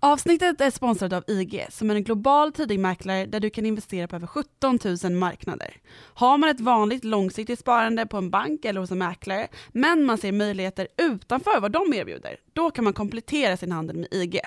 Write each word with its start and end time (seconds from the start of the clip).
Avsnittet 0.00 0.60
är 0.60 0.70
sponsrat 0.70 1.12
av 1.12 1.24
IG 1.26 1.66
som 1.70 1.90
är 1.90 1.94
en 1.94 2.04
global 2.04 2.52
tidningsmäklare 2.52 3.26
där 3.26 3.40
du 3.40 3.50
kan 3.50 3.66
investera 3.66 4.08
på 4.08 4.16
över 4.16 4.26
17 4.26 4.78
000 5.04 5.12
marknader. 5.12 5.74
Har 6.14 6.38
man 6.38 6.48
ett 6.48 6.60
vanligt 6.60 7.04
långsiktigt 7.04 7.58
sparande 7.58 8.06
på 8.06 8.16
en 8.16 8.30
bank 8.30 8.64
eller 8.64 8.80
hos 8.80 8.90
en 8.90 8.98
mäklare 8.98 9.48
men 9.68 10.04
man 10.04 10.18
ser 10.18 10.32
möjligheter 10.32 10.88
utanför 10.96 11.60
vad 11.60 11.72
de 11.72 11.94
erbjuder, 11.94 12.36
då 12.52 12.70
kan 12.70 12.84
man 12.84 12.92
komplettera 12.92 13.56
sin 13.56 13.72
handel 13.72 13.96
med 13.96 14.08
IG. 14.12 14.40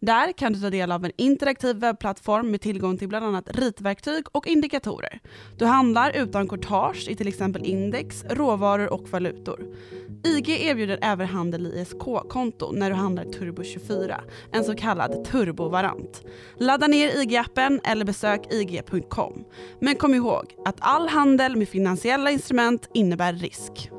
Där 0.00 0.32
kan 0.32 0.52
du 0.52 0.60
ta 0.60 0.70
del 0.70 0.92
av 0.92 1.04
en 1.04 1.12
interaktiv 1.16 1.76
webbplattform 1.76 2.50
med 2.50 2.60
tillgång 2.60 2.98
till 2.98 3.08
bland 3.08 3.24
annat 3.24 3.58
ritverktyg 3.58 4.24
och 4.32 4.46
indikatorer. 4.46 5.20
Du 5.58 5.64
handlar 5.64 6.16
utan 6.16 6.48
courtage 6.48 7.08
i 7.08 7.16
till 7.16 7.28
exempel 7.28 7.66
index, 7.66 8.24
råvaror 8.24 8.92
och 8.92 9.08
valutor. 9.08 9.66
IG 10.24 10.48
erbjuder 10.48 10.98
även 11.02 11.26
handel 11.26 11.66
i 11.66 11.80
ISK-konto 11.80 12.72
när 12.72 12.90
du 12.90 12.96
handlar 12.96 13.24
Turbo24, 13.24 14.20
en 14.52 14.64
så 14.64 14.74
kallad 14.74 14.97
turbovarant. 15.06 16.22
Ladda 16.58 16.86
ner 16.86 17.08
IG-appen 17.08 17.80
eller 17.84 18.04
besök 18.04 18.52
ig.com. 18.52 19.44
Men 19.80 19.96
kom 19.96 20.14
ihåg 20.14 20.54
att 20.64 20.76
all 20.78 21.08
handel 21.08 21.56
med 21.56 21.68
finansiella 21.68 22.30
instrument 22.30 22.88
innebär 22.94 23.32
risk. 23.32 23.90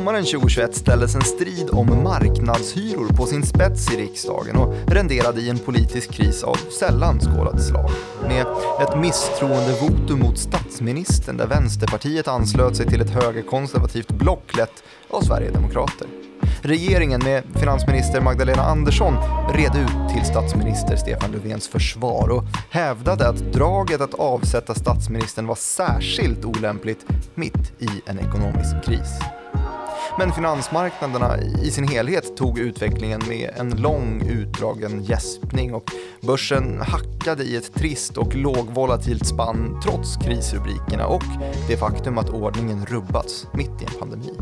Sommaren 0.00 0.24
2021 0.24 0.74
ställdes 0.74 1.14
en 1.14 1.22
strid 1.22 1.70
om 1.70 2.02
marknadshyror 2.02 3.08
på 3.16 3.26
sin 3.26 3.42
spets 3.42 3.92
i 3.92 3.96
riksdagen 3.96 4.56
och 4.56 4.74
renderade 4.86 5.40
i 5.40 5.50
en 5.50 5.58
politisk 5.58 6.12
kris 6.12 6.42
av 6.42 6.56
sällan 6.78 7.20
skådat 7.20 7.62
slag. 7.62 7.90
Med 8.22 8.46
ett 8.80 8.98
misstroendevotum 8.98 10.18
mot 10.18 10.38
statsministern 10.38 11.36
där 11.36 11.46
Vänsterpartiet 11.46 12.28
anslöt 12.28 12.76
sig 12.76 12.86
till 12.86 13.00
ett 13.00 13.10
högerkonservativt 13.10 14.08
block 14.08 14.56
lett 14.56 14.82
av 15.10 15.20
Sverigedemokrater. 15.20 16.06
Regeringen 16.62 17.20
med 17.24 17.42
finansminister 17.54 18.20
Magdalena 18.20 18.62
Andersson 18.62 19.14
red 19.54 19.76
ut 19.76 20.14
till 20.14 20.24
statsminister 20.24 20.96
Stefan 20.96 21.32
Löfvens 21.32 21.68
försvar 21.68 22.28
och 22.28 22.44
hävdade 22.70 23.28
att 23.28 23.52
draget 23.52 24.00
att 24.00 24.14
avsätta 24.14 24.74
statsministern 24.74 25.46
var 25.46 25.54
särskilt 25.54 26.44
olämpligt 26.44 27.06
mitt 27.34 27.72
i 27.78 27.88
en 28.06 28.18
ekonomisk 28.18 28.84
kris. 28.84 29.39
Men 30.18 30.32
finansmarknaderna 30.32 31.38
i 31.62 31.70
sin 31.70 31.88
helhet 31.88 32.36
tog 32.36 32.58
utvecklingen 32.58 33.20
med 33.28 33.50
en 33.56 33.70
lång 33.70 34.22
utdragen 34.28 35.04
gäspning 35.04 35.74
och 35.74 35.90
börsen 36.20 36.80
hackade 36.80 37.44
i 37.44 37.56
ett 37.56 37.74
trist 37.74 38.16
och 38.16 38.34
lågvolatilt 38.34 39.26
spann 39.26 39.80
trots 39.84 40.16
krisrubrikerna 40.16 41.06
och 41.06 41.24
det 41.68 41.76
faktum 41.76 42.18
att 42.18 42.30
ordningen 42.30 42.86
rubbats 42.86 43.46
mitt 43.54 43.82
i 43.82 43.84
en 43.84 44.00
pandemi. 44.00 44.32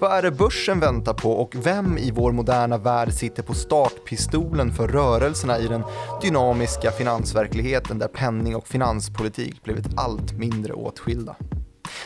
Vad 0.00 0.12
är 0.12 0.22
det 0.22 0.30
börsen 0.30 0.80
väntar 0.80 1.14
på 1.14 1.32
och 1.32 1.54
vem 1.66 1.98
i 1.98 2.10
vår 2.10 2.32
moderna 2.32 2.78
värld 2.78 3.12
sitter 3.12 3.42
på 3.42 3.54
startpistolen 3.54 4.72
för 4.72 4.88
rörelserna 4.88 5.58
i 5.58 5.66
den 5.66 5.84
dynamiska 6.22 6.90
finansverkligheten 6.90 7.98
där 7.98 8.08
penning 8.08 8.56
och 8.56 8.68
finanspolitik 8.68 9.62
blivit 9.62 9.86
allt 9.96 10.32
mindre 10.32 10.72
åtskilda? 10.72 11.36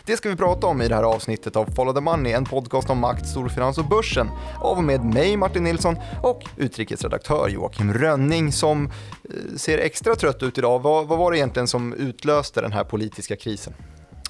Det 0.09 0.17
ska 0.17 0.29
vi 0.29 0.37
prata 0.37 0.67
om 0.67 0.83
i 0.83 0.89
det 0.89 0.95
här 0.95 1.03
avsnittet 1.03 1.57
av 1.57 1.67
Follow 1.77 1.95
the 1.95 2.01
Money, 2.01 2.33
en 2.33 2.45
podcast 2.45 2.91
om 2.91 2.99
makt, 2.99 3.29
storfinans 3.29 3.79
och 3.79 3.85
börsen. 3.85 4.31
Av 4.61 4.77
och 4.77 4.85
med 4.85 5.05
mig 5.05 5.37
Martin 5.37 5.65
Nilsson 5.65 5.97
och 6.23 6.45
utrikesredaktör 6.57 7.49
Joakim 7.49 7.95
Rönning 7.95 8.53
som 8.53 8.87
eh, 8.87 9.57
ser 9.57 9.79
extra 9.79 10.15
trött 10.15 10.43
ut 10.43 10.59
idag. 10.59 10.79
Vad, 10.79 11.07
vad 11.07 11.19
var 11.19 11.33
det 11.33 11.39
egentligen 11.39 11.69
som 11.69 11.93
utlöste 11.93 12.61
den 12.61 12.73
här 12.73 12.85
politiska 12.85 13.37
krisen? 13.37 13.73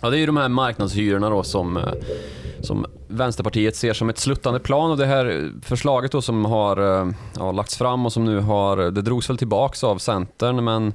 Ja, 0.02 0.10
det 0.10 0.16
är 0.16 0.18
ju 0.18 0.26
de 0.26 0.36
här 0.36 0.48
marknadshyrorna 0.48 1.30
då 1.30 1.42
som, 1.42 1.76
eh, 1.76 1.92
som 2.60 2.86
Vänsterpartiet 3.08 3.76
ser 3.76 3.92
som 3.92 4.08
ett 4.08 4.18
sluttande 4.18 4.60
plan 4.60 4.90
och 4.90 4.96
det 4.96 5.06
här 5.06 5.52
förslaget 5.62 6.12
då 6.12 6.22
som 6.22 6.44
har 6.44 7.00
eh, 7.00 7.10
ja, 7.36 7.52
lagts 7.52 7.76
fram 7.76 8.06
och 8.06 8.12
som 8.12 8.24
nu 8.24 8.40
har, 8.40 8.76
det 8.76 9.02
drogs 9.02 9.30
väl 9.30 9.38
tillbaks 9.38 9.84
av 9.84 9.98
Centern 9.98 10.64
men 10.64 10.94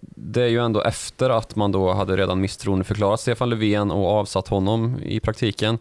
det 0.00 0.42
är 0.42 0.48
ju 0.48 0.64
ändå 0.64 0.82
efter 0.82 1.30
att 1.30 1.56
man 1.56 1.72
då 1.72 1.92
hade 1.92 2.16
redan 2.16 2.40
misstroendeförklarat 2.40 3.20
Stefan 3.20 3.50
Löfven 3.50 3.90
och 3.90 4.06
avsatt 4.06 4.48
honom 4.48 4.96
i 5.02 5.20
praktiken. 5.20 5.78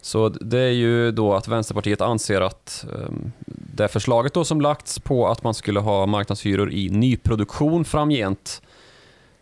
Så 0.00 0.28
det 0.28 0.58
är 0.58 0.72
ju 0.72 1.10
då 1.10 1.34
att 1.34 1.48
Vänsterpartiet 1.48 2.00
anser 2.00 2.40
att 2.40 2.86
ehm, 2.92 3.32
det 3.46 3.88
förslaget 3.88 4.34
då 4.34 4.44
som 4.44 4.60
lagts 4.60 4.98
på 4.98 5.28
att 5.28 5.42
man 5.42 5.54
skulle 5.54 5.80
ha 5.80 6.06
marknadshyror 6.06 6.72
i 6.72 6.88
nyproduktion 6.88 7.84
framgent 7.84 8.62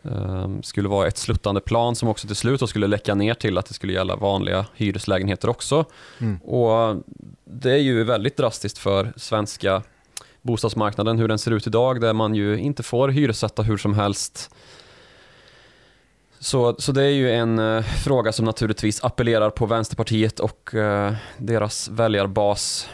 ehm, 0.02 0.62
skulle 0.62 0.88
vara 0.88 1.08
ett 1.08 1.18
sluttande 1.18 1.60
plan 1.60 1.96
som 1.96 2.08
också 2.08 2.26
till 2.26 2.36
slut 2.36 2.60
då 2.60 2.66
skulle 2.66 2.86
läcka 2.86 3.14
ner 3.14 3.34
till 3.34 3.58
att 3.58 3.66
det 3.66 3.74
skulle 3.74 3.92
gälla 3.92 4.16
vanliga 4.16 4.66
hyreslägenheter 4.74 5.48
också. 5.48 5.84
Mm. 6.18 6.38
Och 6.38 6.96
Det 7.44 7.72
är 7.72 7.76
ju 7.76 8.04
väldigt 8.04 8.36
drastiskt 8.36 8.78
för 8.78 9.12
svenska 9.16 9.82
bostadsmarknaden, 10.42 11.18
hur 11.18 11.28
den 11.28 11.38
ser 11.38 11.50
ut 11.50 11.66
idag, 11.66 12.00
där 12.00 12.12
man 12.12 12.34
ju 12.34 12.58
inte 12.58 12.82
får 12.82 13.08
hyressätta 13.08 13.62
hur 13.62 13.76
som 13.76 13.94
helst. 13.94 14.50
Så, 16.38 16.76
så 16.78 16.92
det 16.92 17.02
är 17.02 17.10
ju 17.10 17.32
en 17.32 17.58
uh, 17.58 17.82
fråga 17.82 18.32
som 18.32 18.44
naturligtvis 18.44 19.04
appellerar 19.04 19.50
på 19.50 19.66
Vänsterpartiet 19.66 20.40
och 20.40 20.70
uh, 20.74 21.12
deras 21.38 21.88
väljarbas. 21.88 22.88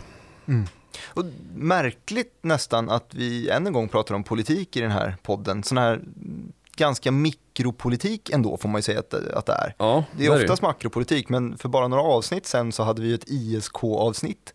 Mm. 0.49 0.67
Och 1.07 1.25
märkligt 1.55 2.39
nästan 2.43 2.91
att 2.91 3.15
vi 3.15 3.51
än 3.51 3.67
en 3.67 3.73
gång 3.73 3.89
pratar 3.89 4.15
om 4.15 4.25
politik 4.25 4.77
i 4.77 4.81
den 4.81 4.91
här 4.91 5.17
podden. 5.23 5.63
Sån 5.63 5.79
här 5.79 6.01
ganska 6.77 7.11
mikropolitik 7.11 8.31
ändå 8.31 8.57
får 8.57 8.69
man 8.69 8.79
ju 8.79 8.83
säga 8.83 8.99
att, 8.99 9.15
att 9.15 9.47
det 9.47 9.53
är. 9.53 9.75
Ja, 9.79 10.05
det 10.17 10.27
är 10.27 10.31
oftast 10.31 10.63
det. 10.63 10.67
makropolitik 10.67 11.29
men 11.29 11.59
för 11.59 11.69
bara 11.69 11.89
några 11.89 12.03
avsnitt 12.03 12.47
sen 12.47 12.73
så 12.73 12.83
hade 12.83 13.03
vi 13.03 13.15
ett 13.15 13.25
ISK-avsnitt 13.27 14.55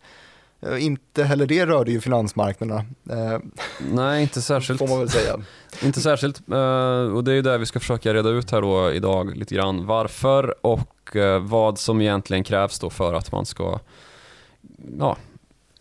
inte 0.78 1.24
heller 1.24 1.46
det 1.46 1.66
rörde 1.66 1.90
ju 1.90 2.00
finansmarknaderna. 2.00 2.84
Eh, 3.10 3.38
Nej, 3.90 4.22
inte 4.22 4.42
särskilt. 4.42 4.78
Får 4.78 4.88
man 4.88 4.98
väl 4.98 5.10
säga. 5.10 5.36
inte 5.82 6.00
särskilt. 6.00 6.48
Eh, 6.48 7.14
och 7.14 7.24
det 7.24 7.30
är 7.30 7.34
ju 7.34 7.42
det 7.42 7.58
vi 7.58 7.66
ska 7.66 7.80
försöka 7.80 8.14
reda 8.14 8.28
ut 8.28 8.50
här 8.50 8.62
då 8.62 8.92
idag 8.92 9.36
lite 9.36 9.54
grann. 9.54 9.86
Varför 9.86 10.66
och 10.66 11.16
vad 11.40 11.78
som 11.78 12.00
egentligen 12.00 12.44
krävs 12.44 12.78
då 12.78 12.90
för 12.90 13.14
att 13.14 13.32
man 13.32 13.46
ska 13.46 13.78
ja, 14.98 15.16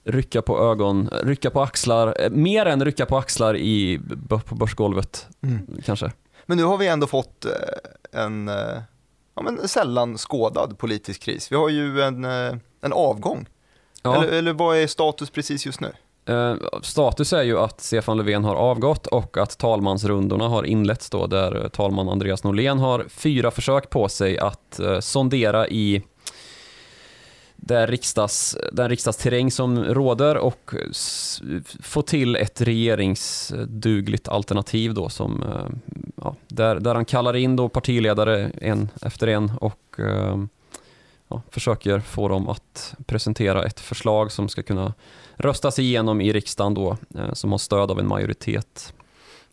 rycka 0.04 0.42
på 0.42 0.60
ögon, 0.60 1.10
rycka 1.24 1.50
på 1.50 1.62
axlar, 1.62 2.30
mer 2.30 2.66
än 2.66 2.86
rycka 2.86 3.06
på 3.06 3.18
axlar 3.18 3.58
i, 3.58 4.00
på 4.46 4.56
börsgolvet 4.56 5.28
mm. 5.42 5.68
kanske. 5.86 6.12
Men 6.46 6.58
nu 6.58 6.64
har 6.64 6.78
vi 6.78 6.88
ändå 6.88 7.08
fått 7.08 7.46
en 8.12 8.48
ja, 9.36 9.42
men 9.42 9.68
sällan 9.68 10.18
skådad 10.18 10.78
politisk 10.78 11.22
kris. 11.22 11.52
Vi 11.52 11.56
har 11.56 11.70
ju 11.70 12.02
en, 12.02 12.26
en 12.82 12.94
avgång 12.94 13.46
Ja. 14.04 14.16
Eller, 14.16 14.38
eller 14.38 14.54
vad 14.54 14.78
är 14.78 14.88
status 14.88 15.30
precis 15.30 15.66
just 15.66 15.80
nu? 15.80 15.92
Eh, 16.26 16.56
status 16.82 17.34
är 17.34 17.44
ju 17.44 17.60
att 17.60 17.82
Stefan 17.82 18.18
Löfven 18.18 18.44
har 18.44 18.56
avgått 18.56 19.08
och 19.08 19.38
att 19.38 19.58
talmansrundorna 19.58 20.48
har 20.48 20.64
inletts 20.64 21.10
då 21.10 21.28
där 21.28 21.70
talman 21.70 22.10
Andreas 22.10 22.44
Norlén 22.44 22.80
har 22.80 23.06
fyra 23.10 23.52
försök 23.52 23.90
på 23.90 24.10
sig 24.10 24.40
att 24.40 24.80
eh, 24.80 25.00
sondera 25.00 25.68
i 25.68 26.04
där 27.56 27.88
riksdags, 27.88 28.58
den 28.72 28.90
riksdagsterräng 28.90 29.52
som 29.52 29.84
råder 29.84 30.38
och 30.38 30.74
få 31.82 32.02
till 32.02 32.36
ett 32.36 32.62
regeringsdugligt 32.62 34.28
alternativ 34.28 34.94
då 34.94 35.10
som, 35.10 35.44
eh, 35.44 36.02
ja, 36.16 36.36
där, 36.48 36.80
där 36.80 36.96
han 36.96 37.06
kallar 37.06 37.36
in 37.36 37.56
då 37.56 37.70
partiledare 37.70 38.52
en 38.62 38.90
efter 39.02 39.28
en 39.28 39.52
och 39.62 40.00
eh, 40.00 40.38
ja, 41.30 41.42
försöker 41.50 42.00
få 42.00 42.28
dem 42.28 42.50
att 42.50 42.96
presentera 43.06 43.66
ett 43.66 43.80
förslag 43.80 44.32
som 44.32 44.50
ska 44.50 44.64
kunna 44.64 44.94
röstas 45.36 45.80
igenom 45.80 46.22
i 46.22 46.34
riksdagen 46.34 46.74
då, 46.74 46.98
eh, 47.16 47.34
som 47.34 47.52
har 47.52 47.58
stöd 47.58 47.92
av 47.92 48.00
en 48.00 48.08
majoritet. 48.08 48.94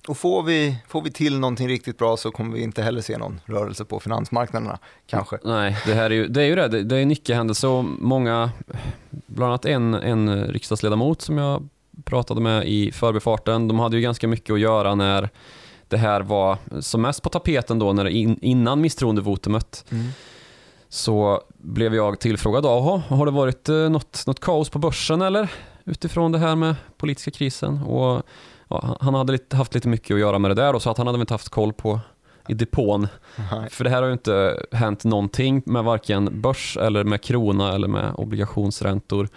Och 0.08 0.18
får 0.18 0.42
vi, 0.42 0.76
får 0.88 1.02
vi 1.02 1.10
till 1.10 1.38
någonting 1.38 1.68
riktigt 1.68 1.98
bra 1.98 2.16
så 2.16 2.30
kommer 2.30 2.54
vi 2.54 2.62
inte 2.62 2.82
heller 2.82 3.00
se 3.00 3.18
någon 3.18 3.40
rörelse 3.44 3.84
på 3.84 4.00
finansmarknaderna, 4.00 4.78
kanske. 5.06 5.38
Nej, 5.44 5.76
det 5.86 5.94
här 5.94 6.10
är 6.10 6.14
ju 6.14 6.28
det. 6.28 6.42
Är 6.42 6.46
ju 6.46 6.54
det. 6.54 6.82
det 6.82 6.96
är 6.96 7.02
en 7.02 7.08
nyckelhändelse 7.08 7.66
och 7.66 7.84
många, 7.84 8.50
bland 9.10 9.50
annat 9.50 9.64
en, 9.64 9.94
en 9.94 10.44
riksdagsledamot 10.46 11.22
som 11.22 11.38
jag 11.38 11.68
pratade 12.04 12.40
med 12.40 12.68
i 12.68 12.92
förbifarten, 12.92 13.68
de 13.68 13.78
hade 13.78 13.96
ju 13.96 14.02
ganska 14.02 14.28
mycket 14.28 14.52
att 14.52 14.60
göra 14.60 14.94
när 14.94 15.30
det 15.88 15.96
här 15.96 16.20
var 16.20 16.58
som 16.80 17.02
mest 17.02 17.22
på 17.22 17.28
tapeten 17.28 17.78
då, 17.78 17.92
när 17.92 18.06
in, 18.08 18.38
innan 18.42 18.80
misstroendevotumet. 18.80 19.84
Mm 19.90 20.06
så 20.88 21.40
blev 21.58 21.94
jag 21.94 22.20
tillfrågad, 22.20 22.64
jaha, 22.64 23.02
har 23.08 23.26
det 23.26 23.32
varit 23.32 23.68
eh, 23.68 23.76
något, 23.76 24.26
något 24.26 24.40
kaos 24.40 24.68
på 24.68 24.78
börsen 24.78 25.22
eller? 25.22 25.50
Utifrån 25.84 26.32
det 26.32 26.38
här 26.38 26.56
med 26.56 26.74
politiska 26.96 27.30
krisen. 27.30 27.82
Och, 27.82 28.22
ja, 28.68 28.96
han 29.00 29.14
hade 29.14 29.32
lite, 29.32 29.56
haft 29.56 29.74
lite 29.74 29.88
mycket 29.88 30.14
att 30.14 30.20
göra 30.20 30.38
med 30.38 30.50
det 30.50 30.54
där 30.54 30.74
och 30.74 30.82
så 30.82 30.90
att 30.90 30.98
han 30.98 31.06
hade 31.06 31.20
inte 31.20 31.34
haft 31.34 31.48
koll 31.48 31.72
på 31.72 32.00
i 32.48 32.54
depån. 32.54 33.08
Nej. 33.52 33.70
För 33.70 33.84
det 33.84 33.90
här 33.90 34.02
har 34.02 34.06
ju 34.06 34.12
inte 34.12 34.62
hänt 34.72 35.04
någonting 35.04 35.62
med 35.66 35.84
varken 35.84 36.40
börs 36.40 36.76
eller 36.76 37.04
med 37.04 37.22
krona 37.22 37.72
eller 37.72 37.88
med 37.88 38.12
obligationsräntor. 38.14 39.28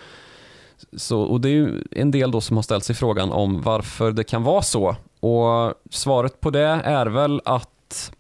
Så, 0.98 1.22
och 1.22 1.42
det 1.42 1.50
är 1.50 1.54
ju 1.54 1.84
en 1.92 2.12
del 2.12 2.32
då 2.32 2.42
som 2.42 2.58
har 2.58 2.64
ställt 2.64 2.84
sig 2.84 2.96
frågan 2.96 3.32
om 3.32 3.62
varför 3.62 4.12
det 4.12 4.24
kan 4.24 4.44
vara 4.44 4.62
så 4.62 4.96
Och 5.20 5.74
svaret 5.90 6.42
på 6.42 6.50
det 6.50 6.82
är 6.84 7.06
väl 7.06 7.42
att 7.46 8.12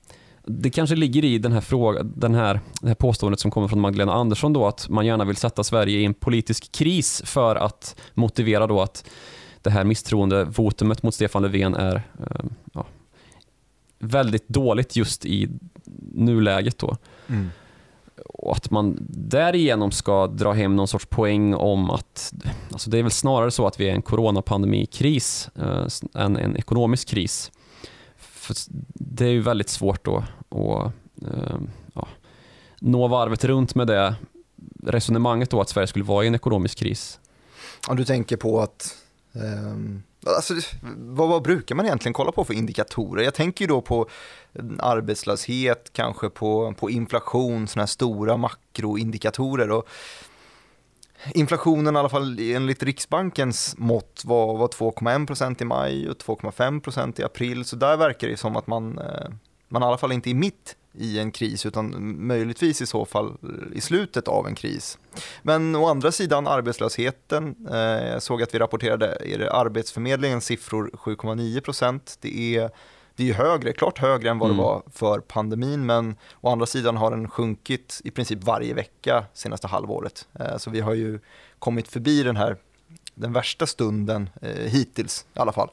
det 0.51 0.69
kanske 0.69 0.95
ligger 0.95 1.25
i 1.25 1.37
den 1.37 1.51
här 1.51 1.61
frågan, 1.61 2.13
den 2.15 2.35
här, 2.35 2.59
det 2.81 2.87
här 2.87 2.95
påståendet 2.95 3.39
som 3.39 3.51
kommer 3.51 3.67
från 3.67 3.81
Magdalena 3.81 4.13
Andersson 4.13 4.53
då 4.53 4.67
att 4.67 4.89
man 4.89 5.05
gärna 5.05 5.25
vill 5.25 5.35
sätta 5.35 5.63
Sverige 5.63 5.99
i 5.99 6.05
en 6.05 6.13
politisk 6.13 6.71
kris 6.71 7.21
för 7.25 7.55
att 7.55 7.95
motivera 8.13 8.67
då 8.67 8.81
att 8.81 9.09
det 9.61 9.69
här 9.69 9.83
misstroendevotumet 9.83 11.03
mot 11.03 11.15
Stefan 11.15 11.41
Löfven 11.41 11.75
är 11.75 11.95
eh, 11.95 12.45
ja, 12.73 12.85
väldigt 13.99 14.47
dåligt 14.47 14.95
just 14.95 15.25
i 15.25 15.49
nuläget 16.13 16.77
då. 16.77 16.97
Mm. 17.27 17.49
Och 18.25 18.55
att 18.55 18.71
man 18.71 18.97
därigenom 19.09 19.91
ska 19.91 20.27
dra 20.27 20.53
hem 20.53 20.75
någon 20.75 20.87
sorts 20.87 21.05
poäng 21.05 21.53
om 21.53 21.89
att 21.89 22.33
alltså 22.71 22.89
det 22.89 22.97
är 22.97 23.03
väl 23.03 23.11
snarare 23.11 23.51
så 23.51 23.67
att 23.67 23.79
vi 23.79 23.89
är 23.89 23.93
en 23.93 24.01
coronapandemikris 24.01 25.49
eh, 25.55 25.87
än 26.23 26.37
en 26.37 26.57
ekonomisk 26.57 27.07
kris. 27.07 27.51
För 28.49 28.55
det 28.93 29.25
är 29.25 29.29
ju 29.29 29.41
väldigt 29.41 29.69
svårt 29.69 30.05
då 30.05 30.17
att 30.49 30.93
ehm, 31.21 31.69
ja, 31.93 32.07
nå 32.79 33.07
varvet 33.07 33.43
runt 33.43 33.75
med 33.75 33.87
det 33.87 34.15
resonemanget 34.83 35.49
då 35.49 35.61
att 35.61 35.69
Sverige 35.69 35.87
skulle 35.87 36.05
vara 36.05 36.23
i 36.23 36.27
en 36.27 36.35
ekonomisk 36.35 36.77
kris. 36.77 37.19
Om 37.87 37.97
du 37.97 38.05
tänker 38.05 38.37
på 38.37 38.61
att 38.61 38.95
um... 39.33 40.03
Alltså, 40.25 40.53
vad, 40.97 41.29
vad, 41.29 41.43
brukar 41.43 41.75
man 41.75 41.85
egentligen 41.85 42.13
kolla 42.13 42.31
på 42.31 42.45
för 42.45 42.53
indikatorer? 42.53 43.23
Jag 43.23 43.33
tänker 43.33 43.63
ju 43.63 43.67
då 43.67 43.81
på 43.81 44.09
mm, 44.53 44.79
arbetslöshet, 44.83 45.89
kanske 45.93 46.29
på, 46.29 46.73
på 46.79 46.89
inflation, 46.89 47.67
sådana 47.67 47.81
här 47.81 47.87
stora 47.87 48.37
makroindikatorer. 48.37 49.71
Och 49.71 49.87
inflationen 51.33 51.95
i 51.95 51.99
alla 51.99 52.09
fall 52.09 52.39
enligt 52.39 52.83
Riksbankens 52.83 53.75
mått 53.77 54.21
var, 54.25 54.57
var 54.57 54.67
2,1% 54.67 55.61
i 55.61 55.65
maj 55.65 56.09
och 56.09 56.17
2,5% 56.17 57.21
i 57.21 57.23
april. 57.23 57.65
Så 57.65 57.75
där 57.75 57.97
verkar 57.97 58.27
det 58.27 58.37
som 58.37 58.55
att 58.55 58.67
man, 58.67 58.97
eh, 58.97 59.29
man 59.67 59.83
i 59.83 59.85
alla 59.85 59.97
fall 59.97 60.11
inte 60.11 60.29
är 60.29 60.33
mitt 60.33 60.75
i 60.93 61.19
en 61.19 61.31
kris 61.31 61.65
utan 61.65 62.15
möjligtvis 62.27 62.81
i 62.81 62.85
så 62.85 63.05
fall 63.05 63.27
eh, 63.27 63.77
i 63.77 63.81
slutet 63.81 64.27
av 64.27 64.47
en 64.47 64.55
kris. 64.55 64.97
Men 65.41 65.75
å 65.75 65.87
andra 65.87 66.11
sidan 66.11 66.47
arbetslösheten, 66.47 67.55
eh, 67.71 67.77
jag 68.07 68.23
såg 68.23 68.43
att 68.43 68.55
vi 68.55 68.59
rapporterade 68.59 69.17
är 69.25 69.37
det 69.37 69.51
Arbetsförmedlingens 69.51 70.45
siffror 70.45 70.91
7,9 70.93 71.61
procent. 71.61 72.17
Det 72.21 72.57
är, 72.57 72.69
det 73.19 73.29
är 73.29 73.33
högre, 73.33 73.73
klart 73.73 73.97
högre 73.97 74.29
än 74.29 74.39
vad 74.39 74.49
mm. 74.49 74.57
det 74.57 74.63
var 74.63 74.83
för 74.93 75.19
pandemin 75.19 75.85
men 75.85 76.15
å 76.41 76.49
andra 76.49 76.65
sidan 76.65 76.97
har 76.97 77.11
den 77.11 77.29
sjunkit 77.29 78.01
i 78.03 78.11
princip 78.11 78.43
varje 78.43 78.73
vecka 78.73 79.25
senaste 79.33 79.67
halvåret. 79.67 80.27
Eh, 80.39 80.57
så 80.57 80.69
vi 80.69 80.79
har 80.79 80.93
ju 80.93 81.19
kommit 81.59 81.87
förbi 81.87 82.23
den 82.23 82.37
här 82.37 82.57
den 83.15 83.33
värsta 83.33 83.67
stunden 83.67 84.29
eh, 84.41 84.49
hittills 84.49 85.25
i 85.33 85.39
alla 85.39 85.51
fall. 85.51 85.69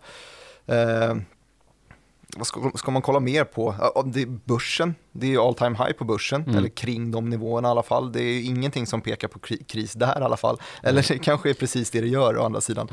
Vad 2.37 2.47
ska, 2.47 2.71
ska, 2.75 2.91
man 2.91 3.03
kolla 3.03 3.21
mer 3.21 3.45
på? 3.45 3.75
Det 4.07 4.23
är 4.23 4.27
börsen, 4.27 4.95
det 5.13 5.35
är 5.35 5.49
all 5.49 5.55
time 5.55 5.77
high 5.77 5.93
på 5.93 6.05
börsen, 6.05 6.43
mm. 6.43 6.57
eller 6.57 6.69
kring 6.69 7.11
de 7.11 7.31
nivåerna 7.31 7.69
i 7.69 7.71
alla 7.71 7.83
fall. 7.83 8.13
Det 8.13 8.23
är 8.23 8.45
ingenting 8.45 8.87
som 8.87 9.01
pekar 9.01 9.29
på 9.29 9.39
kris 9.69 9.93
där 9.93 10.21
i 10.21 10.25
alla 10.25 10.37
fall. 10.37 10.61
Eller 10.83 11.09
det 11.09 11.19
kanske 11.19 11.51
är 11.51 11.55
precis 11.55 11.91
det 11.91 12.01
det 12.01 12.09
gör 12.09 12.39
å 12.39 12.45
andra 12.45 12.61
sidan. 12.61 12.89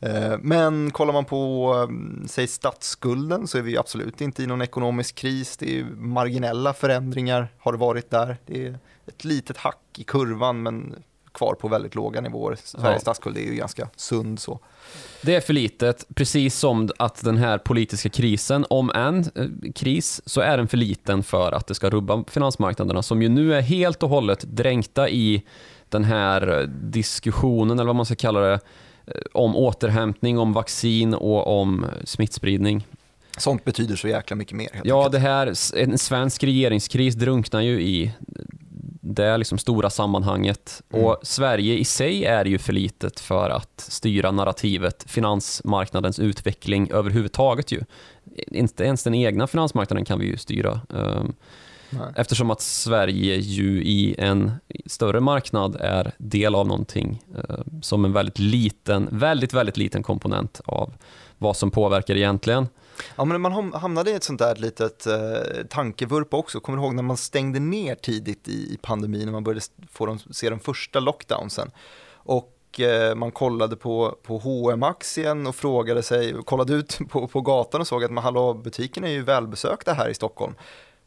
Eh, 0.00 0.38
men 0.40 0.90
kollar 0.90 1.12
man 1.12 1.24
på, 1.24 1.72
mm, 1.88 2.28
säg 2.28 2.46
statsskulden, 2.46 3.46
så 3.46 3.58
är 3.58 3.62
vi 3.62 3.78
absolut 3.78 4.20
inte 4.20 4.42
i 4.42 4.46
någon 4.46 4.62
ekonomisk 4.62 5.14
kris. 5.14 5.56
Det 5.56 5.78
är 5.78 5.84
marginella 5.84 6.74
förändringar 6.74 7.48
har 7.58 7.72
det 7.72 7.78
varit 7.78 8.10
där. 8.10 8.36
Det 8.46 8.66
är 8.66 8.78
ett 9.06 9.24
litet 9.24 9.56
hack 9.56 9.98
i 9.98 10.04
kurvan, 10.04 10.62
men 10.62 11.02
kvar 11.38 11.54
på 11.54 11.68
väldigt 11.68 11.94
låga 11.94 12.20
nivåer. 12.20 12.56
Sveriges 12.64 12.94
ja. 12.94 12.98
statsskuld 13.00 13.36
är 13.36 13.40
ju 13.40 13.54
ganska 13.54 13.88
sund 13.96 14.40
så. 14.40 14.60
Det 15.22 15.34
är 15.34 15.40
för 15.40 15.52
litet, 15.52 16.06
precis 16.14 16.58
som 16.58 16.90
att 16.98 17.24
den 17.24 17.36
här 17.36 17.58
politiska 17.58 18.08
krisen, 18.08 18.66
om 18.70 18.90
en 18.94 19.18
eh, 19.18 19.72
kris, 19.74 20.20
så 20.26 20.40
är 20.40 20.56
den 20.56 20.68
för 20.68 20.76
liten 20.76 21.22
för 21.22 21.52
att 21.52 21.66
det 21.66 21.74
ska 21.74 21.90
rubba 21.90 22.24
finansmarknaderna 22.28 23.02
som 23.02 23.22
ju 23.22 23.28
nu 23.28 23.54
är 23.54 23.60
helt 23.60 24.02
och 24.02 24.08
hållet 24.08 24.44
dränkta 24.44 25.08
i 25.08 25.42
den 25.88 26.04
här 26.04 26.66
diskussionen, 26.82 27.78
eller 27.78 27.86
vad 27.86 27.96
man 27.96 28.06
ska 28.06 28.14
kalla 28.14 28.40
det, 28.40 28.60
eh, 29.06 29.12
om 29.32 29.56
återhämtning, 29.56 30.38
om 30.38 30.52
vaccin 30.52 31.14
och 31.14 31.60
om 31.60 31.86
smittspridning. 32.04 32.86
Sånt 33.38 33.64
betyder 33.64 33.96
så 33.96 34.08
jäkla 34.08 34.36
mycket 34.36 34.56
mer. 34.56 34.68
ja, 34.84 34.96
enkelt. 34.96 35.12
det 35.12 35.18
här, 35.18 35.76
en 35.76 35.98
svensk 35.98 36.44
regeringskris 36.44 37.14
drunknar 37.14 37.60
ju 37.60 37.80
i 37.80 38.12
det 39.14 39.36
liksom 39.36 39.58
stora 39.58 39.90
sammanhanget. 39.90 40.82
Mm. 40.92 41.04
Och 41.04 41.18
Sverige 41.22 41.78
i 41.78 41.84
sig 41.84 42.24
är 42.24 42.44
ju 42.44 42.58
för 42.58 42.72
litet 42.72 43.20
för 43.20 43.50
att 43.50 43.80
styra 43.88 44.30
narrativet, 44.30 45.04
finansmarknadens 45.08 46.18
utveckling 46.18 46.90
överhuvudtaget 46.90 47.72
ju. 47.72 47.80
Inte 48.36 48.84
ens 48.84 49.04
den 49.04 49.14
egna 49.14 49.46
finansmarknaden 49.46 50.04
kan 50.04 50.18
vi 50.18 50.26
ju 50.26 50.36
styra. 50.36 50.80
Um, 50.88 51.34
Eftersom 52.16 52.50
att 52.50 52.60
Sverige 52.60 53.36
ju 53.36 53.82
i 53.82 54.14
en 54.18 54.52
större 54.86 55.20
marknad 55.20 55.76
är 55.80 56.12
del 56.18 56.54
av 56.54 56.66
någonting 56.66 57.22
uh, 57.34 57.80
som 57.82 58.04
en 58.04 58.12
väldigt 58.12 58.38
liten, 58.38 59.08
väldigt, 59.12 59.54
väldigt 59.54 59.76
liten 59.76 60.02
komponent 60.02 60.60
av 60.64 60.94
vad 61.38 61.56
som 61.56 61.70
påverkar 61.70 62.16
egentligen. 62.16 62.68
Ja, 63.16 63.24
men 63.24 63.40
man 63.40 63.72
hamnade 63.72 64.10
i 64.10 64.14
ett 64.14 64.24
sånt 64.24 64.38
där 64.38 64.56
litet 64.56 65.06
eh, 65.06 65.64
tankevurpa 65.70 66.36
också. 66.36 66.60
Kommer 66.60 66.78
du 66.78 66.84
ihåg 66.84 66.94
när 66.94 67.02
man 67.02 67.16
stängde 67.16 67.60
ner 67.60 67.94
tidigt 67.94 68.48
i, 68.48 68.74
i 68.74 68.78
pandemin, 68.82 69.28
och 69.28 69.32
man 69.32 69.44
började 69.44 69.60
få 69.92 70.06
de, 70.06 70.18
se 70.18 70.50
de 70.50 70.60
första 70.60 71.00
lockdownsen? 71.00 71.70
Och 72.12 72.80
eh, 72.80 73.14
man 73.14 73.30
kollade 73.30 73.76
på, 73.76 74.18
på 74.22 74.38
hm 74.38 74.82
aktien 74.82 75.46
och 75.46 75.56
frågade 75.56 76.02
sig, 76.02 76.34
kollade 76.44 76.74
ut 76.74 76.98
på, 77.08 77.28
på 77.28 77.40
gatan 77.40 77.80
och 77.80 77.86
såg 77.86 78.04
att 78.04 78.24
hallå, 78.24 78.54
butiken 78.54 79.04
är 79.04 79.08
ju 79.10 79.22
välbesökta 79.22 79.92
här 79.92 80.08
i 80.08 80.14
Stockholm. 80.14 80.54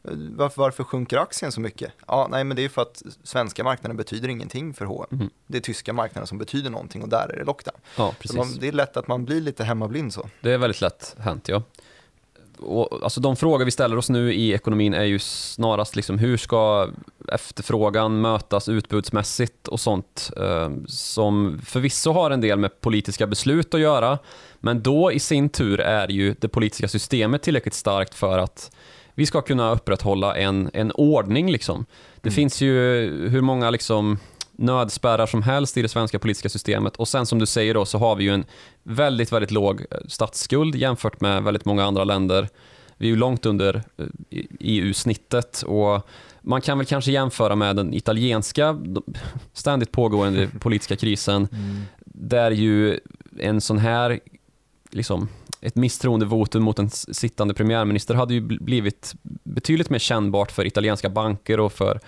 Varför, 0.04 0.62
varför 0.62 0.84
sjunker 0.84 1.18
aktien 1.18 1.52
så 1.52 1.60
mycket? 1.60 1.92
Ja, 2.06 2.28
nej, 2.30 2.44
men 2.44 2.56
det 2.56 2.64
är 2.64 2.68
för 2.68 2.82
att 2.82 3.02
svenska 3.22 3.64
marknaden 3.64 3.96
betyder 3.96 4.28
ingenting 4.28 4.74
för 4.74 4.84
H&M. 4.84 5.18
Mm. 5.18 5.30
Det 5.46 5.58
är 5.58 5.62
tyska 5.62 5.92
marknaden 5.92 6.26
som 6.26 6.38
betyder 6.38 6.70
någonting 6.70 7.02
och 7.02 7.08
där 7.08 7.28
är 7.32 7.36
det 7.36 7.44
lockdown. 7.44 7.76
Ja, 7.96 8.14
precis. 8.18 8.36
Man, 8.36 8.58
det 8.60 8.68
är 8.68 8.72
lätt 8.72 8.96
att 8.96 9.08
man 9.08 9.24
blir 9.24 9.40
lite 9.40 9.64
hemmablind 9.64 10.12
så. 10.12 10.28
Det 10.40 10.52
är 10.52 10.58
väldigt 10.58 10.80
lätt 10.80 11.16
hänt, 11.18 11.48
ja. 11.48 11.62
Och, 12.58 13.02
alltså 13.02 13.20
de 13.20 13.36
frågor 13.36 13.64
vi 13.64 13.70
ställer 13.70 13.96
oss 13.96 14.10
nu 14.10 14.34
i 14.34 14.52
ekonomin 14.52 14.94
är 14.94 15.04
ju 15.04 15.18
snarast 15.18 15.96
liksom 15.96 16.18
hur 16.18 16.36
ska 16.36 16.88
efterfrågan 17.28 18.20
mötas 18.20 18.68
utbudsmässigt 18.68 19.68
och 19.68 19.80
sånt 19.80 20.30
eh, 20.36 20.70
som 20.86 21.60
förvisso 21.64 22.12
har 22.12 22.30
en 22.30 22.40
del 22.40 22.58
med 22.58 22.80
politiska 22.80 23.26
beslut 23.26 23.74
att 23.74 23.80
göra 23.80 24.18
men 24.60 24.82
då 24.82 25.12
i 25.12 25.18
sin 25.18 25.48
tur 25.48 25.80
är 25.80 26.08
ju 26.08 26.34
det 26.38 26.48
politiska 26.48 26.88
systemet 26.88 27.42
tillräckligt 27.42 27.74
starkt 27.74 28.14
för 28.14 28.38
att 28.38 28.70
vi 29.14 29.26
ska 29.26 29.42
kunna 29.42 29.72
upprätthålla 29.72 30.36
en, 30.36 30.70
en 30.72 30.92
ordning. 30.92 31.52
Liksom. 31.52 31.86
Det 32.20 32.28
mm. 32.28 32.34
finns 32.34 32.60
ju 32.60 32.72
hur 33.28 33.40
många 33.40 33.70
liksom, 33.70 34.18
nödspärrar 34.52 35.26
som 35.26 35.42
helst 35.42 35.76
i 35.76 35.82
det 35.82 35.88
svenska 35.88 36.18
politiska 36.18 36.48
systemet 36.48 36.96
och 36.96 37.08
sen 37.08 37.26
som 37.26 37.38
du 37.38 37.46
säger 37.46 37.74
då 37.74 37.84
så 37.84 37.98
har 37.98 38.16
vi 38.16 38.24
ju 38.24 38.30
en 38.30 38.44
väldigt, 38.82 39.32
väldigt 39.32 39.50
låg 39.50 39.80
eh, 39.80 39.98
statsskuld 40.08 40.74
jämfört 40.74 41.20
med 41.20 41.42
väldigt 41.42 41.64
många 41.64 41.84
andra 41.84 42.04
länder. 42.04 42.48
Vi 42.96 43.06
är 43.06 43.10
ju 43.10 43.16
långt 43.16 43.46
under 43.46 43.82
EU-snittet 44.60 45.62
eh, 45.62 45.68
e 45.68 45.72
och 45.72 46.08
man 46.40 46.60
kan 46.60 46.78
väl 46.78 46.86
kanske 46.86 47.12
jämföra 47.12 47.56
med 47.56 47.76
den 47.76 47.94
italienska 47.94 48.78
ständigt 49.52 49.92
pågående 49.92 50.48
politiska 50.60 50.96
krisen 50.96 51.48
mm. 51.52 51.82
där 52.04 52.50
ju 52.50 53.00
en 53.38 53.60
sån 53.60 53.78
här 53.78 54.20
liksom, 54.90 55.28
ett 55.62 55.76
misstroendevotum 55.76 56.62
mot 56.62 56.78
en 56.78 56.90
sittande 56.90 57.54
premiärminister 57.54 58.14
hade 58.14 58.34
ju 58.34 58.40
blivit 58.40 59.14
betydligt 59.42 59.90
mer 59.90 59.98
kännbart 59.98 60.52
för 60.52 60.66
italienska 60.66 61.08
banker 61.08 61.60
och 61.60 61.72
för 61.72 62.00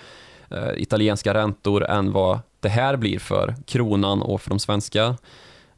eh, 0.50 0.70
italienska 0.76 1.34
räntor 1.34 1.84
än 1.84 2.12
vad 2.12 2.38
det 2.61 2.68
här 2.68 2.96
blir 2.96 3.18
för 3.18 3.54
kronan 3.66 4.23
och 4.23 4.42
för 4.42 4.50
de 4.50 4.58
svenska 4.58 5.16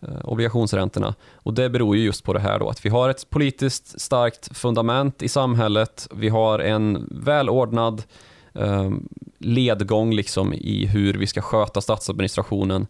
eh, 0.00 0.24
obligationsräntorna. 0.24 1.14
Och 1.34 1.54
det 1.54 1.70
beror 1.70 1.96
ju 1.96 2.04
just 2.04 2.24
på 2.24 2.32
det 2.32 2.40
här 2.40 2.58
då, 2.58 2.68
att 2.68 2.84
vi 2.84 2.88
har 2.88 3.08
ett 3.08 3.30
politiskt 3.30 4.00
starkt 4.00 4.56
fundament 4.56 5.22
i 5.22 5.28
samhället, 5.28 6.08
vi 6.14 6.28
har 6.28 6.58
en 6.58 7.08
välordnad 7.10 8.02
eh, 8.54 8.90
ledgång 9.38 10.14
liksom 10.14 10.54
i 10.54 10.86
hur 10.86 11.14
vi 11.14 11.26
ska 11.26 11.40
sköta 11.40 11.80
statsadministrationen 11.80 12.86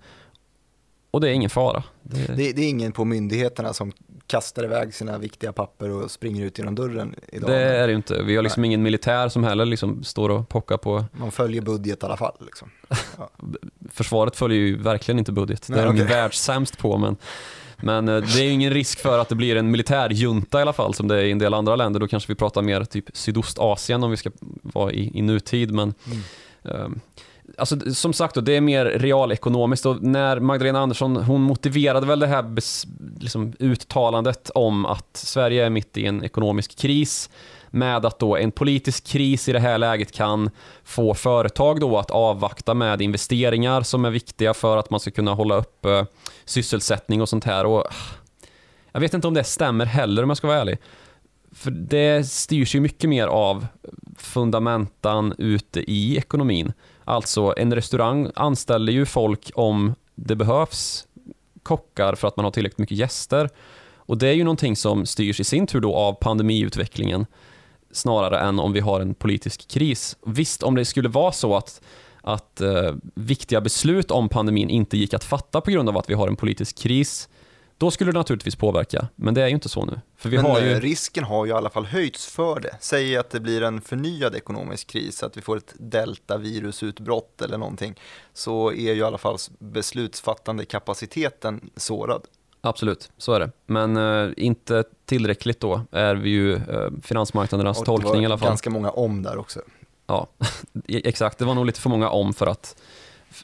och 1.11 1.21
det 1.21 1.29
är 1.31 1.33
ingen 1.33 1.51
fara. 1.51 1.83
Det... 2.03 2.37
Det, 2.37 2.53
det, 2.53 2.63
är 2.63 2.69
ingen 2.69 2.93
på 2.93 3.05
myndigheterna 3.05 3.73
som 3.73 3.93
kastar 4.27 4.65
iväg 4.65 4.95
sina 4.95 5.19
viktiga 5.19 5.53
papper 5.53 5.91
och 5.91 6.11
springer 6.11 6.45
ut 6.45 6.59
genom 6.59 6.75
dörren 6.75 7.15
idag. 7.29 7.51
Det 7.51 7.57
är 7.57 7.87
det 7.87 7.91
ju 7.91 7.97
inte. 7.97 8.23
Vi 8.23 8.37
har 8.37 8.43
liksom 8.43 8.61
Nej. 8.61 8.69
ingen 8.69 8.83
militär 8.83 9.29
som 9.29 9.45
heller 9.45 9.65
liksom 9.65 10.05
står 10.05 10.29
och 10.29 10.49
pockar 10.49 10.77
på... 10.77 11.05
Man 11.13 11.33
följer 11.33 11.63
budget 11.63 12.03
i 12.03 12.07
alla 12.07 12.17
fall. 12.17 12.37
Liksom. 12.41 12.71
Ja. 13.19 13.31
Försvaret 13.93 14.37
följer 14.37 14.59
ju 14.59 14.83
verkligen 14.83 15.19
inte 15.19 15.33
budget. 15.33 15.69
Nej, 15.69 15.79
det 15.79 15.85
är 15.85 15.89
okay. 15.89 15.99
de 15.99 16.05
världssämst 16.05 16.79
på. 16.79 16.99
Men, 16.99 17.17
men 17.77 18.09
eh, 18.09 18.17
det 18.17 18.41
är 18.41 18.45
ju 18.45 18.51
ingen 18.51 18.73
risk 18.73 18.99
för 18.99 19.19
att 19.19 19.29
det 19.29 19.35
blir 19.35 19.57
en 19.57 19.71
militärjunta 19.71 20.59
i 20.59 20.63
alla 20.63 20.73
fall 20.73 20.95
som 20.95 21.09
det 21.09 21.17
är 21.17 21.25
i 21.25 21.31
en 21.31 21.39
del 21.39 21.55
andra 21.55 21.77
länder. 21.77 22.01
Då 22.01 22.09
kanske 22.09 22.33
vi 22.33 22.37
pratar 22.37 22.63
mer 22.63 22.85
typ 22.85 23.05
Sydostasien 23.13 24.05
om 24.05 24.11
vi 24.11 24.17
ska 24.17 24.31
vara 24.63 24.93
i, 24.93 25.19
i 25.19 25.23
nutid. 25.23 25.73
Men, 25.73 25.95
mm. 26.07 26.83
um, 26.85 27.01
alltså, 27.59 27.95
som 27.95 28.13
sagt, 28.13 28.35
då, 28.35 28.41
det 28.41 28.57
är 28.57 28.61
mer 28.61 28.85
realekonomiskt 28.85 29.87
och 29.87 30.03
när 30.03 30.41
Magdalena 30.41 30.81
Andersson, 30.81 31.17
hon 31.17 31.43
motiverade 31.43 32.07
väl 32.07 32.19
det 32.19 32.27
här 32.27 32.43
bes, 32.43 32.87
liksom, 33.21 33.53
uttalandet 33.59 34.51
om 34.55 34.87
att 34.87 35.17
Sverige 35.17 35.67
är 35.67 35.71
mitt 35.71 35.97
i 35.97 36.07
en 36.07 36.25
ekonomisk 36.25 36.79
kris 36.79 37.31
med 37.71 38.07
att 38.07 38.19
då 38.19 38.37
en 38.37 38.53
politisk 38.53 39.07
kris 39.07 39.49
i 39.49 39.53
det 39.53 39.61
här 39.61 39.79
läget 39.79 40.13
kan 40.13 40.51
få 40.85 41.15
företag 41.15 41.81
då 41.81 41.99
att 41.99 42.11
avvakta 42.11 42.75
med 42.75 43.03
investeringar 43.03 43.83
som 43.83 44.05
är 44.05 44.11
viktiga 44.11 44.55
för 44.55 44.77
att 44.77 44.91
man 44.91 45.01
ska 45.01 45.11
kunna 45.11 45.35
hålla 45.35 45.57
upp 45.57 45.85
eh, 45.85 46.05
sysselsättning 46.45 47.23
och 47.23 47.29
sånt 47.29 47.45
här. 47.45 47.67
Och, 47.67 47.81
ah, 47.81 47.93
jag 48.93 49.01
vet 49.01 49.15
inte 49.15 49.29
om 49.29 49.35
det 49.35 49.45
stämmer 49.45 49.85
heller 49.87 50.23
om 50.23 50.31
jag 50.31 50.37
ska 50.37 50.47
vara 50.47 50.61
ärlig. 50.61 50.79
För 51.53 51.71
det 51.71 52.29
styrs 52.29 52.75
ju 52.75 52.81
mycket 52.81 53.11
mer 53.11 53.27
av 53.27 53.67
fundamentan 54.19 55.35
ute 55.39 55.81
i 55.81 56.17
ekonomin. 56.17 56.73
Alltså 57.09 57.55
en 57.57 57.75
restaurang 57.75 58.31
anställer 58.35 58.93
ju 58.93 59.07
folk 59.07 59.51
om 59.55 59.95
det 60.15 60.37
behövs 60.37 61.07
kockar 61.63 62.15
för 62.15 62.29
att 62.29 62.37
man 62.37 62.45
har 62.45 62.51
tillräckligt 62.51 62.79
mycket 62.79 62.99
gäster. 62.99 63.49
Och 63.97 64.19
det 64.19 64.29
är 64.29 64.33
ju 64.33 64.45
någonting 64.45 64.77
som 64.77 65.07
styrs 65.07 65.41
i 65.41 65.45
sin 65.45 65.67
tur 65.67 65.81
då 65.81 65.95
av 65.95 66.13
pandemiutvecklingen 66.13 67.27
snarare 67.93 68.41
än 68.41 68.59
om 68.59 68.73
vi 68.73 68.81
har 68.81 69.01
en 69.01 69.15
politisk 69.15 69.69
kris. 69.69 70.17
Visst, 70.27 70.63
om 70.63 70.75
det 70.75 70.85
skulle 70.85 71.09
vara 71.09 71.33
så 71.33 71.57
att, 71.57 71.81
att 72.23 72.61
eh, 72.61 72.95
viktiga 73.15 73.61
beslut 73.61 74.11
om 74.11 74.29
pandemin 74.29 74.71
inte 74.71 74.97
gick 74.97 75.15
att 75.15 75.25
fatta 75.25 75.61
på 75.61 75.71
grund 75.71 75.89
av 75.89 75.97
att 75.99 76.11
vi 76.11 76.15
har 76.15 76.29
en 76.29 76.37
politisk 76.37 76.79
kris, 76.79 77.29
då 77.79 77.91
skulle 77.91 78.13
det 78.13 78.19
naturligtvis 78.19 78.57
påverka, 78.57 79.09
men 79.17 79.35
det 79.35 79.43
är 79.43 79.49
ju 79.49 79.55
inte 79.55 79.69
så 79.69 79.85
nu. 79.85 80.01
För 80.17 80.29
vi 80.29 80.37
men 80.37 80.47
har 80.47 80.61
ju... 80.61 80.73
Eh, 80.73 80.81
risken 80.81 81.25
har 81.25 81.45
ju 81.45 81.51
i 81.51 81.55
alla 81.55 81.71
fall 81.71 81.87
höjts 81.87 82.27
för 82.27 82.61
det. 82.61 82.77
Säg 82.81 83.17
att 83.17 83.31
det 83.31 83.41
blir 83.41 83.63
en 83.63 83.81
förnyad 83.81 84.35
ekonomisk 84.35 84.87
kris, 84.87 85.23
att 85.23 85.37
vi 85.37 85.41
får 85.41 85.57
ett 85.57 85.75
deltavirusutbrott 85.79 87.43
eller 87.43 87.59
någonting, 87.59 87.95
så 88.35 88.73
är 88.73 88.93
ju 88.93 88.97
i 88.97 89.03
alla 89.03 89.19
fall 89.19 89.39
beslutsfattande 89.59 90.65
kapaciteten 90.65 91.71
sårad. 91.77 92.23
Absolut, 92.61 93.11
så 93.19 93.33
är 93.33 93.41
det. 93.41 93.51
Men 93.67 93.97
uh, 93.97 94.33
inte 94.37 94.85
tillräckligt 95.05 95.61
då 95.61 95.81
är 95.91 96.15
vi 96.15 96.31
ju 96.31 96.55
uh, 96.55 96.91
finansmarknadernas 97.03 97.83
tolkning 97.83 98.23
i 98.23 98.27
alla 98.27 98.39
fall. 98.39 98.49
ganska 98.49 98.71
många 98.71 98.91
om 98.91 99.23
där 99.23 99.39
också. 99.39 99.61
Ja, 100.07 100.27
e-, 100.89 101.01
exakt. 101.05 101.39
Det 101.39 101.45
var 101.45 101.55
nog 101.55 101.67
lite 101.67 101.81
för 101.81 101.91
många 101.91 102.11
om 102.11 102.35
för 102.35 102.47
att 102.47 102.77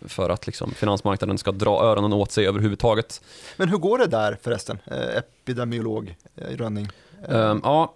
för 0.07 0.31
att 0.31 0.47
liksom 0.47 0.71
finansmarknaden 0.71 1.39
ska 1.39 1.53
dra 1.53 1.83
öronen 1.83 2.13
åt 2.13 2.33
sig 2.33 2.47
överhuvudtaget. 2.47 3.23
Men 3.57 3.69
hur 3.69 3.79
går 3.79 3.99
det 3.99 4.07
där 4.07 4.39
förresten, 4.43 4.79
eh, 4.87 5.17
epidemiolog 5.17 6.17
eh, 6.37 6.57
Rönning? 6.57 6.89
Um, 7.29 7.61
ja, 7.65 7.95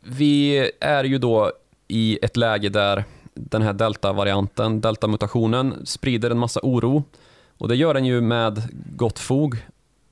vi 0.00 0.70
är 0.80 1.04
ju 1.04 1.18
då 1.18 1.52
i 1.88 2.18
ett 2.22 2.36
läge 2.36 2.68
där 2.68 3.04
den 3.34 3.62
här 3.62 3.72
delta-varianten, 3.72 4.80
delta-mutationen, 4.80 5.86
sprider 5.86 6.30
en 6.30 6.38
massa 6.38 6.60
oro. 6.62 7.04
Och 7.58 7.68
det 7.68 7.76
gör 7.76 7.94
den 7.94 8.04
ju 8.04 8.20
med 8.20 8.62
gott 8.96 9.18
fog. 9.18 9.56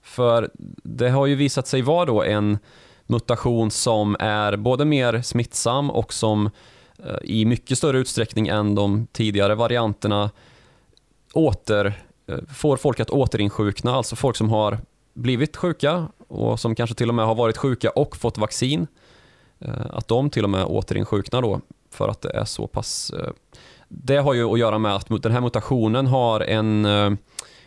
För 0.03 0.51
det 0.83 1.09
har 1.09 1.27
ju 1.27 1.35
visat 1.35 1.67
sig 1.67 1.83
vara 1.83 2.05
då 2.05 2.23
en 2.23 2.59
mutation 3.07 3.71
som 3.71 4.17
är 4.19 4.57
både 4.57 4.85
mer 4.85 5.23
smittsam 5.23 5.91
och 5.91 6.13
som 6.13 6.51
eh, 7.05 7.17
i 7.25 7.45
mycket 7.45 7.79
större 7.79 7.99
utsträckning 7.99 8.49
än 8.49 8.75
de 8.75 9.07
tidigare 9.13 9.55
varianterna 9.55 10.31
åter, 11.33 12.03
eh, 12.27 12.39
får 12.55 12.77
folk 12.77 13.01
att 13.01 13.11
återinsjukna, 13.11 13.95
alltså 13.95 14.17
folk 14.17 14.37
som 14.37 14.51
har 14.51 14.79
blivit 15.15 15.57
sjuka 15.57 16.09
och 16.29 16.61
som 16.61 16.75
kanske 16.75 16.97
till 16.97 17.09
och 17.09 17.15
med 17.15 17.27
har 17.27 17.35
varit 17.35 17.57
sjuka 17.57 17.91
och 17.91 18.17
fått 18.17 18.39
vaccin, 18.39 18.87
eh, 19.59 19.87
att 19.91 20.09
de 20.09 20.31
till 20.31 20.45
och 20.45 20.51
med 20.51 20.65
återinsjuknar 20.65 21.43
då 21.43 21.61
för 21.91 22.09
att 22.09 22.21
det 22.21 22.31
är 22.31 22.45
så 22.45 22.67
pass... 22.67 23.11
Eh, 23.11 23.31
det 23.91 24.17
har 24.17 24.35
ju 24.35 24.53
att 24.53 24.59
göra 24.59 24.79
med 24.79 24.95
att 24.95 25.23
den 25.23 25.33
här 25.33 25.41
mutationen 25.41 26.07
har 26.07 26.41
en, 26.41 26.85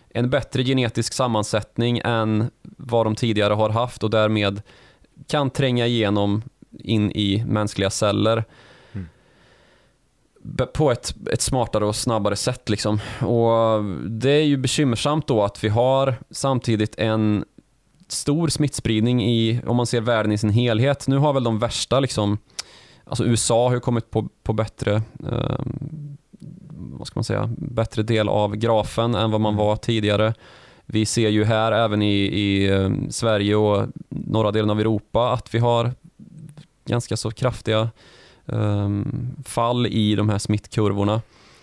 en 0.10 0.30
bättre 0.30 0.64
genetisk 0.64 1.14
sammansättning 1.14 2.02
än 2.04 2.52
vad 2.62 3.06
de 3.06 3.16
tidigare 3.16 3.54
har 3.54 3.70
haft 3.70 4.04
och 4.04 4.10
därmed 4.10 4.62
kan 5.28 5.50
tränga 5.50 5.88
igenom 5.88 6.44
in 6.80 7.12
i 7.12 7.44
mänskliga 7.48 7.90
celler 7.90 8.44
på 10.74 10.92
ett, 10.92 11.14
ett 11.32 11.42
smartare 11.42 11.86
och 11.86 11.96
snabbare 11.96 12.36
sätt. 12.36 12.70
Liksom. 12.70 13.00
Och 13.20 13.84
det 14.10 14.32
är 14.32 14.44
ju 14.44 14.58
bekymmersamt 14.58 15.28
då 15.28 15.44
att 15.44 15.64
vi 15.64 15.70
har 15.70 16.16
samtidigt 16.32 16.96
en 16.98 17.46
stor 18.08 18.48
smittspridning 18.48 19.24
i, 19.24 19.62
om 19.68 19.76
man 19.76 19.86
ser 19.86 20.02
världen 20.02 20.32
i 20.32 20.38
sin 20.38 20.50
helhet. 20.50 21.08
Nu 21.08 21.18
har 21.18 21.34
väl 21.34 21.44
de 21.44 21.60
värsta, 21.60 22.00
liksom, 22.00 22.38
alltså 23.06 23.26
USA 23.26 23.68
har 23.68 23.74
ju 23.74 23.80
kommit 23.80 24.12
på, 24.12 24.30
på 24.44 24.54
bättre, 24.54 25.02
eh, 25.32 25.60
vad 26.78 27.08
ska 27.08 27.18
man 27.18 27.24
säga, 27.24 27.50
bättre 27.58 28.04
del 28.04 28.30
av 28.30 28.56
grafen 28.56 29.16
än 29.16 29.32
vad 29.32 29.42
man 29.42 29.54
mm. 29.54 29.66
var 29.66 29.76
tidigare. 29.76 30.34
Vi 30.86 31.06
ser 31.06 31.30
ju 31.30 31.44
här 31.44 31.72
även 31.72 32.02
i, 32.02 32.16
i 32.16 32.70
eh, 32.70 32.90
Sverige 33.10 33.56
och 33.56 33.88
norra 34.10 34.52
delen 34.52 34.70
av 34.70 34.80
Europa 34.80 35.32
att 35.32 35.56
vi 35.56 35.60
har 35.60 35.92
ganska 36.86 37.18
så 37.18 37.32
kraftiga 37.32 37.90
fall 39.46 39.88
i 39.88 40.16
de 40.16 40.30
här 40.30 40.38
smittkurvorna. 40.38 41.22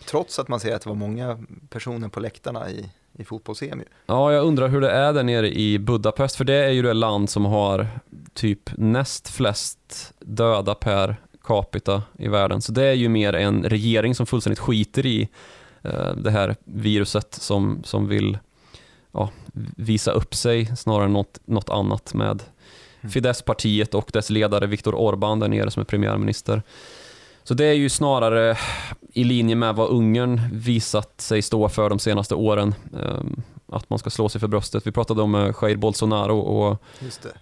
Trots 0.08 0.38
att 0.38 0.48
man 0.48 0.60
ser 0.60 0.74
att 0.74 0.82
det 0.82 0.88
var 0.88 0.96
många 0.96 1.38
personer 1.68 2.08
på 2.08 2.20
läktarna 2.20 2.70
i, 2.70 2.90
i 3.12 3.24
fotbolls-EM. 3.24 3.82
Ja, 4.06 4.32
jag 4.32 4.44
undrar 4.44 4.68
hur 4.68 4.80
det 4.80 4.90
är 4.90 5.12
där 5.12 5.22
nere 5.22 5.54
i 5.54 5.78
Budapest, 5.78 6.36
för 6.36 6.44
det 6.44 6.54
är 6.54 6.70
ju 6.70 6.82
det 6.82 6.92
land 6.92 7.30
som 7.30 7.44
har 7.44 7.88
typ 8.34 8.70
näst 8.76 9.28
flest 9.28 10.14
döda 10.20 10.74
per 10.74 11.16
capita 11.44 12.02
i 12.18 12.28
världen. 12.28 12.62
Så 12.62 12.72
det 12.72 12.84
är 12.84 12.92
ju 12.92 13.08
mer 13.08 13.32
en 13.32 13.64
regering 13.64 14.14
som 14.14 14.26
fullständigt 14.26 14.58
skiter 14.58 15.06
i 15.06 15.28
uh, 15.84 16.16
det 16.16 16.30
här 16.30 16.56
viruset 16.64 17.34
som, 17.34 17.80
som 17.84 18.08
vill 18.08 18.38
ja, 19.12 19.30
visa 19.76 20.10
upp 20.10 20.34
sig 20.34 20.76
snarare 20.76 21.04
än 21.04 21.12
något, 21.12 21.40
något 21.44 21.70
annat 21.70 22.14
med. 22.14 22.42
Fidesz-partiet 23.02 23.94
och 23.94 24.10
dess 24.12 24.30
ledare 24.30 24.66
Viktor 24.66 24.92
Orbán 24.92 25.40
där 25.40 25.48
nere 25.48 25.70
som 25.70 25.80
är 25.80 25.84
premiärminister. 25.84 26.62
Så 27.44 27.54
det 27.54 27.64
är 27.64 27.72
ju 27.72 27.88
snarare 27.88 28.58
i 29.12 29.24
linje 29.24 29.54
med 29.54 29.74
vad 29.74 29.88
Ungern 29.88 30.40
visat 30.52 31.20
sig 31.20 31.42
stå 31.42 31.68
för 31.68 31.90
de 31.90 31.98
senaste 31.98 32.34
åren. 32.34 32.74
Ehm, 33.02 33.42
att 33.72 33.90
man 33.90 33.98
ska 33.98 34.10
slå 34.10 34.28
sig 34.28 34.40
för 34.40 34.48
bröstet. 34.48 34.86
Vi 34.86 34.92
pratade 34.92 35.22
om 35.22 35.34
eh, 35.34 35.54
Jair 35.62 35.76
Bolsonaro 35.76 36.38
och 36.38 36.82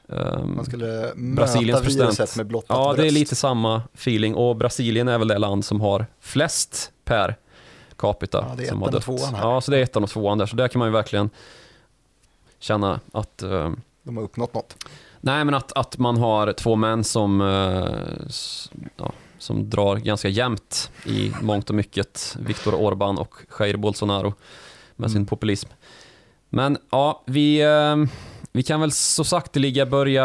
um, 0.07 0.57
Man 0.57 0.65
skulle 0.65 1.13
Brasiliens 1.17 1.83
president. 1.83 2.37
med 2.37 2.47
blottat 2.47 2.77
Ja, 2.77 2.95
det 2.97 3.07
är 3.07 3.11
lite 3.11 3.35
samma 3.35 3.83
feeling. 3.95 4.35
Och 4.35 4.57
Brasilien 4.57 5.09
är 5.09 5.19
väl 5.19 5.29
det 5.29 5.39
land 5.39 5.65
som 5.65 5.81
har 5.81 6.07
flest 6.21 6.93
per 7.05 7.37
capita 7.97 8.47
ja, 8.49 8.55
det 8.57 8.65
är 8.65 8.69
som 8.69 8.83
har 8.83 8.91
dött. 8.91 9.07
Ja, 9.33 9.61
så 9.61 9.71
det 9.71 9.79
är 9.79 9.83
ettan 9.83 10.03
och 10.03 10.11
tvåan 10.11 10.39
där. 10.39 10.47
Så 10.47 10.57
där 10.57 10.69
kan 10.69 10.79
man 10.79 10.89
ju 10.89 10.93
verkligen 10.93 11.31
känna 12.59 13.01
att 13.13 13.43
um, 13.43 13.81
de 14.03 14.17
har 14.17 14.25
uppnått 14.25 14.55
något. 14.55 14.77
Nej, 15.27 15.45
men 15.45 15.55
att, 15.55 15.73
att 15.73 15.99
man 15.99 16.17
har 16.17 16.53
två 16.53 16.77
män 16.77 17.05
som, 17.05 17.41
eh, 17.41 18.89
ja, 18.97 19.13
som 19.39 19.71
drar 19.71 19.97
ganska 19.97 20.29
jämnt 20.29 20.91
i 21.07 21.33
mångt 21.43 21.71
och 21.71 21.77
mycket. 21.77 22.37
Viktor 22.41 22.73
Orbán 22.73 23.19
och 23.19 23.35
Jair 23.59 23.77
Bolsonaro 23.77 24.35
med 24.97 25.11
sin 25.11 25.17
mm. 25.17 25.27
populism. 25.27 25.69
Men 26.49 26.79
ja, 26.91 27.23
vi, 27.27 27.61
eh, 27.63 27.97
vi 28.53 28.63
kan 28.63 28.81
väl 28.81 28.93
så 28.93 29.25
sakteliga 29.25 29.87
börja 29.87 30.25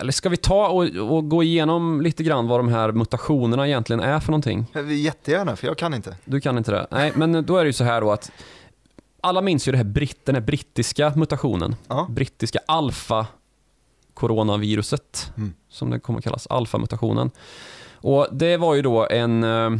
eller 0.00 0.12
ska 0.12 0.28
vi 0.28 0.36
ta 0.36 0.68
och, 0.68 0.84
och, 0.84 1.28
gå 1.28 1.42
igenom 1.42 2.00
lite 2.00 2.22
grann 2.22 2.46
vad 2.46 2.60
de 2.60 2.68
här 2.68 2.92
mutationerna 2.92 3.66
egentligen 3.66 4.00
är 4.00 4.20
för 4.20 4.30
någonting? 4.30 4.66
Jättegärna, 4.88 5.56
för 5.56 5.66
jag 5.66 5.78
kan 5.78 5.94
inte. 5.94 6.16
Du 6.24 6.40
kan 6.40 6.58
inte 6.58 6.70
det? 6.70 6.86
Nej, 6.90 7.12
men 7.14 7.46
då 7.46 7.56
är 7.56 7.64
det 7.64 7.68
ju 7.68 7.72
så 7.72 7.84
här 7.84 8.00
då 8.00 8.12
att 8.12 8.32
alla 9.24 9.42
minns 9.42 9.68
ju 9.68 9.72
det 9.72 9.78
här 9.78 9.84
britt, 9.84 10.26
den 10.26 10.34
här 10.34 10.42
brittiska 10.42 11.12
mutationen. 11.16 11.76
Ja. 11.88 12.06
Brittiska 12.10 12.58
alfa 12.66 13.26
coronaviruset, 14.14 15.32
mm. 15.36 15.54
som 15.68 15.90
det 15.90 16.00
kommer 16.00 16.18
att 16.18 16.24
kallas, 16.24 16.46
alfa-mutationen. 16.46 17.30
Och 17.94 18.26
det 18.32 18.56
var 18.56 18.74
ju 18.74 18.82
då 18.82 19.06
en 19.08 19.44
eh, 19.44 19.70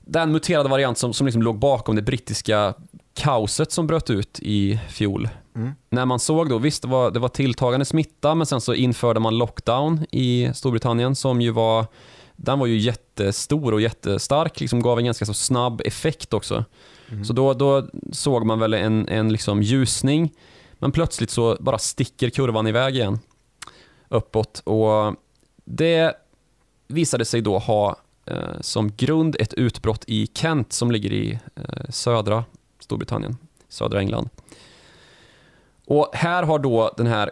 den 0.00 0.32
muterade 0.32 0.68
variant 0.68 0.98
som, 0.98 1.12
som 1.12 1.26
liksom 1.26 1.42
låg 1.42 1.58
bakom 1.58 1.96
det 1.96 2.02
brittiska 2.02 2.74
kaoset 3.14 3.72
som 3.72 3.86
bröt 3.86 4.10
ut 4.10 4.38
i 4.42 4.80
fjol. 4.88 5.28
Mm. 5.54 5.72
När 5.90 6.06
man 6.06 6.18
såg 6.18 6.48
då, 6.48 6.58
visst 6.58 6.82
det 6.82 6.88
var, 6.88 7.10
det 7.10 7.18
var 7.18 7.28
tilltagande 7.28 7.84
smitta, 7.84 8.34
men 8.34 8.46
sen 8.46 8.60
så 8.60 8.74
införde 8.74 9.20
man 9.20 9.38
lockdown 9.38 10.06
i 10.12 10.50
Storbritannien 10.54 11.16
som 11.16 11.40
ju 11.40 11.50
var 11.50 11.86
den 12.36 12.58
var 12.58 12.66
ju 12.66 12.76
jättestor 12.76 13.74
och 13.74 13.80
jättestark, 13.80 14.60
liksom 14.60 14.82
gav 14.82 14.98
en 14.98 15.04
ganska 15.04 15.26
så 15.26 15.34
snabb 15.34 15.80
effekt 15.84 16.34
också. 16.34 16.64
Mm. 17.08 17.24
Så 17.24 17.32
då, 17.32 17.54
då 17.54 17.88
såg 18.12 18.46
man 18.46 18.58
väl 18.58 18.74
en, 18.74 19.08
en 19.08 19.32
liksom 19.32 19.62
ljusning, 19.62 20.32
men 20.78 20.92
plötsligt 20.92 21.30
så 21.30 21.56
bara 21.60 21.78
sticker 21.78 22.30
kurvan 22.30 22.66
iväg 22.66 22.96
igen 22.96 23.18
uppåt. 24.08 24.62
Och 24.64 25.14
det 25.64 26.14
visade 26.88 27.24
sig 27.24 27.40
då 27.40 27.58
ha 27.58 27.96
eh, 28.26 28.60
som 28.60 28.92
grund 28.96 29.36
ett 29.40 29.54
utbrott 29.54 30.04
i 30.06 30.26
Kent 30.34 30.72
som 30.72 30.90
ligger 30.90 31.12
i 31.12 31.38
eh, 31.54 31.90
södra 31.90 32.44
Storbritannien, 32.80 33.36
södra 33.68 34.00
England. 34.00 34.28
Och 35.86 36.10
här 36.12 36.42
har 36.42 36.58
då 36.58 36.94
den 36.96 37.06
här 37.06 37.30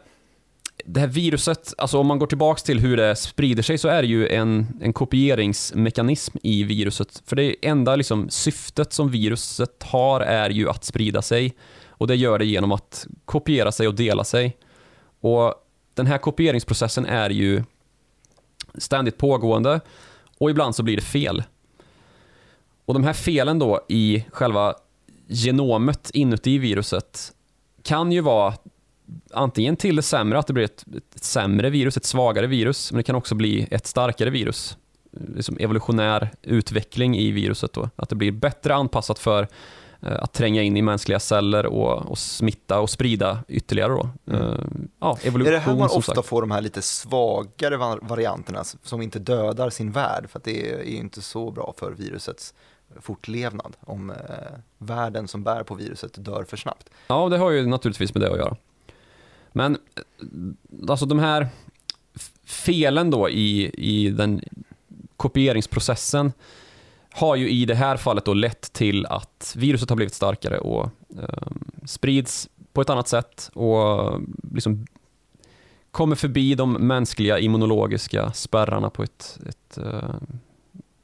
det 0.87 1.01
här 1.01 1.07
viruset, 1.07 1.75
alltså 1.79 1.99
om 1.99 2.07
man 2.07 2.19
går 2.19 2.27
tillbaks 2.27 2.63
till 2.63 2.81
hur 2.81 2.97
det 2.97 3.17
sprider 3.17 3.63
sig 3.63 3.79
så 3.79 3.89
är 3.89 4.03
det 4.03 4.09
ju 4.09 4.29
en, 4.29 4.67
en 4.81 4.93
kopieringsmekanism 4.93 6.39
i 6.43 6.65
viruset. 6.65 7.23
För 7.27 7.37
det 7.37 7.57
enda 7.63 7.97
liksom, 7.97 8.31
syftet 8.31 8.93
som 8.93 9.11
viruset 9.11 9.83
har 9.83 10.21
är 10.21 10.51
ju 10.51 10.71
att 10.71 10.85
sprida 10.85 11.23
sig. 11.23 11.57
Och 11.89 12.07
det 12.07 12.17
gör 12.17 12.39
det 12.39 12.45
genom 12.45 12.73
att 12.73 13.07
kopiera 13.25 13.73
sig 13.73 13.89
och 13.89 13.95
dela 13.95 14.25
sig. 14.25 14.57
Och 15.21 15.55
den 15.95 16.07
här 16.07 16.19
kopieringsprocessen 16.19 17.07
är 17.07 17.31
ju 17.31 17.63
ständigt 18.79 19.19
pågående 19.19 19.81
och 20.39 20.51
ibland 20.51 20.75
så 20.75 20.83
blir 20.83 20.97
det 20.97 21.03
fel. 21.03 21.43
Och 22.85 22.95
de 22.95 23.05
här 23.05 23.13
felen 23.13 23.59
då 23.59 23.81
i 23.89 24.25
själva 24.31 24.75
genomet 25.27 26.11
inuti 26.15 26.59
viruset 26.59 27.33
kan 27.83 28.13
ju 28.13 28.21
vara 28.21 28.55
antingen 29.33 29.77
till 29.77 29.97
det 29.97 30.03
sämre, 30.03 30.39
att 30.39 30.47
det 30.47 30.53
blir 30.53 30.65
ett, 30.65 30.85
ett, 31.15 31.25
sämre 31.25 31.71
virus, 31.71 31.97
ett 31.97 32.05
svagare 32.05 32.47
virus, 32.47 32.93
men 32.93 32.97
det 32.97 33.03
kan 33.03 33.17
också 33.17 33.35
bli 33.35 33.67
ett 33.71 33.87
starkare 33.87 34.31
virus. 34.31 34.77
Liksom 35.35 35.57
evolutionär 35.61 36.31
utveckling 36.43 37.17
i 37.19 37.31
viruset 37.31 37.73
då. 37.73 37.91
Att 37.97 38.09
det 38.09 38.17
blir 38.17 38.33
bättre 38.33 38.75
anpassat 38.75 39.19
för 39.19 39.49
eh, 40.03 40.23
att 40.23 40.33
tränga 40.33 40.63
in 40.63 40.77
i 40.77 40.83
mänskliga 40.83 41.21
celler 41.21 41.67
och, 41.67 42.11
och 42.11 42.19
smitta 42.19 42.81
och 42.81 42.91
sprida 42.91 43.39
ytterligare 43.49 43.93
då. 43.93 44.09
Mm. 44.27 44.43
Uh, 44.43 44.59
ja, 45.01 45.19
evolution, 45.23 45.49
är 45.49 45.53
det 45.53 45.59
här 45.59 45.77
man 45.77 45.91
ofta 45.91 46.23
får 46.23 46.41
de 46.41 46.51
här 46.51 46.61
lite 46.61 46.83
svagare 46.83 47.77
varianterna 48.03 48.65
som 48.65 49.03
inte 49.03 49.19
dödar 49.19 49.71
sin 49.71 49.93
värld? 49.93 50.31
För 50.31 50.39
att 50.39 50.45
det 50.45 50.73
är 50.73 50.85
ju 50.85 50.97
inte 50.97 51.23
så 51.23 51.51
bra 51.51 51.75
för 51.79 51.93
virusets 51.93 52.55
fortlevnad 53.01 53.77
om 53.81 54.11
eh, 54.11 54.17
världen 54.79 55.29
som 55.29 55.43
bär 55.43 55.63
på 55.63 55.75
viruset 55.75 56.25
dör 56.25 56.45
för 56.45 56.57
snabbt. 56.57 56.91
Ja, 57.07 57.29
det 57.29 57.39
har 57.39 57.51
ju 57.51 57.67
naturligtvis 57.67 58.15
med 58.15 58.23
det 58.23 58.33
att 58.33 58.39
göra. 58.39 58.57
Men 59.57 59.79
alltså 60.89 61.07
de 61.07 61.19
här 61.19 61.49
felen 62.45 63.11
då 63.11 63.31
i, 63.31 63.71
i 63.75 64.11
den 64.11 64.43
kopieringsprocessen 65.17 66.33
har 67.11 67.37
ju 67.37 67.51
i 67.51 67.65
det 67.65 67.75
här 67.75 67.97
fallet 67.97 68.25
då 68.25 68.35
lett 68.35 68.73
till 68.73 69.07
att 69.07 69.55
viruset 69.57 69.89
har 69.89 69.97
blivit 69.97 70.15
starkare 70.15 70.59
och 70.59 70.91
eh, 71.19 71.47
sprids 71.85 72.49
på 72.73 72.81
ett 72.81 72.91
annat 72.91 73.09
sätt 73.09 73.51
och 73.55 74.21
liksom 74.53 74.87
kommer 75.91 76.17
förbi 76.17 76.55
de 76.55 76.73
mänskliga 76.73 77.39
immunologiska 77.39 78.33
spärrarna 78.33 78.91
på 78.91 79.03
ett, 79.03 79.39
ett 79.49 79.79
eh, 79.79 80.15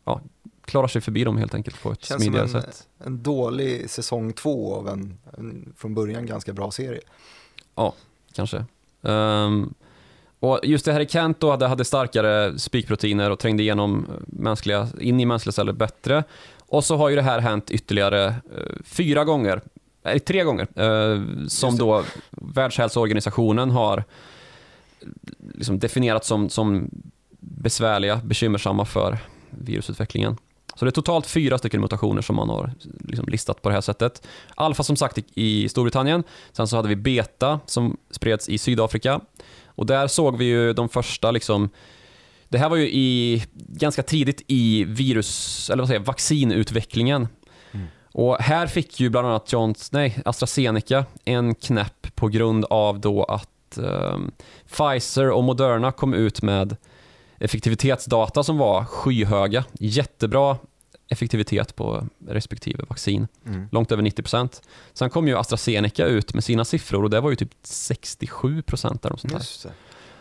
ja, 0.05 0.21
klarar 0.65 0.89
sig 0.89 1.03
förbi 1.03 1.25
dem 1.25 1.37
helt 1.37 1.55
enkelt 1.55 1.83
på 1.83 1.93
ett 1.93 2.05
Känns 2.05 2.23
smidigare 2.23 2.49
som 2.49 2.57
en, 2.57 2.63
sätt. 2.63 2.89
en 2.99 3.23
dålig 3.23 3.91
säsong 3.91 4.33
två 4.33 4.75
av 4.75 4.89
en, 4.89 5.19
en, 5.39 5.73
från 5.77 5.95
början 5.95 6.27
ganska 6.27 6.53
bra 6.53 6.71
serie. 6.71 7.01
Ja, 7.75 7.95
kanske. 8.35 8.65
Um, 9.03 9.75
och 10.41 10.61
just 10.63 10.85
det 10.85 10.93
här 10.93 11.01
i 11.01 11.09
Kent 11.09 11.41
då, 11.41 11.57
det 11.57 11.67
hade 11.67 11.85
starkare 11.85 12.59
spikproteiner 12.59 13.31
och 13.31 13.39
trängde 13.39 13.63
igenom 13.63 14.07
mänskliga, 14.27 14.89
in 15.01 15.21
i 15.21 15.27
mänskliga 15.27 15.53
celler 15.53 15.73
bättre. 15.73 16.25
Och 16.59 16.85
så 16.85 16.97
har 16.97 17.09
ju 17.09 17.17
det 17.17 17.23
här 17.23 17.39
hänt 17.39 17.71
ytterligare 17.71 18.27
uh, 18.29 18.83
fyra 18.85 19.25
gånger, 19.25 19.61
eller 20.05 20.19
tre 20.19 20.45
gånger, 20.45 20.81
uh, 20.81 21.47
som 21.47 21.77
då 21.77 22.05
Världshälsoorganisationen 22.31 23.71
har 23.71 24.05
liksom 25.55 25.79
definierat 25.79 26.25
som, 26.25 26.49
som 26.49 26.91
besvärliga, 27.41 28.21
bekymmersamma 28.25 28.85
för 28.85 29.19
virusutvecklingen. 29.51 30.37
Så 30.81 30.85
det 30.85 30.89
är 30.89 30.93
totalt 30.93 31.27
fyra 31.27 31.59
stycken 31.59 31.81
mutationer 31.81 32.23
som 32.23 32.37
man 32.37 32.49
har 32.49 32.73
liksom 33.09 33.29
listat 33.29 33.63
på 33.63 33.69
det 33.69 33.75
här 33.75 33.81
sättet. 33.81 34.27
Alfa 34.55 34.83
som 34.83 34.97
sagt 34.97 35.19
i 35.35 35.69
Storbritannien, 35.69 36.23
sen 36.53 36.69
så 36.69 36.77
hade 36.77 36.89
vi 36.89 36.97
beta 36.97 37.61
som 37.67 37.97
spreds 38.11 38.49
i 38.49 38.59
Sydafrika. 38.59 39.21
Och 39.67 39.87
där 39.87 40.07
såg 40.07 40.39
vi 40.39 40.45
ju 40.45 40.73
de 40.73 40.89
första 40.89 41.31
liksom 41.31 41.69
det 42.49 42.59
här 42.59 42.69
var 42.69 42.77
ju 42.77 42.89
i, 42.91 43.45
ganska 43.55 44.03
tidigt 44.03 44.43
i 44.47 44.85
virus, 44.85 45.71
eller 45.71 45.83
vad 45.83 45.89
säger 45.89 46.01
vaccinutvecklingen. 46.01 47.29
Mm. 47.73 47.87
Och 48.13 48.37
här 48.39 48.67
fick 48.67 49.01
ju 49.01 49.11
bland 49.11 49.27
annat 49.27 49.53
Johns, 49.53 49.93
nej, 49.93 50.23
AstraZeneca 50.25 51.05
en 51.25 51.55
knäpp 51.55 52.15
på 52.15 52.29
grund 52.29 52.65
av 52.65 53.01
då 53.01 53.25
att 53.25 53.79
um, 53.79 54.31
Pfizer 54.77 55.31
och 55.31 55.45
Moderna 55.45 55.93
kom 55.93 56.15
ut 56.15 56.43
med 56.43 56.77
effektivitetsdata 57.41 58.43
som 58.43 58.59
var 58.59 58.85
skyhöga. 58.85 59.65
Jättebra 59.73 60.57
effektivitet 61.11 61.77
på 61.77 62.07
respektive 62.29 62.85
vaccin. 62.89 63.29
Mm. 63.47 63.69
Långt 63.73 63.93
över 63.93 64.03
90%. 64.03 64.63
Sen 64.93 65.11
kom 65.11 65.29
ju 65.29 65.39
AstraZeneca 65.39 66.05
ut 66.05 66.35
med 66.35 66.45
sina 66.45 66.65
siffror 66.65 67.05
och 67.05 67.11
det 67.11 67.21
var 67.21 67.31
ju 67.31 67.37
typ 67.37 67.53
67% 67.65 69.07
eller 69.07 69.17
sånt 69.17 69.33
där. 69.33 69.73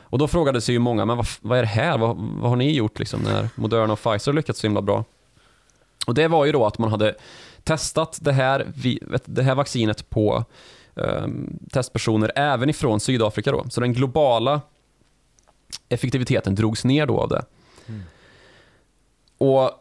Och 0.10 0.18
då 0.18 0.28
frågade 0.28 0.62
sig 0.62 0.74
ju 0.74 0.80
många, 0.80 1.06
men 1.06 1.18
vad, 1.18 1.28
vad 1.42 1.58
är 1.58 1.62
det 1.62 1.68
här? 1.68 1.98
Vad, 1.98 2.18
vad, 2.18 2.50
har 2.50 2.56
ni 2.56 2.72
gjort 2.72 3.00
liksom 3.00 3.22
när 3.22 3.50
Moderna 3.56 3.94
och 3.94 4.00
Pfizer 4.00 4.34
lyckats 4.34 4.60
så 4.60 4.68
himla 4.68 4.82
bra? 4.82 5.06
Och 6.08 6.14
det 6.14 6.28
var 6.28 6.46
ju 6.46 6.52
då 6.52 6.66
att 6.66 6.78
man 6.78 6.92
hade 6.92 7.16
testat 7.64 8.20
det 8.22 8.32
här, 8.32 8.68
det 9.26 9.44
här 9.44 9.56
vaccinet 9.56 10.10
på 10.10 10.46
um, 10.94 11.60
testpersoner 11.72 12.32
även 12.36 12.70
ifrån 12.70 13.00
Sydafrika 13.00 13.52
då. 13.52 13.66
Så 13.70 13.82
den 13.82 13.94
globala 13.94 14.62
effektiviteten 15.90 16.56
drogs 16.56 16.84
ner 16.84 17.06
då 17.06 17.20
av 17.20 17.30
det. 17.30 17.46
Mm. 17.88 18.02
Och 19.38 19.72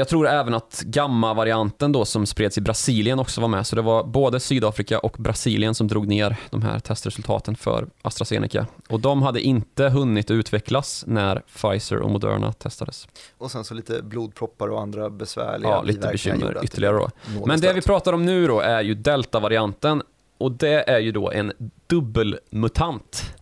jag 0.00 0.08
tror 0.08 0.28
även 0.28 0.54
att 0.54 0.82
gamma-varianten 0.86 1.92
då 1.92 2.04
som 2.04 2.26
spreds 2.26 2.58
i 2.58 2.60
Brasilien 2.60 3.18
också 3.18 3.40
var 3.40 3.48
med. 3.48 3.66
Så 3.66 3.76
det 3.76 3.82
var 3.82 4.04
både 4.04 4.40
Sydafrika 4.40 4.98
och 4.98 5.16
Brasilien 5.18 5.74
som 5.74 5.88
drog 5.88 6.08
ner 6.08 6.36
de 6.50 6.62
här 6.62 6.78
testresultaten 6.78 7.56
för 7.56 7.86
AstraZeneca. 8.02 8.66
Och 8.88 9.00
de 9.00 9.22
hade 9.22 9.40
inte 9.40 9.88
hunnit 9.88 10.30
utvecklas 10.30 11.04
när 11.06 11.42
Pfizer 11.54 11.96
och 11.96 12.10
Moderna 12.10 12.52
testades. 12.52 13.08
Och 13.38 13.50
sen 13.50 13.64
så 13.64 13.74
lite 13.74 14.02
blodproppar 14.02 14.68
och 14.68 14.80
andra 14.80 15.10
besvärliga 15.10 15.70
Ja, 15.70 15.82
lite 15.82 16.08
bekymmer 16.08 16.58
ytterligare 16.62 16.96
då. 16.96 17.10
Men 17.46 17.60
det 17.60 17.72
vi 17.72 17.82
pratar 17.82 18.12
om 18.12 18.26
nu 18.26 18.46
då 18.46 18.60
är 18.60 18.82
ju 18.82 18.94
delta-varianten. 18.94 20.02
Och 20.38 20.52
det 20.52 20.90
är 20.90 20.98
ju 20.98 21.12
då 21.12 21.30
en 21.30 21.52
dubbelmutant. 21.86 23.34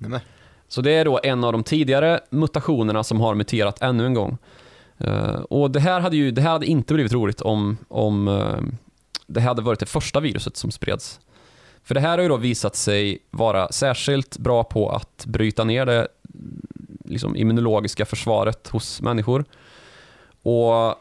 Så 0.69 0.81
det 0.81 0.93
är 0.93 1.05
då 1.05 1.21
en 1.23 1.45
av 1.45 1.53
de 1.53 1.65
tidigare 1.65 2.21
mutationerna 2.31 3.05
som 3.05 3.21
har 3.21 3.35
muterat 3.35 3.83
ännu 3.83 4.07
en 4.07 4.15
gång. 4.15 4.39
Eh, 4.99 5.41
och 5.41 5.71
det 5.71 5.81
här, 5.81 6.01
hade 6.01 6.17
ju, 6.17 6.31
det 6.31 6.41
här 6.41 6.51
hade 6.51 6.67
inte 6.67 6.95
blivit 6.95 7.13
roligt 7.13 7.41
om, 7.41 7.77
om 7.89 8.29
uh, 8.29 8.59
det 9.27 9.41
hade 9.41 9.63
varit 9.63 9.81
det 9.81 9.87
första 9.87 10.21
viruset 10.21 10.57
som 10.57 10.71
spreds. 10.71 11.21
För 11.83 11.95
det 11.95 12.01
här 12.01 12.11
har 12.11 12.23
ju 12.23 12.29
då 12.29 12.37
visat 12.37 12.77
sig 12.77 13.19
vara 13.31 13.73
särskilt 13.73 14.39
bra 14.39 14.65
på 14.65 14.91
att 14.91 15.27
bryta 15.27 15.65
ner 15.65 15.87
det 15.87 16.09
liksom, 17.05 17.37
immunologiska 17.37 18.07
försvaret 18.07 18.69
hos 18.69 19.03
människor. 19.03 19.45
Och 20.43 20.95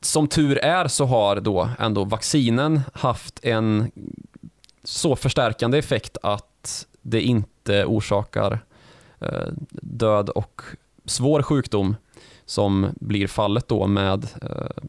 som 0.00 0.28
tur 0.28 0.58
är 0.58 0.88
så 0.88 1.04
har 1.04 1.40
då 1.40 1.68
ändå 1.78 2.04
vaccinen 2.04 2.80
haft 2.92 3.44
en 3.44 3.90
så 4.84 5.16
förstärkande 5.16 5.78
effekt 5.78 6.16
att 6.22 6.86
det 7.02 7.20
inte 7.22 7.84
orsakar 7.84 8.60
eh, 9.20 9.48
död 9.70 10.28
och 10.28 10.62
svår 11.04 11.42
sjukdom 11.42 11.96
som 12.48 12.86
blir 13.00 13.26
fallet 13.26 13.68
då 13.68 13.86
med 13.86 14.26
eh, 14.42 14.84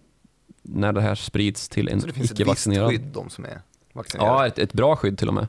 när 0.62 0.94
det 0.94 1.02
här 1.02 1.16
sprids 1.16 1.70
till 1.70 1.90
en 1.90 1.98
icke-vaccinerad. 1.98 2.02
Så 2.02 2.08
det 2.08 2.14
finns 2.14 2.32
ett 2.32 2.48
visst 2.48 2.90
skydd 2.90 3.14
de 3.14 3.30
som 3.30 3.46
är 3.46 3.62
vaccinerade? 3.94 4.32
Ja, 4.32 4.48
ett, 4.48 4.60
ett 4.60 4.74
bra 4.74 4.96
skydd 4.96 5.18
till 5.18 5.28
och 5.28 5.34
med. 5.34 5.48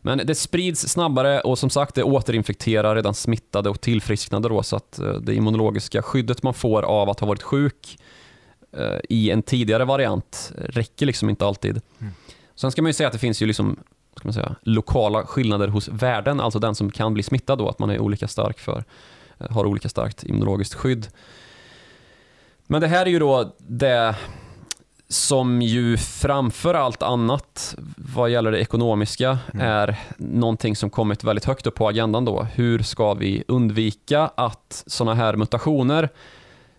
Men 0.00 0.18
det 0.24 0.34
sprids 0.34 0.88
snabbare 0.88 1.40
och 1.40 1.58
som 1.58 1.70
sagt 1.70 1.94
det 1.94 2.02
återinfekterar 2.02 2.94
redan 2.94 3.14
smittade 3.14 3.70
och 3.70 3.80
tillfrisknade 3.80 4.48
då 4.48 4.62
så 4.62 4.76
att 4.76 4.98
eh, 4.98 5.12
det 5.12 5.34
immunologiska 5.34 6.02
skyddet 6.02 6.42
man 6.42 6.54
får 6.54 6.82
av 6.82 7.10
att 7.10 7.20
ha 7.20 7.26
varit 7.26 7.42
sjuk 7.42 7.98
i 9.08 9.30
en 9.30 9.42
tidigare 9.42 9.84
variant 9.84 10.52
räcker 10.56 11.06
liksom 11.06 11.30
inte 11.30 11.46
alltid. 11.46 11.80
Mm. 12.00 12.12
Sen 12.54 12.70
ska 12.70 12.82
man 12.82 12.88
ju 12.88 12.92
säga 12.92 13.06
att 13.06 13.12
det 13.12 13.18
finns 13.18 13.42
ju 13.42 13.46
liksom 13.46 13.76
ska 14.16 14.28
man 14.28 14.32
säga, 14.32 14.54
lokala 14.62 15.26
skillnader 15.26 15.68
hos 15.68 15.88
värden, 15.88 16.40
alltså 16.40 16.58
den 16.58 16.74
som 16.74 16.90
kan 16.90 17.14
bli 17.14 17.22
smittad 17.22 17.58
då, 17.58 17.68
att 17.68 17.78
man 17.78 17.90
är 17.90 17.98
olika 17.98 18.28
stark 18.28 18.58
för, 18.58 18.78
eh, 18.78 18.84
har 19.50 19.66
olika 19.66 19.88
starkt 19.88 20.24
immunologiskt 20.24 20.74
skydd. 20.74 21.08
Men 22.66 22.80
det 22.80 22.86
här 22.86 23.06
är 23.06 23.10
ju 23.10 23.18
då 23.18 23.54
det 23.58 24.14
som 25.08 25.62
ju 25.62 25.96
framför 25.96 26.74
allt 26.74 27.02
annat 27.02 27.74
vad 27.96 28.30
gäller 28.30 28.50
det 28.50 28.60
ekonomiska 28.60 29.38
mm. 29.54 29.66
är 29.66 29.98
någonting 30.16 30.76
som 30.76 30.90
kommit 30.90 31.24
väldigt 31.24 31.44
högt 31.44 31.66
upp 31.66 31.74
på 31.74 31.88
agendan 31.88 32.24
då. 32.24 32.42
Hur 32.42 32.82
ska 32.82 33.14
vi 33.14 33.44
undvika 33.48 34.30
att 34.34 34.84
sådana 34.86 35.14
här 35.14 35.36
mutationer 35.36 36.08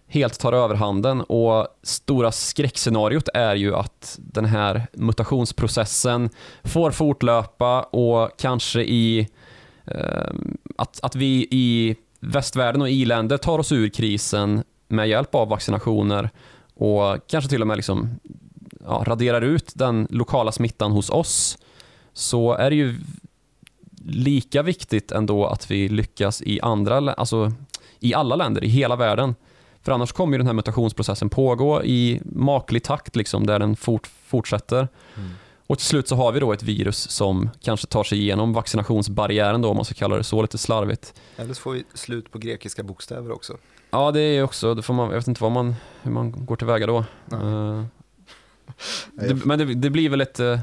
helt 0.08 0.40
tar 0.40 0.54
överhanden 0.54 1.22
och 1.22 1.68
stora 1.84 2.32
skräckscenariot 2.32 3.30
är 3.34 3.56
ju 3.56 3.76
att 3.76 4.20
den 4.22 4.46
här 4.46 4.88
mutationsprocessen 4.94 6.30
får 6.64 6.92
fortlöpa 6.92 7.84
och 7.84 8.32
kanske 8.38 8.82
i 8.82 9.28
eh, 9.86 10.34
att, 10.78 11.00
att 11.04 11.16
vi 11.16 11.48
i 11.52 11.96
västvärlden 12.26 12.82
och 12.82 12.90
i-länder 12.90 13.38
tar 13.38 13.60
oss 13.60 13.72
ur 13.72 13.90
krisen 13.90 14.64
med 14.88 15.10
hjälp 15.10 15.36
av 15.36 15.48
vaccinationer 15.48 16.30
och 16.74 17.18
kanske 17.28 17.50
till 17.50 17.62
och 17.62 17.68
med 17.68 17.78
liksom, 17.78 18.20
ja, 18.86 19.04
raderar 19.08 19.42
ut 19.42 19.72
den 19.76 20.08
lokala 20.10 20.52
smittan 20.52 20.92
hos 20.92 21.10
oss 21.10 21.58
så 22.14 22.54
är 22.54 22.70
det 22.70 22.76
ju 22.76 22.96
lika 24.06 24.64
viktigt 24.64 25.12
ändå 25.12 25.48
att 25.48 25.72
vi 25.72 25.90
lyckas 25.90 26.42
i 26.42 26.62
andra, 26.62 27.14
alltså 27.14 27.52
i 28.00 28.14
alla 28.14 28.36
länder, 28.36 28.64
i 28.64 28.68
hela 28.68 28.96
världen. 28.96 29.36
För 29.82 29.92
annars 29.92 30.12
kommer 30.12 30.34
ju 30.34 30.38
den 30.38 30.48
här 30.48 30.54
mutationsprocessen 30.54 31.30
pågå 31.30 31.84
i 31.84 32.22
maklig 32.26 32.84
takt 32.84 33.16
liksom, 33.16 33.46
där 33.46 33.60
den 33.60 33.76
fort, 33.76 34.08
fortsätter. 34.26 34.88
Mm. 35.16 35.30
Och 35.68 35.78
till 35.78 35.88
slut 35.88 36.08
så 36.08 36.16
har 36.16 36.32
vi 36.32 36.40
då 36.40 36.54
ett 36.54 36.64
virus 36.64 37.12
som 37.12 37.50
kanske 37.62 37.88
tar 37.88 38.04
sig 38.04 38.20
igenom 38.20 38.54
vaccinationsbarriären 38.54 39.62
då, 39.62 39.70
om 39.70 39.76
man 39.76 39.86
ska 39.86 39.94
kalla 39.94 40.18
det 40.18 40.24
så, 40.24 40.42
lite 40.42 40.58
slarvigt. 40.58 41.14
Eller 41.38 41.54
så 41.54 41.62
får 41.62 41.72
vi 41.72 41.84
slut 41.94 42.32
på 42.32 42.38
grekiska 42.38 42.84
bokstäver 42.84 43.32
också. 43.32 43.58
Ja, 43.90 44.12
det 44.12 44.20
är 44.20 44.44
också, 44.44 44.74
det 44.74 44.82
får 44.82 44.94
man, 44.94 45.10
jag 45.10 45.16
vet 45.16 45.28
inte 45.28 45.44
vad 45.44 45.52
man, 45.52 45.76
hur 46.02 46.12
man 46.12 46.46
går 46.46 46.56
tillväga 46.56 46.88
då. 46.88 47.06
Uh, 47.34 47.84
det, 49.12 49.46
men 49.46 49.60
det, 49.60 49.66
det, 49.66 49.90
blir 49.90 50.10
väl 50.10 50.22
ett, 50.22 50.40
eh, 50.40 50.60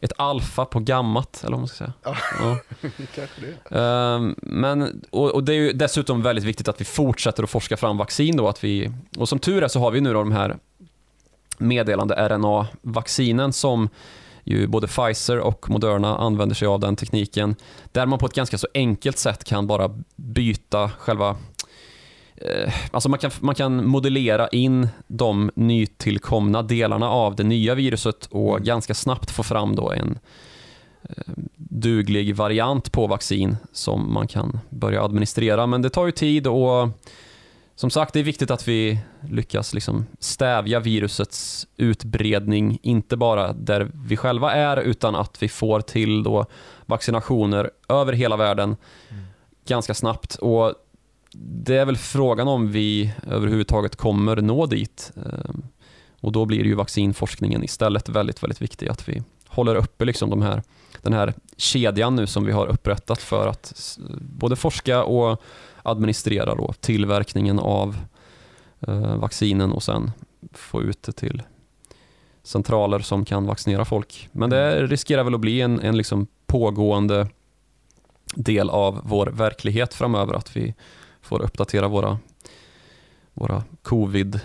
ett 0.00 0.12
alfa 0.16 0.64
på 0.64 0.80
gammat, 0.80 1.40
eller 1.40 1.50
vad 1.50 1.60
man 1.60 1.68
ska 1.68 1.76
säga. 1.76 1.92
Ja, 2.02 2.16
ja. 2.40 2.58
kanske 3.14 3.40
det. 3.40 3.76
Uh, 3.78 4.32
men, 4.36 5.02
och, 5.10 5.30
och, 5.30 5.44
det 5.44 5.52
är 5.52 5.56
ju 5.56 5.72
dessutom 5.72 6.22
väldigt 6.22 6.44
viktigt 6.44 6.68
att 6.68 6.80
vi 6.80 6.84
fortsätter 6.84 7.42
att 7.42 7.50
forska 7.50 7.76
fram 7.76 7.96
vaccin 7.96 8.36
då, 8.36 8.48
att 8.48 8.64
vi, 8.64 8.90
och 9.16 9.28
som 9.28 9.38
tur 9.38 9.62
är 9.62 9.68
så 9.68 9.80
har 9.80 9.90
vi 9.90 10.00
nu 10.00 10.12
då 10.12 10.18
de 10.18 10.32
här 10.32 10.56
meddelande 11.58 12.14
RNA-vaccinen 12.14 13.52
som 13.52 13.88
ju 14.44 14.66
både 14.66 14.86
Pfizer 14.86 15.38
och 15.38 15.70
Moderna 15.70 16.16
använder 16.16 16.54
sig 16.54 16.68
av 16.68 16.80
den 16.80 16.96
tekniken. 16.96 17.56
Där 17.92 18.06
man 18.06 18.18
på 18.18 18.26
ett 18.26 18.34
ganska 18.34 18.58
så 18.58 18.68
enkelt 18.74 19.18
sätt 19.18 19.44
kan 19.44 19.66
bara 19.66 20.00
byta 20.16 20.90
själva 20.98 21.36
eh, 22.36 22.72
Alltså 22.90 23.08
man 23.08 23.18
kan, 23.18 23.30
man 23.40 23.54
kan 23.54 23.86
modellera 23.86 24.48
in 24.48 24.88
de 25.06 25.50
nytillkomna 25.54 26.62
delarna 26.62 27.10
av 27.10 27.36
det 27.36 27.44
nya 27.44 27.74
viruset 27.74 28.26
och 28.30 28.50
mm. 28.50 28.64
ganska 28.64 28.94
snabbt 28.94 29.30
få 29.30 29.42
fram 29.42 29.76
då 29.76 29.92
en 29.92 30.18
eh, 31.02 31.32
duglig 31.56 32.36
variant 32.36 32.92
på 32.92 33.06
vaccin 33.06 33.56
som 33.72 34.12
man 34.12 34.28
kan 34.28 34.58
börja 34.70 35.04
administrera. 35.04 35.66
Men 35.66 35.82
det 35.82 35.90
tar 35.90 36.06
ju 36.06 36.12
tid 36.12 36.46
och 36.46 36.88
som 37.74 37.90
sagt, 37.90 38.12
det 38.12 38.20
är 38.20 38.24
viktigt 38.24 38.50
att 38.50 38.68
vi 38.68 39.00
lyckas 39.30 39.74
liksom 39.74 40.06
stävja 40.18 40.80
virusets 40.80 41.66
utbredning, 41.76 42.78
inte 42.82 43.16
bara 43.16 43.52
där 43.52 43.90
vi 43.94 44.16
själva 44.16 44.52
är, 44.52 44.76
utan 44.76 45.14
att 45.14 45.42
vi 45.42 45.48
får 45.48 45.80
till 45.80 46.22
då 46.22 46.46
vaccinationer 46.86 47.70
över 47.88 48.12
hela 48.12 48.36
världen 48.36 48.76
mm. 49.10 49.24
ganska 49.66 49.94
snabbt. 49.94 50.34
Och 50.34 50.74
Det 51.34 51.76
är 51.76 51.84
väl 51.84 51.96
frågan 51.96 52.48
om 52.48 52.72
vi 52.72 53.14
överhuvudtaget 53.26 53.96
kommer 53.96 54.36
nå 54.36 54.66
dit. 54.66 55.12
Ehm, 55.16 55.62
och 56.20 56.32
Då 56.32 56.44
blir 56.44 56.64
ju 56.64 56.74
vaccinforskningen 56.74 57.64
istället 57.64 58.08
väldigt, 58.08 58.42
väldigt 58.42 58.62
viktig, 58.62 58.88
att 58.88 59.08
vi 59.08 59.22
håller 59.46 59.74
uppe 59.74 60.04
liksom 60.04 60.30
de 60.30 60.42
här, 60.42 60.62
den 61.02 61.12
här 61.12 61.34
kedjan 61.56 62.16
nu 62.16 62.26
som 62.26 62.44
vi 62.44 62.52
har 62.52 62.66
upprättat 62.66 63.22
för 63.22 63.46
att 63.46 63.98
både 64.20 64.56
forska 64.56 65.04
och 65.04 65.42
administrera 65.82 66.54
då 66.54 66.72
tillverkningen 66.80 67.58
av 67.58 67.96
eh, 68.80 69.16
vaccinen 69.16 69.72
och 69.72 69.82
sen 69.82 70.10
få 70.52 70.82
ut 70.82 71.02
det 71.02 71.12
till 71.12 71.42
centraler 72.42 72.98
som 72.98 73.24
kan 73.24 73.46
vaccinera 73.46 73.84
folk. 73.84 74.28
Men 74.32 74.50
det 74.50 74.72
mm. 74.72 74.88
riskerar 74.88 75.24
väl 75.24 75.34
att 75.34 75.40
bli 75.40 75.60
en, 75.60 75.80
en 75.80 75.96
liksom 75.96 76.26
pågående 76.46 77.28
del 78.34 78.70
av 78.70 79.00
vår 79.04 79.26
verklighet 79.26 79.94
framöver 79.94 80.34
att 80.34 80.56
vi 80.56 80.74
får 81.20 81.42
uppdatera 81.42 81.88
våra, 81.88 82.18
våra 83.34 83.64
covid 83.82 84.40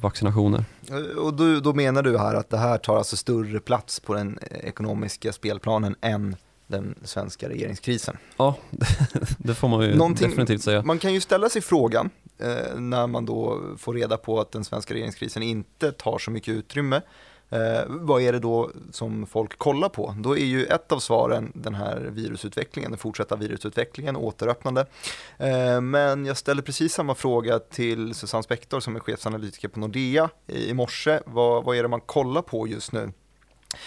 vaccinationer. 0.00 0.64
Och 1.18 1.34
då, 1.34 1.60
då 1.60 1.72
menar 1.72 2.02
du 2.02 2.18
här 2.18 2.34
att 2.34 2.50
det 2.50 2.58
här 2.58 2.78
tar 2.78 2.96
alltså 2.96 3.16
större 3.16 3.60
plats 3.60 4.00
på 4.00 4.14
den 4.14 4.38
ekonomiska 4.50 5.32
spelplanen 5.32 5.96
än 6.00 6.36
den 6.68 6.94
svenska 7.04 7.48
regeringskrisen. 7.48 8.16
Ja, 8.36 8.54
det 9.38 9.54
får 9.54 9.68
man 9.68 9.86
ju 9.86 9.96
Någonting, 9.96 10.28
definitivt 10.28 10.62
säga. 10.62 10.82
Man 10.82 10.98
kan 10.98 11.14
ju 11.14 11.20
ställa 11.20 11.48
sig 11.48 11.62
frågan 11.62 12.10
eh, 12.38 12.80
när 12.80 13.06
man 13.06 13.24
då 13.24 13.60
får 13.78 13.94
reda 13.94 14.16
på 14.16 14.40
att 14.40 14.52
den 14.52 14.64
svenska 14.64 14.94
regeringskrisen 14.94 15.42
inte 15.42 15.92
tar 15.92 16.18
så 16.18 16.30
mycket 16.30 16.54
utrymme. 16.54 17.00
Eh, 17.50 17.84
vad 17.86 18.22
är 18.22 18.32
det 18.32 18.38
då 18.38 18.70
som 18.92 19.26
folk 19.26 19.58
kollar 19.58 19.88
på? 19.88 20.14
Då 20.18 20.36
är 20.36 20.44
ju 20.44 20.64
ett 20.64 20.92
av 20.92 20.98
svaren 20.98 21.52
den 21.54 21.74
här 21.74 22.00
virusutvecklingen, 22.00 22.90
den 22.90 22.98
fortsatta 22.98 23.36
virusutvecklingen, 23.36 24.16
återöppnande. 24.16 24.86
Eh, 25.38 25.80
men 25.80 26.26
jag 26.26 26.36
ställer 26.36 26.62
precis 26.62 26.92
samma 26.92 27.14
fråga 27.14 27.58
till 27.58 28.14
Susanne 28.14 28.42
Spektor 28.42 28.80
som 28.80 28.96
är 28.96 29.00
chefsanalytiker 29.00 29.68
på 29.68 29.80
Nordea 29.80 30.30
i, 30.46 30.68
i 30.68 30.74
morse. 30.74 31.20
Vad, 31.26 31.64
vad 31.64 31.76
är 31.76 31.82
det 31.82 31.88
man 31.88 32.00
kollar 32.00 32.42
på 32.42 32.66
just 32.66 32.92
nu? 32.92 33.12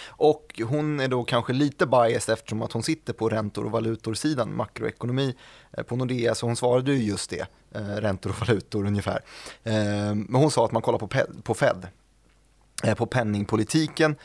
Och 0.06 0.60
hon 0.64 1.00
är 1.00 1.08
då 1.08 1.24
kanske 1.24 1.52
lite 1.52 1.86
biased 1.86 2.32
eftersom 2.32 2.62
att 2.62 2.72
hon 2.72 2.82
sitter 2.82 3.12
på 3.12 3.28
räntor 3.28 3.64
och 3.64 3.70
valutor-sidan, 3.70 4.56
makroekonomi 4.56 5.34
eh, 5.72 5.84
på 5.84 5.96
Nordea, 5.96 6.34
så 6.34 6.46
hon 6.46 6.56
svarade 6.56 6.92
ju 6.92 7.04
just 7.04 7.30
det, 7.30 7.46
eh, 7.74 7.80
räntor 7.80 8.30
och 8.30 8.48
valutor 8.48 8.86
ungefär. 8.86 9.20
Eh, 9.62 9.74
men 10.14 10.34
hon 10.34 10.50
sa 10.50 10.64
att 10.64 10.72
man 10.72 10.82
kollar 10.82 10.98
på, 10.98 11.08
på 11.42 11.54
Fed, 11.54 11.86
på 12.96 13.06
penningpolitiken 13.06 14.16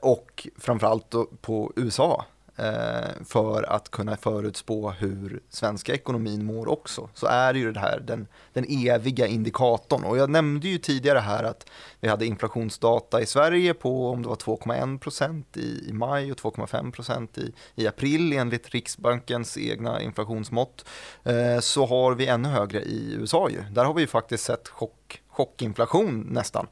och 0.00 0.48
framförallt 0.58 1.10
på 1.40 1.72
USA 1.76 2.24
Eh, 2.60 3.24
för 3.24 3.62
att 3.62 3.90
kunna 3.90 4.16
förutspå 4.16 4.90
hur 4.90 5.40
svenska 5.48 5.94
ekonomin 5.94 6.44
mår 6.44 6.68
också, 6.68 7.08
så 7.14 7.26
är 7.26 7.52
det 7.52 7.58
ju 7.58 7.72
det 7.72 7.80
här 7.80 8.00
den, 8.00 8.26
den 8.52 8.66
eviga 8.68 9.26
indikatorn. 9.26 10.04
Och 10.04 10.18
jag 10.18 10.30
nämnde 10.30 10.68
ju 10.68 10.78
tidigare 10.78 11.18
här 11.18 11.44
att 11.44 11.66
vi 12.00 12.08
hade 12.08 12.26
inflationsdata 12.26 13.20
i 13.20 13.26
Sverige 13.26 13.74
på 13.74 14.10
om 14.10 14.22
det 14.22 14.28
var 14.28 14.36
2,1 14.36 14.98
procent 14.98 15.56
i, 15.56 15.88
i 15.88 15.92
maj 15.92 16.32
och 16.32 16.38
2,5 16.38 16.92
procent 16.92 17.38
i, 17.38 17.52
i 17.74 17.86
april 17.86 18.32
enligt 18.32 18.68
Riksbankens 18.68 19.58
egna 19.58 20.02
inflationsmått. 20.02 20.84
Eh, 21.24 21.60
så 21.60 21.86
har 21.86 22.14
vi 22.14 22.26
ännu 22.26 22.48
högre 22.48 22.82
i 22.82 23.14
USA 23.14 23.48
ju. 23.50 23.62
Där 23.70 23.84
har 23.84 23.94
vi 23.94 24.00
ju 24.00 24.06
faktiskt 24.06 24.44
sett 24.44 24.68
chock, 24.68 25.22
chockinflation 25.28 26.26
nästan. 26.30 26.66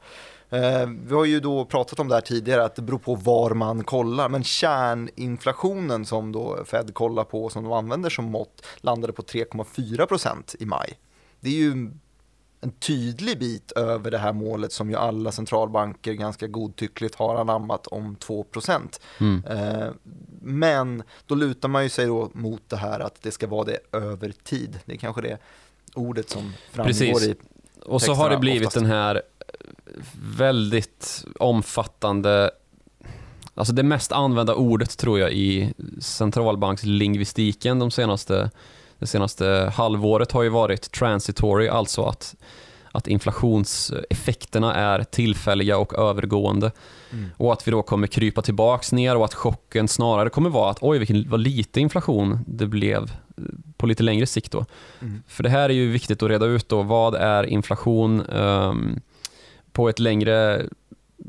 Eh, 0.49 0.89
vi 1.07 1.15
har 1.15 1.25
ju 1.25 1.39
då 1.39 1.65
pratat 1.65 1.99
om 1.99 2.07
det 2.07 2.13
här 2.13 2.21
tidigare, 2.21 2.63
att 2.65 2.75
det 2.75 2.81
beror 2.81 2.99
på 2.99 3.15
var 3.15 3.53
man 3.53 3.83
kollar, 3.83 4.29
men 4.29 4.43
kärninflationen 4.43 6.05
som 6.05 6.31
då 6.31 6.63
Fed 6.65 6.93
kollar 6.93 7.23
på, 7.23 7.43
och 7.43 7.51
som 7.51 7.63
de 7.63 7.73
använder 7.73 8.09
som 8.09 8.25
mått, 8.25 8.65
landade 8.77 9.13
på 9.13 9.21
3,4 9.21 10.05
procent 10.05 10.55
i 10.59 10.65
maj. 10.65 10.99
Det 11.39 11.49
är 11.49 11.53
ju 11.53 11.91
en 12.61 12.71
tydlig 12.71 13.39
bit 13.39 13.71
över 13.71 14.11
det 14.11 14.17
här 14.17 14.33
målet 14.33 14.71
som 14.71 14.89
ju 14.89 14.95
alla 14.95 15.31
centralbanker 15.31 16.13
ganska 16.13 16.47
godtyckligt 16.47 17.15
har 17.15 17.35
anammat 17.35 17.87
om 17.87 18.15
2 18.15 18.43
procent. 18.43 19.01
Mm. 19.19 19.43
Eh, 19.45 19.87
men 20.41 21.03
då 21.25 21.35
lutar 21.35 21.69
man 21.69 21.83
ju 21.83 21.89
sig 21.89 22.05
då 22.05 22.31
mot 22.33 22.69
det 22.69 22.77
här 22.77 22.99
att 22.99 23.21
det 23.21 23.31
ska 23.31 23.47
vara 23.47 23.63
det 23.63 23.79
över 23.97 24.33
tid. 24.43 24.79
Det 24.85 24.93
är 24.93 24.97
kanske 24.97 25.21
det 25.21 25.37
ordet 25.93 26.29
som 26.29 26.53
framgår 26.71 26.89
Precis. 26.89 27.23
i 27.23 27.35
Och 27.85 28.01
så 28.01 28.13
har 28.13 28.29
det 28.29 28.37
blivit 28.37 28.67
oftast. 28.67 28.75
den 28.75 28.85
här 28.85 29.21
väldigt 30.37 31.25
omfattande 31.39 32.51
Alltså 33.59 33.73
det 33.73 33.83
mest 33.83 34.11
använda 34.11 34.55
ordet 34.55 34.97
tror 34.97 35.19
jag 35.19 35.33
i 35.33 35.73
centralbankslingvistiken 35.99 37.79
de 37.79 37.91
senaste, 37.91 38.51
det 38.99 39.07
senaste 39.07 39.71
halvåret 39.75 40.31
har 40.31 40.43
ju 40.43 40.49
varit 40.49 40.91
transitory, 40.91 41.67
alltså 41.67 42.03
att, 42.03 42.35
att 42.91 43.07
inflationseffekterna 43.07 44.75
är 44.75 45.03
tillfälliga 45.03 45.77
och 45.77 45.93
övergående. 45.93 46.71
Mm. 47.11 47.29
Och 47.37 47.53
att 47.53 47.67
vi 47.67 47.71
då 47.71 47.81
kommer 47.81 48.07
krypa 48.07 48.41
tillbaks 48.41 48.91
ner 48.91 49.15
och 49.17 49.25
att 49.25 49.33
chocken 49.33 49.87
snarare 49.87 50.29
kommer 50.29 50.49
vara 50.49 50.71
att 50.71 50.77
oj, 50.81 50.97
vilken, 50.97 51.29
vad 51.29 51.39
lite 51.39 51.79
inflation 51.79 52.39
det 52.47 52.67
blev 52.67 53.11
på 53.77 53.87
lite 53.87 54.03
längre 54.03 54.25
sikt. 54.25 54.51
Då. 54.51 54.65
Mm. 55.01 55.23
För 55.27 55.43
det 55.43 55.49
här 55.49 55.69
är 55.69 55.73
ju 55.73 55.91
viktigt 55.91 56.23
att 56.23 56.29
reda 56.29 56.45
ut 56.45 56.69
då, 56.69 56.81
vad 56.81 57.15
är 57.15 57.43
inflation? 57.43 58.21
Um, 58.29 59.01
på 59.79 59.89
ett 59.89 59.99
längre, 59.99 60.65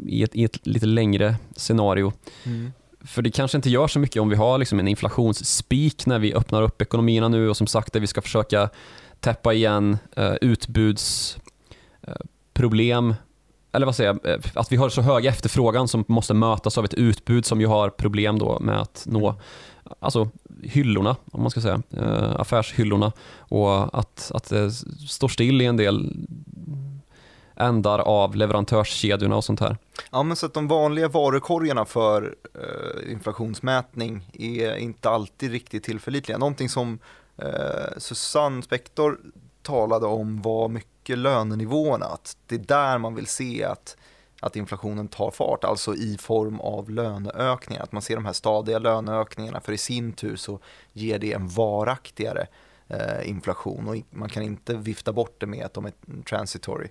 i 0.07 0.23
ett, 0.23 0.37
i 0.37 0.45
ett 0.45 0.67
lite 0.67 0.87
längre 0.87 1.37
scenario. 1.57 2.13
Mm. 2.45 2.73
För 3.05 3.23
det 3.23 3.31
kanske 3.31 3.59
inte 3.59 3.71
gör 3.71 3.87
så 3.87 3.99
mycket 3.99 4.23
om 4.23 4.29
vi 4.29 4.37
har 4.37 4.59
liksom 4.59 4.81
en 4.81 4.89
inflationsspik 4.89 6.07
när 6.07 6.19
vi 6.19 6.35
öppnar 6.35 6.63
upp 6.63 6.83
ekonomierna 6.83 7.29
nu 7.29 7.49
och 7.49 7.57
som 7.57 7.67
sagt 7.67 7.93
där 7.93 8.01
vi 8.01 8.07
ska 8.07 8.23
försöka 8.23 8.69
täppa 9.21 9.53
igen 9.53 9.99
uh, 10.19 10.35
utbudsproblem. 10.41 13.11
Uh, 13.11 13.17
eller 13.73 13.87
vad 13.87 13.97
säger 13.97 14.19
jag, 14.23 14.35
eh, 14.35 14.41
att 14.55 14.73
vi 14.73 14.77
har 14.77 14.89
så 14.89 15.03
hög 15.03 15.27
efterfrågan 15.27 15.89
som 15.89 16.05
måste 16.09 16.35
mötas 16.35 16.79
av 16.79 16.85
ett 16.85 16.95
utbud 16.95 17.47
som 17.47 17.61
ju 17.61 17.67
har 17.67 17.91
problem 17.91 18.39
då 18.39 18.61
med 18.61 18.81
att 18.81 19.03
nå 19.07 19.35
alltså, 19.99 20.31
hyllorna, 20.63 21.17
om 21.33 21.43
man 21.43 21.51
ska 21.51 21.61
säga, 21.61 21.83
uh, 21.97 22.41
affärshyllorna 22.41 23.13
och 23.39 23.99
att, 23.99 24.31
att 24.35 24.49
det 24.49 24.71
står 25.09 25.29
still 25.29 25.63
i 25.63 25.67
en 25.67 25.77
del 25.77 26.27
ändar 27.61 27.99
av 27.99 28.37
leverantörskedjorna 28.37 29.37
och 29.37 29.45
sånt 29.45 29.61
här. 29.61 29.77
Ja, 30.11 30.23
men 30.23 30.37
så 30.37 30.47
att 30.47 30.55
de 30.55 30.69
vanliga 30.69 31.09
varukorgarna 31.09 31.85
för 31.85 32.35
eh, 32.55 33.13
inflationsmätning 33.13 34.31
är 34.33 34.77
inte 34.77 35.11
alltid 35.11 35.51
riktigt 35.51 35.85
tillförlitliga. 35.85 36.39
Någonting 36.39 36.69
som 36.69 36.99
eh, 37.37 37.99
Susanne 37.99 38.63
Spektor 38.63 39.19
talade 39.63 40.07
om 40.07 40.43
var 40.43 40.69
mycket 40.69 41.19
lönenivåerna, 41.19 42.07
att 42.07 42.37
det 42.47 42.55
är 42.55 42.59
där 42.59 42.99
man 42.99 43.15
vill 43.15 43.27
se 43.27 43.65
att 43.65 43.97
att 44.41 44.57
inflationen 44.57 45.09
tar 45.09 45.31
fart, 45.31 45.65
alltså 45.65 45.95
i 45.95 46.19
form 46.19 46.61
av 46.61 46.91
löneökningar. 46.91 47.83
Att 47.83 47.93
man 47.93 48.03
ser 48.03 48.15
de 48.15 48.25
här 48.25 48.33
stadiga 48.33 48.79
löneökningarna 48.79 49.61
för 49.61 49.73
i 49.73 49.79
sin 49.79 50.13
tur 50.13 50.37
så 50.37 50.59
ger 50.93 51.19
det 51.19 51.33
en 51.33 51.49
varaktigare 51.49 52.47
eh, 52.89 53.29
inflation 53.29 53.89
och 53.89 53.97
man 54.11 54.29
kan 54.29 54.43
inte 54.43 54.75
vifta 54.75 55.13
bort 55.13 55.41
det 55.41 55.47
med 55.47 55.67
att 55.67 55.75
de 55.75 55.87
är 55.87 55.93
transitory. 56.29 56.89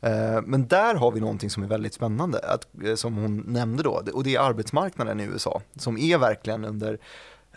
Eh, 0.00 0.42
men 0.44 0.68
där 0.68 0.94
har 0.94 1.10
vi 1.10 1.20
någonting 1.20 1.50
som 1.50 1.62
är 1.62 1.66
väldigt 1.66 1.94
spännande, 1.94 2.38
att, 2.38 2.66
eh, 2.84 2.94
som 2.94 3.16
hon 3.16 3.36
nämnde 3.36 3.82
då, 3.82 4.02
och 4.12 4.24
det 4.24 4.34
är 4.34 4.40
arbetsmarknaden 4.40 5.20
i 5.20 5.24
USA, 5.24 5.62
som 5.76 5.98
är 5.98 6.18
verkligen 6.18 6.64
under 6.64 6.98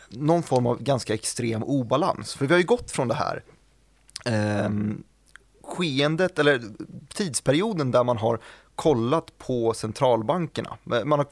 någon 0.10 0.44
form 0.44 0.66
av 0.66 0.84
ganska 0.84 1.14
extrem 1.14 1.64
obalans. 1.64 2.34
För 2.34 2.46
vi 2.46 2.54
har 2.54 2.60
ju 2.60 2.66
gått 2.66 2.92
från 2.92 3.08
det 3.08 3.14
här 3.14 3.44
eh, 4.26 4.70
skeendet, 5.64 6.40
eller 6.40 6.62
tidsperioden 7.14 7.92
där 7.92 8.04
man 8.04 8.18
har 8.18 8.40
kollat 8.76 9.38
på 9.38 9.74
centralbankerna. 9.74 10.78
Eh, 10.94 11.06
man 11.06 11.20
har 11.20 11.28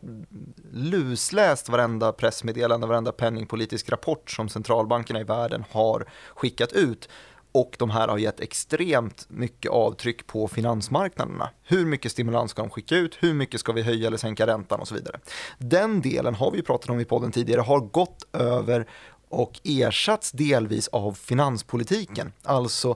lusläst 0.72 1.70
varenda 1.70 2.12
pressmeddelande, 2.12 2.88
varenda 2.88 3.12
penningpolitisk 3.12 3.90
rapport 3.90 4.32
som 4.32 4.50
centralbankerna 4.50 5.20
i 5.20 5.24
världen 5.24 5.64
har 5.72 6.06
skickat 6.36 6.74
ut. 6.74 7.10
Och 7.52 7.76
de 7.80 7.90
här 7.90 8.08
har 8.08 8.18
gett 8.18 8.40
extremt 8.40 9.26
mycket 9.30 9.72
avtryck 9.72 10.28
på 10.28 10.48
finansmarknaderna. 10.48 11.50
Hur 11.64 11.86
mycket 11.86 12.12
stimulans 12.12 12.52
ska 12.52 12.62
de 12.62 12.70
skicka 12.70 12.96
ut? 12.96 13.18
Hur 13.20 13.34
mycket 13.34 13.60
ska 13.60 13.72
vi 13.72 13.82
höja 13.82 14.08
eller 14.08 14.18
sänka 14.18 14.48
räntan 14.48 14.80
och 14.80 14.88
så 14.88 14.96
vidare. 14.96 15.20
Den 15.58 16.02
delen 16.02 16.36
har 16.36 16.52
vi 16.52 16.62
pratat 16.62 16.90
om 16.90 17.00
i 17.00 17.06
podden 17.06 17.32
tidigare, 17.32 17.62
har 17.62 17.80
gått 17.80 18.28
över 18.34 18.88
och 19.30 19.60
ersatts 19.64 20.32
delvis 20.32 20.88
av 20.88 21.14
finanspolitiken. 21.14 22.34
Alltså 22.44 22.96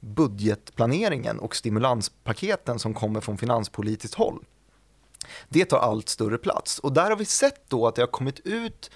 budgetplaneringen 0.00 1.38
och 1.38 1.56
stimulanspaketen 1.56 2.78
som 2.78 2.94
kommer 2.94 3.20
från 3.20 3.38
finanspolitiskt 3.38 4.16
håll. 4.16 4.44
Det 5.48 5.64
tar 5.64 5.78
allt 5.78 6.08
större 6.08 6.38
plats 6.38 6.78
och 6.78 6.92
där 6.92 7.10
har 7.10 7.16
vi 7.16 7.24
sett 7.24 7.68
då 7.68 7.86
att 7.86 7.94
det 7.94 8.02
har 8.02 8.06
kommit 8.06 8.40
ut 8.40 8.90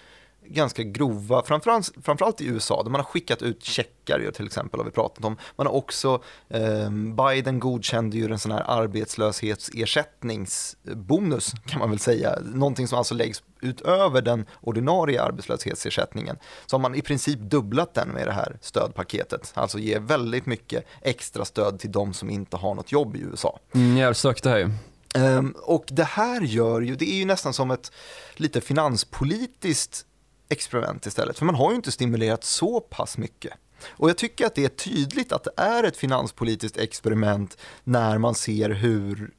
ganska 0.49 0.83
grova, 0.83 1.43
framförallt, 1.43 1.93
framförallt 2.03 2.41
i 2.41 2.47
USA, 2.47 2.83
där 2.83 2.91
man 2.91 3.01
har 3.01 3.07
skickat 3.07 3.43
ut 3.43 3.65
checkar 3.65 4.31
till 4.31 4.47
exempel 4.47 4.81
har 4.81 4.85
vi 4.85 4.91
pratat 4.91 5.25
om. 5.25 5.37
Man 5.57 5.67
har 5.67 5.75
också, 5.75 6.23
eh, 6.49 6.91
Biden 6.91 7.61
godkände 7.61 8.17
ju 8.17 8.33
en 8.33 8.39
sån 8.39 8.53
här 8.53 8.65
arbetslöshetsersättningsbonus 8.67 11.53
kan 11.67 11.79
man 11.79 11.91
väl 11.91 11.99
säga, 11.99 12.39
någonting 12.55 12.89
som 12.89 12.99
alltså 12.99 13.15
läggs 13.15 13.43
utöver 13.61 14.23
den 14.23 14.47
ordinarie 14.61 15.23
arbetslöshetsersättningen. 15.23 16.39
Så 16.67 16.77
har 16.77 16.81
man 16.81 16.95
i 16.95 17.03
princip 17.03 17.39
dubblat 17.39 17.95
den 17.95 18.09
med 18.09 18.27
det 18.27 18.33
här 18.33 18.59
stödpaketet, 18.61 19.53
alltså 19.55 19.79
ger 19.79 20.01
väldigt 20.01 20.47
mycket 20.47 20.85
extra 21.03 21.45
stöd 21.45 21.79
till 21.79 21.93
de 21.93 22.15
som 22.15 22.31
inte 22.31 22.57
har 22.57 22.75
något 22.75 22.93
jobb 22.93 23.17
i 23.17 23.21
USA. 23.21 23.59
Mm, 23.75 23.97
jag 23.97 24.17
sökte 24.17 24.51
här 24.51 24.59
ju. 24.59 24.71
Um, 25.17 25.55
och 25.63 25.85
det 25.89 26.05
här 26.05 26.41
gör 26.41 26.81
ju, 26.81 26.97
det 26.97 27.11
är 27.11 27.17
ju 27.17 27.25
nästan 27.25 27.53
som 27.53 27.71
ett 27.71 27.93
lite 28.35 28.61
finanspolitiskt 28.61 30.06
experiment 30.49 31.07
istället. 31.07 31.39
För 31.39 31.45
man 31.45 31.55
har 31.55 31.71
ju 31.71 31.77
inte 31.77 31.93
stimulerat 31.93 32.45
så 32.45 32.81
pass 32.81 33.19
mycket. 33.19 33.53
Och 33.89 34.09
jag 34.09 34.19
tycker 34.19 34.47
att 34.47 34.55
det 34.55 34.65
är 34.65 34.69
tydligt 34.69 35.33
att 35.33 35.45
det 35.45 35.53
är 35.57 35.85
ett 35.85 35.97
finanspolitiskt 35.97 36.79
experiment 36.79 37.59
när 37.85 38.19
man 38.19 38.35
ser 38.35 38.71
hur 38.71 39.31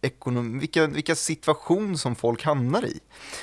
ekonom, 0.00 0.58
vilka, 0.58 0.86
vilka 0.86 1.14
situation 1.14 1.98
som 1.98 2.16
folk 2.16 2.44
hamnar 2.44 2.84
i. 2.84 3.00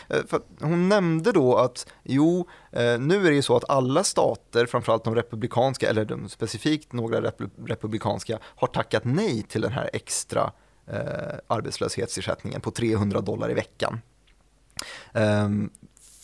Eh, 0.10 0.26
för 0.28 0.41
hon 0.60 0.89
nämnde 0.89 1.32
då 1.32 1.58
att 1.58 1.88
jo, 2.04 2.48
eh, 2.72 3.00
nu 3.00 3.28
är 3.28 3.30
det 3.30 3.36
ju 3.36 3.41
så 3.41 3.58
att 3.58 3.70
alla 3.70 4.04
stater, 4.04 4.65
framförallt 4.65 5.04
de 5.04 5.15
republikanska, 5.15 5.89
eller 5.89 6.06
de 6.06 6.30
specifikt 6.30 6.94
några 6.94 7.32
republikanska, 7.65 8.39
har 8.44 8.68
tackat 8.68 9.04
nej 9.06 9.44
till 9.44 9.62
den 9.62 9.72
här 9.72 9.89
extra 9.94 10.52
eh, 10.88 11.38
arbetslöshetsersättningen 11.48 12.62
på 12.62 12.72
300 12.72 13.22
dollar 13.22 13.52
i 13.52 13.54
veckan. 13.54 14.02
Um, 15.13 15.70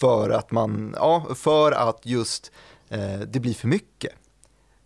för 0.01 0.29
att 0.29 0.51
man, 0.51 0.95
ja, 0.97 1.27
för 1.35 1.71
att 1.71 1.99
just 2.03 2.51
eh, 2.89 3.19
det 3.19 3.39
blir 3.39 3.53
för 3.53 3.67
mycket. 3.67 4.13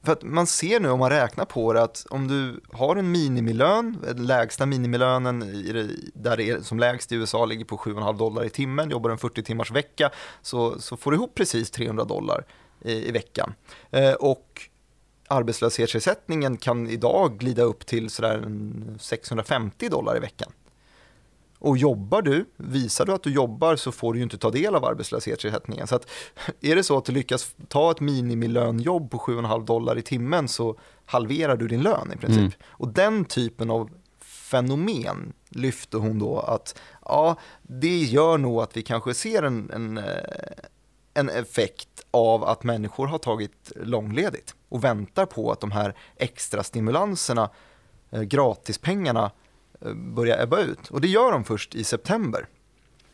För 0.04 0.12
att 0.12 0.24
man 0.24 0.48
ser 0.48 0.80
nu 0.80 0.90
om 0.90 1.00
man 1.00 1.10
räknar 1.10 1.46
på 1.46 1.74
det 1.74 1.84
att 1.84 2.06
om 2.10 2.28
du 2.28 2.62
har 2.78 2.96
en 2.96 3.12
minimilön, 3.12 3.98
den 4.02 4.26
lägsta 4.26 4.66
minimilönen 4.66 5.44
i 5.44 6.12
där 6.14 6.38
det 6.38 6.50
är 6.50 6.62
som 6.62 6.80
lägst 6.80 7.12
i 7.12 7.16
USA 7.16 7.46
ligger 7.46 7.66
på 7.66 7.78
7,5 7.78 8.18
dollar 8.18 8.46
i 8.46 8.50
timmen, 8.50 8.90
jobbar 8.90 9.10
en 9.10 9.18
40 9.18 9.44
timmars 9.44 9.72
vecka 9.72 10.12
så, 10.42 10.80
så 10.80 10.98
får 10.98 11.12
du 11.12 11.18
ihop 11.18 11.36
precis 11.36 11.72
300 11.72 12.04
dollar 12.04 12.46
i, 12.82 13.08
i 13.08 13.12
veckan. 13.12 13.54
Eh, 13.92 14.14
och 14.14 14.62
arbetslöshetsersättningen 15.28 16.58
kan 16.58 16.90
idag 16.90 17.38
glida 17.38 17.64
upp 17.64 17.86
till 17.86 18.10
sådär 18.10 18.46
650 19.00 19.90
dollar 19.90 20.18
i 20.18 20.20
veckan. 20.20 20.52
Och 21.66 21.78
jobbar 21.78 22.22
du, 22.22 22.46
visar 22.58 23.06
du 23.06 23.14
att 23.14 23.24
du 23.24 23.32
jobbar 23.32 23.76
så 23.76 23.92
får 23.92 24.14
du 24.14 24.20
ju 24.20 24.24
inte 24.24 24.38
ta 24.38 24.52
del 24.52 24.76
av 24.76 24.86
arbetslöshetsersättningen. 24.86 25.88
Så 25.88 25.96
att 25.96 26.08
är 26.62 26.76
det 26.76 26.84
så 26.84 26.98
att 26.98 27.06
du 27.06 27.12
lyckas 27.12 27.56
ta 27.68 27.92
ett 27.92 28.00
minimilönjobb 28.00 29.12
på 29.12 29.18
7,5 29.18 29.66
dollar 29.66 29.98
i 29.98 30.02
timmen 30.02 30.48
så 30.48 30.80
halverar 31.06 31.58
du 31.58 31.68
din 31.68 31.82
lön 31.82 32.12
i 32.14 32.18
princip. 32.18 32.38
Mm. 32.38 32.52
Och 32.62 32.88
den 32.88 33.26
typen 33.26 33.72
av 33.72 33.90
fenomen 34.22 35.34
lyfter 35.50 35.98
hon 35.98 36.20
då 36.20 36.40
att 36.40 36.80
ja, 37.06 37.36
det 37.62 37.98
gör 37.98 38.38
nog 38.38 38.62
att 38.62 38.78
vi 38.78 38.82
kanske 38.82 39.14
ser 39.14 39.44
en, 39.44 39.72
en, 39.72 39.98
eh, 39.98 40.04
en 41.14 41.30
effekt 41.30 42.06
av 42.12 42.44
att 42.44 42.64
människor 42.64 43.08
har 43.08 43.18
tagit 43.18 43.72
långledigt 43.76 44.56
och 44.70 44.84
väntar 44.84 45.26
på 45.26 45.52
att 45.52 45.60
de 45.60 45.72
här 45.72 45.96
extra 46.16 46.64
stimulanserna, 46.64 47.50
eh, 48.12 48.22
gratispengarna, 48.22 49.32
börja 49.96 50.44
ebba 50.44 50.60
ut. 50.60 50.90
Och 50.90 51.02
det 51.02 51.08
gör 51.08 51.32
de 51.32 51.44
först 51.44 51.76
i 51.76 51.84
september. 51.84 52.48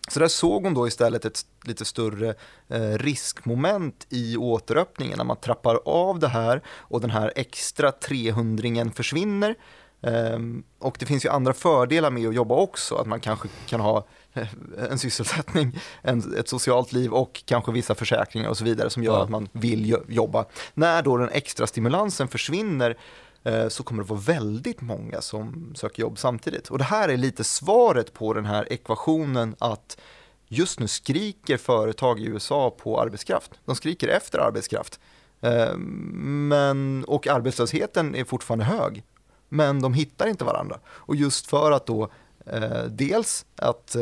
Så 0.07 0.19
där 0.19 0.27
såg 0.27 0.63
hon 0.63 0.73
då 0.73 0.87
istället 0.87 1.25
ett 1.25 1.45
lite 1.63 1.85
större 1.85 2.35
eh, 2.67 2.97
riskmoment 2.97 4.07
i 4.09 4.37
återöppningen 4.37 5.17
när 5.17 5.25
man 5.25 5.37
trappar 5.37 5.79
av 5.85 6.19
det 6.19 6.27
här 6.27 6.61
och 6.67 7.01
den 7.01 7.09
här 7.09 7.33
extra 7.35 7.91
300 7.91 8.91
försvinner. 8.95 9.55
Um, 10.03 10.63
och 10.79 10.95
det 10.99 11.05
finns 11.05 11.25
ju 11.25 11.29
andra 11.29 11.53
fördelar 11.53 12.11
med 12.11 12.27
att 12.27 12.35
jobba 12.35 12.55
också, 12.55 12.95
att 12.95 13.07
man 13.07 13.19
kanske 13.19 13.47
kan 13.67 13.79
ha 13.79 14.07
eh, 14.33 14.47
en 14.91 14.99
sysselsättning, 14.99 15.79
en, 16.01 16.35
ett 16.37 16.49
socialt 16.49 16.93
liv 16.93 17.13
och 17.13 17.43
kanske 17.45 17.71
vissa 17.71 17.95
försäkringar 17.95 18.49
och 18.49 18.57
så 18.57 18.63
vidare 18.63 18.89
som 18.89 19.03
gör 19.03 19.13
ja. 19.13 19.23
att 19.23 19.29
man 19.29 19.49
vill 19.51 19.97
jobba. 20.07 20.45
När 20.73 21.01
då 21.01 21.17
den 21.17 21.29
extra 21.29 21.67
stimulansen 21.67 22.27
försvinner 22.27 22.97
Eh, 23.43 23.67
så 23.67 23.83
kommer 23.83 24.03
det 24.03 24.09
vara 24.09 24.19
väldigt 24.19 24.81
många 24.81 25.21
som 25.21 25.73
söker 25.75 26.01
jobb 26.01 26.19
samtidigt. 26.19 26.67
Och 26.67 26.77
det 26.77 26.83
här 26.83 27.09
är 27.09 27.17
lite 27.17 27.43
svaret 27.43 28.13
på 28.13 28.33
den 28.33 28.45
här 28.45 28.73
ekvationen 28.73 29.55
att 29.59 29.97
just 30.47 30.79
nu 30.79 30.87
skriker 30.87 31.57
företag 31.57 32.19
i 32.19 32.25
USA 32.25 32.69
på 32.69 33.01
arbetskraft. 33.01 33.51
De 33.65 33.75
skriker 33.75 34.07
efter 34.07 34.39
arbetskraft. 34.39 34.99
Eh, 35.41 35.77
men, 35.77 37.05
och 37.07 37.27
arbetslösheten 37.27 38.15
är 38.15 38.23
fortfarande 38.23 38.65
hög, 38.65 39.03
men 39.49 39.81
de 39.81 39.93
hittar 39.93 40.27
inte 40.27 40.45
varandra. 40.45 40.79
Och 40.87 41.15
just 41.15 41.47
för 41.47 41.71
att 41.71 41.85
då 41.85 42.11
eh, 42.45 42.83
dels 42.83 43.45
att 43.55 43.95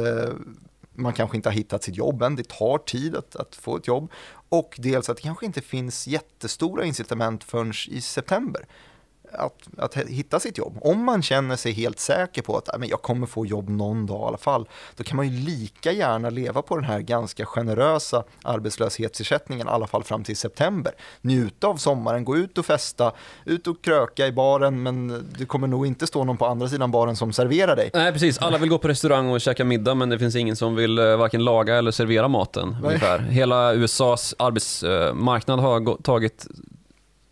man 0.94 1.14
kanske 1.14 1.38
inte 1.38 1.50
har 1.50 1.54
hittat 1.54 1.84
sitt 1.84 1.96
jobb 1.96 2.22
än, 2.22 2.36
det 2.36 2.48
tar 2.48 2.78
tid 2.78 3.16
att, 3.16 3.36
att, 3.36 3.56
få 3.56 3.78
ett 3.78 3.88
jobb. 3.88 4.12
Och 4.50 4.76
dels 4.78 5.10
att 5.10 5.18
det 5.18 5.24
kanske 5.24 5.46
inte 5.46 5.62
finns 5.62 6.08
jättestora 6.08 6.86
incitament 6.86 7.44
förrän 7.44 7.74
i 7.88 8.02
september 8.02 8.66
att, 9.34 9.68
att 9.78 9.96
hitta 9.96 10.40
sitt 10.40 10.58
jobb. 10.58 10.78
Om 10.82 11.04
man 11.04 11.22
känner 11.22 11.56
sig 11.56 11.72
helt 11.72 12.00
säker 12.00 12.42
på 12.42 12.58
att 12.58 12.80
men 12.80 12.90
jag 12.90 13.02
kommer 13.02 13.28
få 13.28 13.46
jobb 13.46 13.70
någon 13.70 14.06
dag 14.06 14.22
i 14.22 14.28
alla 14.28 14.38
fall, 14.38 14.68
då 14.96 15.04
kan 15.04 15.16
man 15.16 15.28
ju 15.28 15.46
lika 15.46 15.92
gärna 15.92 16.30
leva 16.30 16.62
på 16.62 16.76
den 16.76 16.86
här 16.86 17.00
ganska 17.00 17.46
generösa 17.46 18.24
arbetslöshetsersättningen, 18.44 19.68
i 19.68 19.70
alla 19.70 19.88
fall 19.88 20.04
fram 20.04 20.24
till 20.24 20.38
september. 20.38 20.94
Njuta 21.22 21.68
av 21.68 21.76
sommaren, 21.76 22.26
gå 22.26 22.38
ut 22.38 22.58
och 22.58 22.66
festa, 22.66 23.12
ut 23.46 23.68
och 23.68 23.82
kröka 23.82 24.28
i 24.28 24.32
baren, 24.32 24.84
men 24.84 25.28
det 25.38 25.46
kommer 25.46 25.68
nog 25.68 25.88
inte 25.88 26.08
stå 26.08 26.24
någon 26.24 26.38
på 26.38 26.46
andra 26.46 26.68
sidan 26.68 26.92
baren 26.92 27.16
som 27.16 27.34
serverar 27.34 27.76
dig. 27.76 27.92
Nej, 27.94 28.12
precis. 28.12 28.38
Alla 28.38 28.58
vill 28.58 28.70
gå 28.70 28.78
på 28.78 28.88
restaurang 28.88 29.30
och 29.30 29.42
käka 29.42 29.66
middag, 29.66 29.96
men 29.96 30.10
det 30.10 30.20
finns 30.20 30.36
ingen 30.36 30.56
som 30.56 30.76
vill 30.76 31.00
eh, 31.00 31.18
varken 31.18 31.44
laga 31.44 31.76
eller 31.76 31.92
servera 31.92 32.28
maten. 32.28 32.78
Ungefär. 32.84 33.20
Hela 33.20 33.74
USAs 33.74 34.36
arbetsmarknad 34.38 35.60
har 35.60 36.02
tagit 36.02 36.48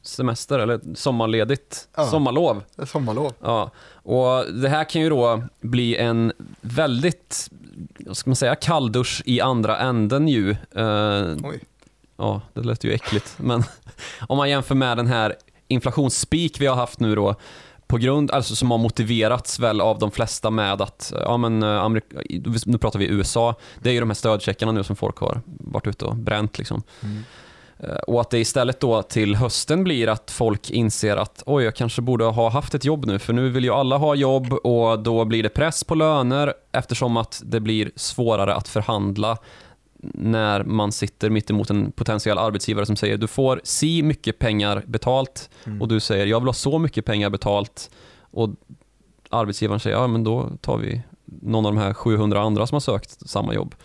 semester 0.07 0.59
eller 0.59 0.79
sommarledigt, 0.95 1.87
ja. 1.95 2.07
sommarlov. 2.07 2.63
Sommarlov. 2.85 3.33
Ja. 3.41 3.71
Och 3.89 4.53
det 4.53 4.69
här 4.69 4.83
kan 4.83 5.01
ju 5.01 5.09
då 5.09 5.43
bli 5.61 5.95
en 5.95 6.33
väldigt, 6.61 7.49
vad 7.99 8.17
ska 8.17 8.29
man 8.29 8.35
säga, 8.35 8.55
kalldusch 8.55 9.21
i 9.25 9.41
andra 9.41 9.77
änden 9.77 10.27
ju. 10.27 10.49
Uh, 10.77 11.35
Oj. 11.43 11.63
Ja, 12.17 12.41
det 12.53 12.61
lät 12.61 12.83
ju 12.83 12.91
äckligt. 12.91 13.35
Men 13.37 13.63
om 14.27 14.37
man 14.37 14.49
jämför 14.49 14.75
med 14.75 14.97
den 14.97 15.07
här 15.07 15.35
inflationsspik 15.67 16.61
vi 16.61 16.65
har 16.65 16.75
haft 16.75 16.99
nu 16.99 17.15
då, 17.15 17.35
på 17.87 17.97
grund, 17.97 18.31
alltså 18.31 18.55
som 18.55 18.71
har 18.71 18.77
motiverats 18.77 19.59
väl 19.59 19.81
av 19.81 19.99
de 19.99 20.11
flesta 20.11 20.49
med 20.49 20.81
att, 20.81 21.13
ja 21.15 21.37
men 21.37 21.63
eh, 21.63 21.81
Amerika, 21.81 22.17
nu 22.65 22.77
pratar 22.77 22.99
vi 22.99 23.07
USA, 23.07 23.55
det 23.81 23.89
är 23.89 23.93
ju 23.93 23.99
de 23.99 24.09
här 24.09 24.15
stödcheckarna 24.15 24.71
nu 24.71 24.83
som 24.83 24.95
folk 24.95 25.17
har 25.17 25.41
varit 25.45 25.87
ute 25.87 26.05
och 26.05 26.15
bränt 26.15 26.57
liksom. 26.57 26.83
Mm. 27.03 27.23
Eh, 27.79 27.89
Och 28.07 28.21
att 28.21 28.29
det 28.29 28.39
istället 28.39 28.79
då 28.79 29.01
till 29.01 29.35
hösten 29.35 29.83
blir 29.83 30.07
att 30.07 30.31
folk 30.31 30.69
inser 30.69 31.17
att 31.17 31.43
oj, 31.45 31.63
jag 31.63 31.75
kanske 31.75 32.01
borde 32.01 32.25
ha 32.25 32.49
haft 32.49 32.75
ett 32.75 32.85
jobb 32.85 33.05
nu, 33.05 33.19
för 33.19 33.33
nu 33.33 33.49
vill 33.49 33.63
ju 33.63 33.71
alla 33.73 33.97
ha 33.97 34.15
jobb 34.15 34.53
och 34.53 34.99
då 34.99 35.25
blir 35.25 35.43
det 35.43 35.49
press 35.49 35.83
på 35.83 35.95
löner 35.95 36.53
eftersom 36.71 37.17
att 37.17 37.41
det 37.45 37.59
blir 37.59 37.91
svårare 37.95 38.55
att 38.55 38.67
förhandla 38.67 39.37
när 40.13 40.63
man 40.63 40.91
sitter 40.91 41.29
mitt 41.29 41.49
emot 41.49 41.69
en 41.69 41.91
potentiell 41.91 42.37
arbetsgivare 42.37 42.85
som 42.85 42.95
säger 42.95 43.17
du 43.17 43.27
får 43.27 43.61
si 43.63 44.03
mycket 44.03 44.39
pengar 44.39 44.83
betalt 44.87 45.49
Mm. 45.65 45.81
och 45.81 45.87
du 45.87 45.99
säger 45.99 46.25
jag 46.25 46.39
vill 46.39 46.47
ha 46.47 46.53
så 46.53 46.79
mycket 46.79 47.05
pengar 47.05 47.29
betalt 47.29 47.89
och 48.21 48.49
arbetsgivaren 49.29 49.79
säger 49.79 49.97
ja 49.97 50.07
men 50.07 50.23
då 50.23 50.49
tar 50.61 50.77
vi 50.77 51.01
någon 51.25 51.65
av 51.65 51.75
de 51.75 51.81
här 51.81 51.93
700 51.93 52.41
andra 52.41 52.67
som 52.67 52.75
har 52.75 52.79
sökt 52.79 53.29
samma 53.29 53.53
jobb. 53.53 53.75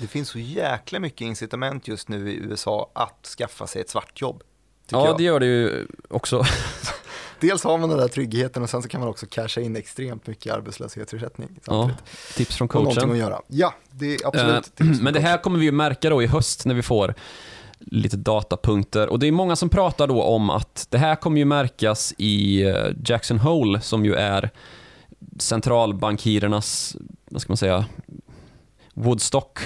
Det 0.00 0.06
finns 0.06 0.28
så 0.28 0.38
jäkla 0.38 0.98
mycket 1.00 1.20
incitament 1.20 1.88
just 1.88 2.08
nu 2.08 2.30
i 2.32 2.34
USA 2.36 2.90
att 2.94 3.26
skaffa 3.38 3.66
sig 3.66 3.80
ett 3.82 3.90
svartjobb. 3.90 4.42
Ja, 4.90 5.06
jag. 5.06 5.18
det 5.18 5.24
gör 5.24 5.40
det 5.40 5.46
ju 5.46 5.86
också. 6.08 6.44
Dels 7.40 7.64
har 7.64 7.78
man 7.78 7.88
den 7.88 7.98
där 7.98 8.08
tryggheten 8.08 8.62
och 8.62 8.70
sen 8.70 8.82
så 8.82 8.88
kan 8.88 9.00
man 9.00 9.08
också 9.08 9.26
casha 9.30 9.60
in 9.60 9.76
extremt 9.76 10.26
mycket 10.26 10.54
arbetslöshetsersättning. 10.54 11.48
Ja, 11.66 11.90
tips 12.36 12.56
från 12.56 12.68
Och 12.68 12.74
någonting 12.74 12.94
coachen. 13.00 13.12
att 13.12 13.18
göra. 13.18 13.40
Ja, 13.46 13.74
det 13.90 14.14
är 14.14 14.26
absolut 14.26 14.54
Eh, 14.54 14.60
tips 14.60 14.76
från 14.76 14.88
Men 14.88 15.04
det 15.04 15.12
coachen. 15.12 15.22
här 15.30 15.38
kommer 15.38 15.58
vi 15.58 15.64
ju 15.64 15.72
märka 15.72 16.10
då 16.10 16.22
i 16.22 16.26
höst 16.26 16.66
när 16.66 16.74
vi 16.74 16.82
får 16.82 17.14
lite 17.78 18.16
datapunkter. 18.16 19.08
Och 19.08 19.18
det 19.18 19.26
är 19.26 19.32
många 19.32 19.56
som 19.56 19.68
pratar 19.68 20.06
då 20.06 20.22
om 20.22 20.50
att 20.50 20.86
det 20.90 20.98
här 20.98 21.16
kommer 21.16 21.38
ju 21.38 21.44
märkas 21.44 22.14
i 22.18 22.62
eh, 22.62 22.74
Jackson 23.04 23.38
Hole 23.38 23.80
som 23.80 24.04
ju 24.04 24.14
är 24.14 24.50
centralbankirernas, 25.38 26.96
vad 27.30 27.42
ska 27.42 27.50
man 27.50 27.56
säga, 27.56 27.84
Woodstock. 28.94 29.58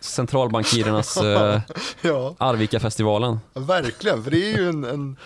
Centralbankirernas 0.00 1.16
eh, 1.22 1.60
Ja, 2.02 2.34
Arvika-festivalen. 2.38 3.38
verkligen. 3.54 4.24
För 4.24 4.30
det 4.30 4.52
är 4.52 4.58
ju 4.58 4.68
en, 4.68 4.84
en, 4.84 5.16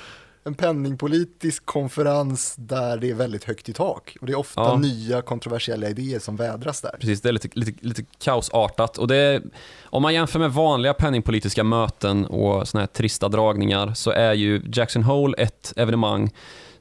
en 0.45 0.55
penningpolitisk 0.55 1.67
konferens 1.67 2.55
där 2.59 2.97
det 2.97 3.11
är 3.11 3.15
väldigt 3.15 3.45
högt 3.45 3.69
i 3.69 3.73
tak. 3.73 4.17
Och 4.21 4.27
det 4.27 4.33
är 4.33 4.39
ofta 4.39 4.61
Ja. 4.61 4.77
nya 4.77 5.23
kontroversiella 5.23 5.89
idéer 5.89 6.19
som 6.19 6.37
vädras 6.37 6.81
där. 6.81 6.97
Precis, 7.01 7.21
det 7.21 7.29
är 7.29 7.33
lite, 7.33 7.49
lite, 7.53 7.87
lite 7.87 8.03
kaosartat. 8.19 8.99
Och 8.99 9.09
det 9.09 9.17
är, 9.17 9.43
om 9.85 10.03
man 10.03 10.15
jämför 10.15 10.39
med 10.39 10.53
vanliga 10.53 10.95
penningpolitiska 10.95 11.65
möten 11.65 12.27
och 12.27 12.69
såna 12.69 12.81
här 12.83 12.87
trista 12.87 13.29
dragningar 13.29 13.95
så 13.95 14.11
är 14.11 14.33
ju 14.33 14.63
Jackson 14.73 15.03
Hole 15.03 15.35
ett 15.39 15.73
evenemang 15.77 16.31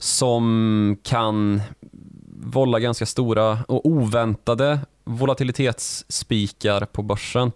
som 0.02 0.98
kan 1.04 1.62
vålla 2.40 2.80
ganska 2.80 3.06
stora 3.06 3.58
och 3.68 3.86
oväntade 3.86 4.80
volatilitetsspikar 5.04 6.86
på 6.86 7.02
börsen. 7.04 7.52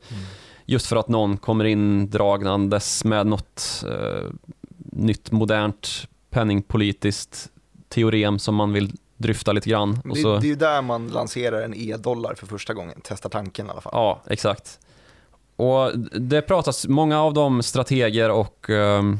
Just 0.66 0.86
för 0.86 0.96
att 0.96 1.08
någon 1.08 1.38
kommer 1.38 1.66
in 1.66 2.10
dragnandes 2.10 3.04
med 3.04 3.28
något 3.28 3.84
eh, 3.88 4.30
nytt 4.78 5.32
modernt 5.32 6.08
penningpolitiskt 6.30 7.50
teorem 7.90 8.40
som 8.40 8.56
man 8.56 8.74
vill 8.74 8.92
dryfta 9.18 9.52
lite 9.52 9.70
grann. 9.70 10.00
Det, 10.04 10.22
så, 10.22 10.38
det 10.38 10.48
är 10.48 10.50
ju 10.50 10.56
där 10.56 10.82
man 10.82 11.08
lanserar 11.08 11.62
en 11.62 11.74
e-dollar 11.74 12.36
för 12.36 12.48
första 12.48 12.74
gången, 12.74 13.02
testar 13.04 13.30
tanken 13.30 13.68
i 13.68 13.70
alla 13.70 13.82
fall. 13.82 13.94
Ja, 13.96 14.22
exakt. 14.30 14.80
Och 15.56 16.00
det 16.22 16.42
pratas, 16.42 16.88
många 16.88 17.22
av 17.22 17.34
de 17.34 17.64
strateger 17.64 18.32
och 18.32 18.70
ehm, 18.70 19.20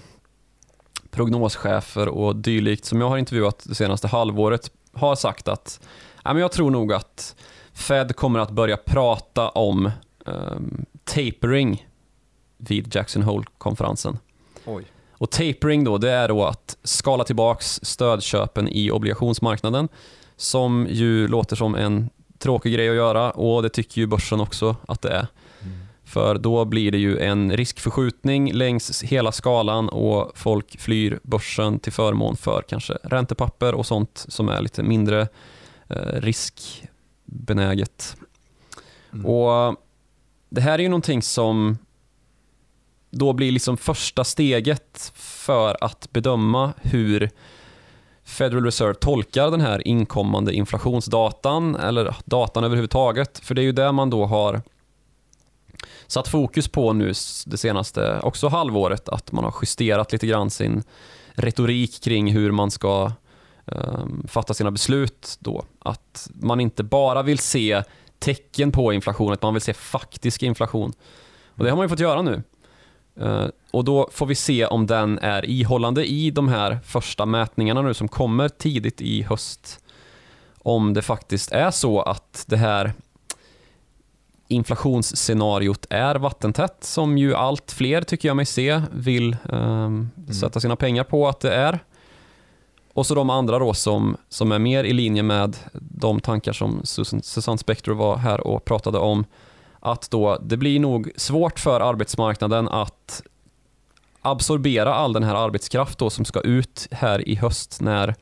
prognoschefer 1.12 2.08
och 2.08 2.36
dylikt 2.36 2.86
som 2.86 3.02
jag 3.02 3.10
har 3.10 3.18
intervjuat 3.18 3.64
det 3.68 3.76
senaste 3.76 4.08
halvåret 4.08 4.72
har 4.94 5.16
sagt 5.16 5.48
att 5.48 5.80
ja, 6.24 6.34
men 6.34 6.42
jag 6.42 6.52
tror 6.52 6.72
nog 6.72 6.94
att 6.94 7.36
Fed 7.74 8.16
kommer 8.16 8.40
att 8.40 8.52
börja 8.52 8.78
prata 8.78 9.50
om 9.50 9.92
ehm, 10.26 10.86
tapering 11.04 11.88
vid 12.58 12.96
Jackson 12.96 13.24
Hole-konferensen. 13.24 14.18
Och 15.12 15.30
tapering 15.30 15.84
då, 15.84 15.98
det 15.98 16.12
är 16.12 16.28
då 16.28 16.46
att 16.46 16.78
skala 16.84 17.24
tillbaks 17.24 17.80
stödköpen 17.84 18.68
i 18.68 18.92
obligationsmarknaden 18.92 19.88
som 20.36 20.88
ju 20.90 21.28
låter 21.28 21.56
som 21.56 21.76
en 21.76 22.10
tråkig 22.38 22.74
grej 22.74 22.90
att 22.90 22.96
göra 22.96 23.32
och 23.32 23.64
det 23.64 23.70
tycker 23.70 24.02
ju 24.02 24.08
börsen 24.08 24.42
också 24.42 24.76
att 24.88 25.02
det 25.02 25.10
är. 25.10 25.28
För 26.14 26.38
då 26.38 26.66
blir 26.66 26.92
det 26.92 26.98
ju 26.98 27.20
en 27.20 27.58
riskförskjutning 27.58 28.54
längs 28.54 29.04
hela 29.04 29.32
skalan 29.32 29.90
och 29.90 30.32
folk 30.36 30.80
flyr 30.80 31.20
börsen 31.24 31.80
till 31.80 31.94
förmån 31.94 32.36
för 32.36 32.64
kanske 32.68 32.94
räntepapper 33.04 33.74
och 33.74 33.86
sånt 33.86 34.26
som 34.28 34.50
är 34.50 34.62
lite 34.62 34.84
mindre 34.84 35.28
eh, 35.90 36.22
riskbenäget. 36.22 38.18
Mm. 39.14 39.26
Och 39.26 39.76
Det 40.50 40.62
här 40.62 40.80
är 40.80 40.84
ju 40.84 40.90
någonting 40.90 41.22
som 41.22 41.78
då 43.10 43.34
blir 43.34 43.52
liksom 43.52 43.78
första 43.78 44.24
steget 44.24 45.12
för 45.16 45.78
att 45.82 46.12
bedöma 46.12 46.74
hur 46.82 47.30
Federal 48.24 48.66
Reserve 48.66 48.94
tolkar 48.94 49.52
den 49.52 49.62
här 49.62 49.88
inkommande 49.88 50.54
inflationsdatan 50.54 51.76
eller 51.76 52.16
datan 52.26 52.64
överhuvudtaget. 52.64 53.40
För 53.40 53.56
det 53.56 53.62
är 53.62 53.64
ju 53.64 53.72
det 53.72 53.92
man 53.92 54.10
då 54.10 54.26
har 54.26 54.62
satt 56.08 56.28
fokus 56.28 56.68
på 56.68 56.94
nu 56.94 57.14
det 57.46 57.58
senaste 57.58 58.20
också 58.24 58.48
halvåret. 58.48 59.10
Att 59.10 59.32
man 59.32 59.44
har 59.44 59.54
justerat 59.62 60.12
lite 60.12 60.28
grann 60.28 60.50
sin 60.50 60.84
retorik 61.34 62.04
kring 62.04 62.32
hur 62.32 62.52
man 62.52 62.72
ska 62.72 63.12
um, 63.66 64.26
fatta 64.28 64.54
sina 64.54 64.72
beslut 64.72 65.38
då. 65.40 65.66
Att 65.80 66.30
man 66.34 66.60
inte 66.60 66.84
bara 66.84 67.24
vill 67.24 67.40
se 67.40 67.84
tecken 68.20 68.72
på 68.72 68.94
inflation, 68.94 69.34
utan 69.34 69.48
man 69.48 69.54
vill 69.54 69.62
se 69.62 69.74
faktisk 69.74 70.44
inflation. 70.44 70.94
Och 71.48 71.64
det 71.64 71.70
har 71.70 71.78
man 71.78 71.86
ju 71.86 71.90
fått 71.90 72.00
göra 72.00 72.22
nu. 72.22 72.44
Uh, 73.22 73.48
och 73.72 73.84
då 73.84 74.10
får 74.12 74.26
vi 74.26 74.36
se 74.36 74.66
om 74.66 74.88
den 74.88 75.20
är 75.20 75.46
ihållande 75.46 76.06
i 76.06 76.32
de 76.32 76.48
här 76.48 76.80
första 76.86 77.26
mätningarna 77.26 77.82
nu 77.82 77.94
som 77.94 78.08
kommer 78.08 78.50
tidigt 78.50 79.02
i 79.02 79.22
höst. 79.22 79.80
Om 80.58 80.94
det 80.94 81.02
faktiskt 81.02 81.52
är 81.52 81.72
så 81.72 82.02
att 82.02 82.44
det 82.48 82.58
här 82.58 82.94
inflationsscenariot 84.54 85.86
är 85.90 86.16
vattentätt 86.16 86.78
som 86.84 87.18
ju 87.18 87.36
allt 87.36 87.72
fler 87.72 88.02
tycker 88.02 88.30
jag 88.30 88.36
mig 88.36 88.46
se 88.46 88.82
vill 88.92 89.38
ehm, 89.50 90.10
sätta 90.40 90.60
sina 90.60 90.76
pengar 90.76 91.04
på 91.04 91.28
att 91.28 91.40
det 91.40 91.54
är. 91.54 91.80
Och 92.94 93.06
så 93.06 93.16
de 93.16 93.30
andra 93.30 93.60
då 93.60 93.74
som, 93.74 94.18
som 94.30 94.52
är 94.52 94.60
mer 94.60 94.84
i 94.84 94.94
linje 94.94 95.24
med 95.24 95.58
de 95.74 96.20
tankar 96.20 96.54
som 96.54 96.82
Susan, 96.84 97.22
Susanne 97.24 97.58
Spector 97.58 97.94
var 97.94 98.18
här 98.18 98.48
och 98.48 98.66
pratade 98.66 98.98
om. 98.98 99.26
Att 99.80 100.12
då 100.12 100.38
det 100.42 100.58
blir 100.58 100.80
nog 100.80 101.12
svårt 101.16 101.60
för 101.60 101.80
arbetsmarknaden 101.82 102.68
att 102.68 103.24
absorbera 104.22 104.94
all 104.94 105.14
den 105.14 105.24
här 105.24 105.36
arbetskraft 105.36 105.98
då 105.98 106.10
som 106.10 106.26
ska 106.26 106.40
ut 106.42 106.88
här 106.92 107.28
i 107.28 107.36
höst 107.36 107.82
när, 107.82 108.16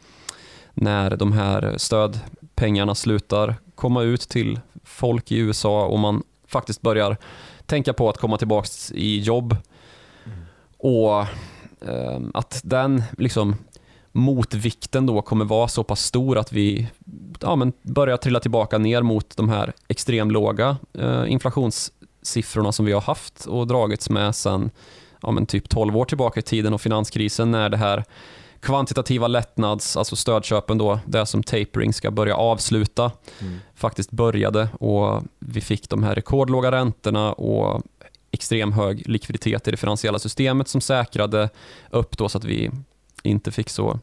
när 0.73 1.15
de 1.15 1.31
här 1.31 1.73
stödpengarna 1.77 2.95
slutar 2.95 3.55
komma 3.75 4.01
ut 4.01 4.21
till 4.21 4.59
folk 5.01 5.31
i 5.31 5.37
USA 5.37 5.85
och 5.85 5.99
man 5.99 6.23
faktiskt 6.47 6.81
börjar 6.81 7.17
tänka 7.65 7.93
på 7.93 8.09
att 8.09 8.17
komma 8.17 8.37
tillbaka 8.37 8.67
i 8.93 9.19
jobb. 9.19 9.55
Och 10.77 11.19
eh, 11.87 12.19
att 12.33 12.61
den 12.63 13.03
liksom 13.17 13.55
motvikten 14.11 15.05
då 15.05 15.21
kommer 15.21 15.45
vara 15.45 15.67
så 15.67 15.83
pass 15.83 16.03
stor 16.03 16.37
att 16.37 16.53
vi 16.53 16.87
ja, 17.39 17.55
men 17.55 17.73
börjar 17.81 18.17
trilla 18.17 18.39
tillbaka 18.39 18.77
ner 18.77 19.01
mot 19.01 19.37
de 19.37 19.49
här 19.49 19.73
extremlåga 19.87 20.77
eh, 20.93 21.23
inflationssiffrorna 21.27 22.71
som 22.71 22.85
vi 22.85 22.91
har 22.91 23.01
haft 23.01 23.45
och 23.45 23.67
dragits 23.67 24.09
med 24.09 24.35
sedan 24.35 24.71
ja, 25.21 25.31
men 25.31 25.45
typ 25.45 25.69
12 25.69 25.97
år 25.97 26.05
tillbaka 26.05 26.39
i 26.39 26.43
tiden 26.43 26.73
och 26.73 26.81
finanskrisen 26.81 27.51
när 27.51 27.69
det 27.69 27.77
här 27.77 28.03
kvantitativa 28.61 29.27
lättnads, 29.27 29.97
alltså 29.97 30.15
stödköpen 30.15 30.77
då, 30.77 30.99
det 31.05 31.25
som 31.25 31.43
tapering 31.43 31.93
ska 31.93 32.11
börja 32.11 32.35
avsluta, 32.35 33.11
Mm. 33.39 33.59
faktiskt 33.75 34.11
började 34.11 34.69
och 34.79 35.23
vi 35.39 35.61
fick 35.61 35.89
de 35.89 36.03
här 36.03 36.15
rekordlåga 36.15 36.71
räntorna 36.71 37.33
och 37.33 37.81
extrem 38.31 38.71
hög 38.71 39.09
likviditet 39.09 39.67
i 39.67 39.71
det 39.71 39.77
finansiella 39.77 40.19
systemet 40.19 40.67
som 40.67 40.81
säkrade 40.81 41.49
upp 41.89 42.17
då 42.17 42.29
så 42.29 42.37
att 42.37 42.43
vi 42.43 42.71
inte 43.23 43.51
fick 43.51 43.69
så 43.69 43.99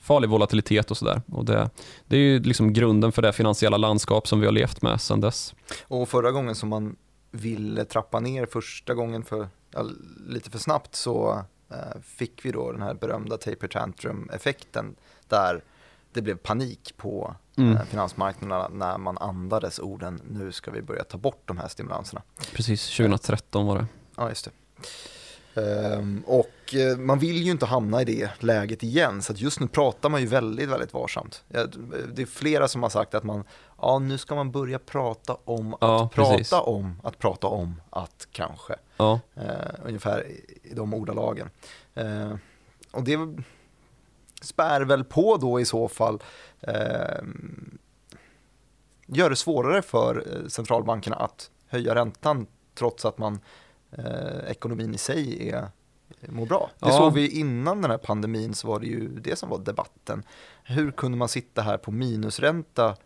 farlig 0.00 0.30
volatilitet 0.30 0.90
och 0.90 0.96
sådär. 0.96 1.22
Det, 1.26 1.70
det 2.06 2.16
är 2.16 2.20
ju 2.20 2.42
liksom 2.42 2.72
grunden 2.72 3.12
för 3.12 3.22
det 3.22 3.32
finansiella 3.32 3.76
landskap 3.76 4.28
som 4.28 4.40
vi 4.40 4.46
har 4.46 4.52
levt 4.52 4.82
med 4.82 5.00
sedan 5.00 5.20
dess. 5.20 5.54
Och 5.88 6.08
förra 6.08 6.30
gången 6.30 6.54
som 6.54 6.68
man 6.68 6.96
ville 7.30 7.84
trappa 7.84 8.20
ner 8.20 8.46
första 8.46 8.94
gången 8.94 9.24
för, 9.24 9.48
lite 10.28 10.50
för 10.50 10.58
snabbt 10.58 10.94
så 10.94 11.44
fick 12.02 12.44
vi 12.44 12.50
då 12.50 12.72
den 12.72 12.82
här 12.82 12.94
berömda 12.94 13.36
taper 13.36 13.68
tantrum-effekten 13.68 14.96
där 15.28 15.64
det 16.12 16.22
blev 16.22 16.36
panik 16.36 16.94
på 16.96 17.36
Mm. 17.56 17.76
eh, 17.76 17.82
finansmarknaderna 17.84 18.68
när 18.68 18.98
man 18.98 19.18
andades 19.18 19.78
orden 19.78 20.20
nu 20.30 20.52
ska 20.52 20.70
vi 20.70 20.82
börja 20.82 21.04
ta 21.04 21.18
bort 21.18 21.42
de 21.44 21.58
här 21.58 21.68
stimulanserna. 21.68 22.22
Precis, 22.52 22.96
2013 22.96 23.66
var 23.66 23.78
det. 23.78 23.86
Ja, 24.16 24.28
just 24.28 24.44
det. 24.44 24.50
Ehm, 25.54 26.22
och 26.26 26.74
eh, 26.74 26.96
man 26.96 27.18
vill 27.18 27.42
ju 27.42 27.50
inte 27.50 27.66
hamna 27.66 28.02
i 28.02 28.04
det 28.04 28.30
läget 28.38 28.82
igen, 28.82 29.22
så 29.22 29.32
just 29.32 29.60
nu 29.60 29.68
pratar 29.68 30.08
man 30.08 30.20
ju 30.20 30.26
väldigt, 30.26 30.68
väldigt 30.68 30.92
varsamt. 30.92 31.44
Det 32.14 32.22
är 32.22 32.26
flera 32.26 32.68
som 32.68 32.82
har 32.82 32.90
sagt 32.90 33.14
att 33.14 33.24
man, 33.24 33.44
ja 33.82 33.98
nu 33.98 34.18
ska 34.18 34.34
man 34.34 34.50
börja 34.50 34.78
prata 34.78 35.36
om 35.44 35.74
att 35.74 35.78
Ja, 35.80 36.08
prata 36.14 36.30
precis. 36.36 36.52
om 36.52 37.00
att 37.02 37.18
prata 37.18 37.46
om 37.46 37.80
att 37.90 38.28
kanske. 38.32 38.74
Ja, 38.96 39.20
Eh, 39.34 39.74
ungefär 39.84 40.26
i, 40.26 40.74
de 40.74 40.94
ordalagen. 40.94 41.50
Eh, 41.94 42.34
och 42.92 43.02
det 43.04 43.18
spär 44.42 44.80
väl 44.80 45.04
på 45.04 45.36
då 45.36 45.60
i 45.60 45.64
så 45.64 45.88
fall 45.88 46.22
eh, 46.60 47.22
gör 49.06 49.30
det 49.30 49.36
svårare 49.36 49.82
för 49.82 50.16
eh, 50.42 50.48
centralbankerna 50.48 51.16
att 51.16 51.50
höja 51.68 51.94
räntan 51.94 52.46
trots 52.74 53.04
att 53.04 53.18
man 53.18 53.40
eh, 53.90 54.50
ekonomin 54.50 54.94
i 54.94 54.98
sig 54.98 55.50
är 55.50 55.68
mår 56.28 56.46
bra. 56.46 56.70
Det 56.78 56.86
Ja. 56.88 56.92
såg 56.98 57.12
vi 57.12 57.28
innan 57.40 57.82
den 57.82 57.90
här 57.90 57.98
pandemin 57.98 58.54
så 58.54 58.68
var 58.68 58.80
det 58.80 58.86
ju 58.86 59.08
det 59.08 59.36
som 59.38 59.48
var 59.50 59.58
debatten. 59.58 60.22
Hur 60.64 60.90
kunde 60.90 61.18
man 61.18 61.28
sitta 61.28 61.62
här 61.62 61.76
på 61.78 61.90
minusränta 61.90 62.96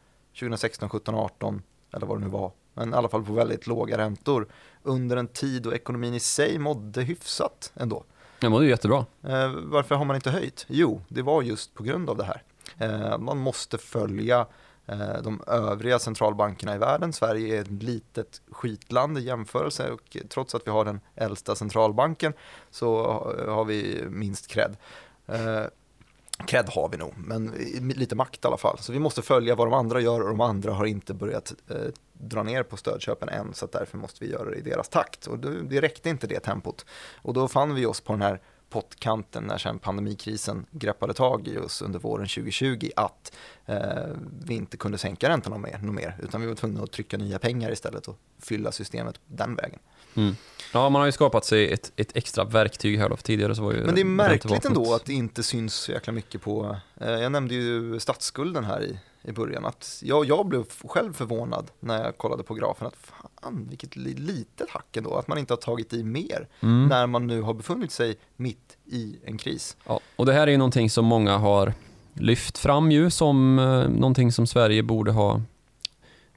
2016, 0.41 0.89
17, 0.89 1.15
18 1.15 1.63
eller 1.93 2.07
vad 2.07 2.19
det 2.19 2.25
nu 2.25 2.31
var, 2.31 2.53
men 2.75 2.91
i 2.91 2.97
alla 2.97 3.09
fall 3.09 3.25
på 3.25 3.33
väldigt 3.33 3.67
låga 3.67 3.99
räntor 3.99 4.47
under 4.83 5.17
en 5.17 5.29
tid 5.29 5.63
då 5.63 5.75
ekonomin 5.75 6.15
i 6.15 6.21
sig 6.21 6.59
mådde 6.59 7.03
hyfsat 7.03 7.73
ändå. 7.75 8.05
det 8.41 8.49
mådde 8.49 8.67
jättebra. 8.67 9.07
Eh, 9.23 9.51
varför 9.55 9.95
har 9.95 10.05
man 10.05 10.17
inte 10.17 10.31
höjt? 10.31 10.67
Jo, 10.69 11.01
det 11.09 11.23
var 11.23 11.43
just 11.43 11.75
på 11.75 11.83
grund 11.83 12.11
av 12.11 12.17
det 12.17 12.25
här. 12.25 12.43
Eh, 12.79 13.19
man 13.19 13.39
måste 13.39 13.79
följa 13.79 14.47
eh, 14.87 15.23
de 15.23 15.43
övriga 15.47 15.99
centralbankerna 15.99 16.75
i 16.75 16.79
världen. 16.79 17.13
Sverige 17.13 17.57
är 17.57 17.61
ett 17.61 17.83
litet 17.83 18.41
skitland 18.51 19.19
i 19.19 19.21
jämförelse 19.21 19.91
och 19.91 20.17
trots 20.29 20.55
att 20.55 20.67
vi 20.67 20.71
har 20.71 20.85
den 20.85 21.01
äldsta 21.15 21.55
centralbanken 21.55 22.33
så 22.71 22.97
ha- 23.13 23.53
har 23.55 23.65
vi 23.65 24.05
minst 24.09 24.47
cred. 24.47 24.77
Cred 26.39 26.69
har 26.69 26.89
vi 26.89 26.97
nog, 26.97 27.13
men 27.17 27.47
lite 27.81 28.15
makt 28.15 28.45
i 28.45 28.47
alla 28.47 28.57
fall. 28.57 28.79
Så 28.79 28.93
vi 28.93 28.99
måste 28.99 29.23
följa 29.23 29.55
vad 29.55 29.67
de 29.67 29.75
andra 29.75 30.01
gör 30.01 30.21
och 30.21 30.29
de 30.29 30.41
andra 30.41 30.73
har 30.73 30.85
inte 30.85 31.15
börjat 31.15 31.55
eh, 31.71 31.77
dra 32.13 32.43
ner 32.43 32.63
på 32.63 32.77
stödköpen 32.77 33.29
än 33.29 33.55
så 33.55 33.65
att 33.65 33.73
därför 33.73 33.99
måste 33.99 34.25
vi 34.25 34.31
göra 34.31 34.51
det 34.51 34.57
i 34.57 34.61
deras 34.61 34.89
takt. 34.89 35.27
Och 35.27 35.39
det, 35.39 35.63
det 35.63 35.81
räckte 35.81 36.09
inte 36.09 36.27
det 36.27 36.41
tempot. 36.41 36.87
Och 37.23 37.35
då 37.35 37.49
fann 37.49 37.75
vi 37.75 37.87
oss 37.87 38.01
på 38.01 38.13
den 38.13 38.23
här 38.23 38.41
pottkanten 38.75 39.45
när 39.45 39.59
sen 39.59 39.79
pandemikrisen 39.79 40.67
greppade 40.71 41.15
tag 41.15 41.49
i 41.49 41.59
oss 41.59 41.83
under 41.83 41.99
våren 41.99 42.27
2020 42.27 42.91
att 42.97 43.37
eh, 43.67 43.79
vi 44.47 44.55
inte 44.55 44.77
kunde 44.77 44.99
sänka 44.99 45.29
räntorna 45.29 45.59
mer, 45.59 45.79
mer 45.79 46.17
utan 46.23 46.41
vi 46.41 46.47
var 46.47 46.55
tvungna 46.55 46.83
att 46.83 46.93
trycka 46.93 47.17
nya 47.17 47.39
pengar 47.39 47.71
istället 47.71 48.09
och 48.09 48.19
fylla 48.39 48.73
systemet 48.73 49.21
den 49.27 49.55
vägen. 49.55 49.79
Mm. 50.15 50.37
Ja, 50.73 50.89
man 50.89 51.01
har 51.01 51.07
ju 51.07 51.13
skapat 51.13 51.45
sig 51.45 51.73
ett, 51.73 51.93
ett 51.97 52.17
extra 52.17 52.45
verktyg 52.45 52.99
här 52.99 53.09
då, 53.09 53.17
för 53.17 53.23
tidigare 53.23 53.55
så 53.55 53.63
var 53.63 53.73
ju 53.73 53.85
Men 53.85 53.95
det 53.95 54.01
är 54.01 54.05
märkligt 54.05 54.65
ändå 54.65 54.95
att 54.95 55.05
det 55.05 55.13
inte 55.13 55.43
syns 55.43 55.75
så 55.75 55.93
jäkla 55.93 56.13
mycket 56.13 56.43
på, 56.43 56.77
eh, 57.01 57.11
jag 57.11 57.33
nämnde 57.33 57.55
ju 57.55 58.01
statsskulden 58.01 58.65
här 58.65 58.83
i, 58.83 58.99
i 59.23 59.33
början, 59.33 59.65
att 59.65 60.01
jag, 60.03 60.25
jag 60.25 60.47
blev 60.47 60.65
själv 60.85 61.13
förvånad 61.13 61.71
när 61.81 62.05
jag 62.05 62.19
kollade 62.19 62.43
på 62.43 62.55
grafen 62.55 62.87
att 62.87 62.97
fan 62.97 63.67
vilket 63.71 63.97
li, 63.97 64.15
litet 64.15 64.71
hack 64.71 64.97
ändå, 64.97 65.15
att 65.15 65.29
man 65.29 65.39
inte 65.39 65.53
har 65.53 65.59
tagit 65.59 65.93
i 65.93 66.03
mer 66.05 66.49
Mm. 66.61 66.87
när 66.87 67.07
man 67.07 67.27
nu 67.27 67.41
har 67.41 67.55
befunnit 67.55 67.93
sig 67.93 68.17
mitt 68.37 68.77
i 68.85 69.17
en 69.25 69.39
kris. 69.39 69.77
Ja, 69.87 70.01
och 70.17 70.27
det 70.27 70.33
här 70.33 70.47
är 70.47 70.51
ju 70.51 70.57
någonting 70.59 70.91
som 70.91 71.05
många 71.05 71.37
har 71.37 71.73
lyft 72.15 72.59
fram 72.59 72.93
ju 72.93 73.11
som 73.11 73.59
eh, 73.59 73.89
någonting 73.89 74.33
som 74.33 74.47
Sverige 74.47 74.83
borde 74.83 75.13
ha 75.13 75.41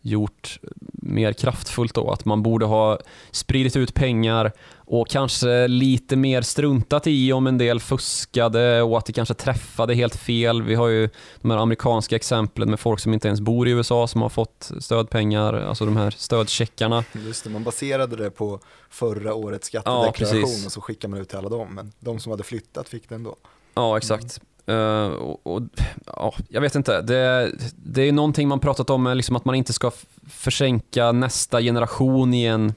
gjort 0.01 0.59
mer 1.07 1.33
kraftfullt 1.33 1.93
då. 1.93 2.11
Att 2.11 2.25
man 2.25 2.43
borde 2.43 2.65
ha 2.65 2.99
spridit 3.31 3.75
ut 3.75 3.93
pengar 3.93 4.51
och 4.75 5.07
kanske 5.09 5.67
lite 5.67 6.15
mer 6.15 6.41
struntat 6.41 7.07
i 7.07 7.33
om 7.33 7.47
en 7.47 7.57
del 7.57 7.79
fuskade 7.79 8.81
och 8.81 8.97
att 8.97 9.05
det 9.05 9.13
kanske 9.13 9.33
träffade 9.33 9.93
helt 9.93 10.15
fel. 10.15 10.61
Vi 10.61 10.75
har 10.75 10.87
ju 10.87 11.09
de 11.41 11.51
här 11.51 11.57
amerikanska 11.57 12.15
exemplen 12.15 12.69
med 12.69 12.79
folk 12.79 12.99
som 12.99 13.13
inte 13.13 13.27
ens 13.27 13.41
bor 13.41 13.67
i 13.67 13.71
USA 13.71 14.07
som 14.07 14.21
har 14.21 14.29
fått 14.29 14.71
stödpengar, 14.79 15.53
alltså 15.53 15.85
de 15.85 15.97
här 15.97 16.11
stödcheckarna. 16.11 17.03
Just 17.25 17.43
det, 17.43 17.49
man 17.49 17.63
baserade 17.63 18.15
det 18.15 18.31
på 18.31 18.59
förra 18.89 19.33
årets 19.33 19.67
skattedeklaration 19.67 20.41
precis. 20.41 20.65
och 20.65 20.71
så 20.71 20.81
skickade 20.81 21.11
man 21.11 21.19
ut 21.19 21.29
till 21.29 21.37
alla 21.37 21.49
dem, 21.49 21.67
men 21.75 21.91
de 21.99 22.19
som 22.19 22.31
hade 22.31 22.43
flyttat 22.43 22.89
fick 22.89 23.09
det 23.09 23.15
ändå. 23.15 23.35
Ja, 23.73 23.97
exakt. 23.97 24.41
Eh, 24.67 25.07
och, 25.07 25.47
och, 25.47 25.61
ja, 26.05 26.33
jag 26.49 26.61
vet 26.61 26.75
inte, 26.75 27.01
det, 27.01 27.51
det 27.75 28.01
är 28.01 28.11
någonting 28.11 28.47
man 28.47 28.59
pratat 28.59 28.89
om, 28.89 29.13
liksom 29.17 29.35
att 29.35 29.45
man 29.45 29.55
inte 29.55 29.73
ska 29.73 29.91
försänka 30.29 31.11
nästa 31.11 31.61
generation 31.61 32.33
i 32.33 32.45
en... 32.45 32.73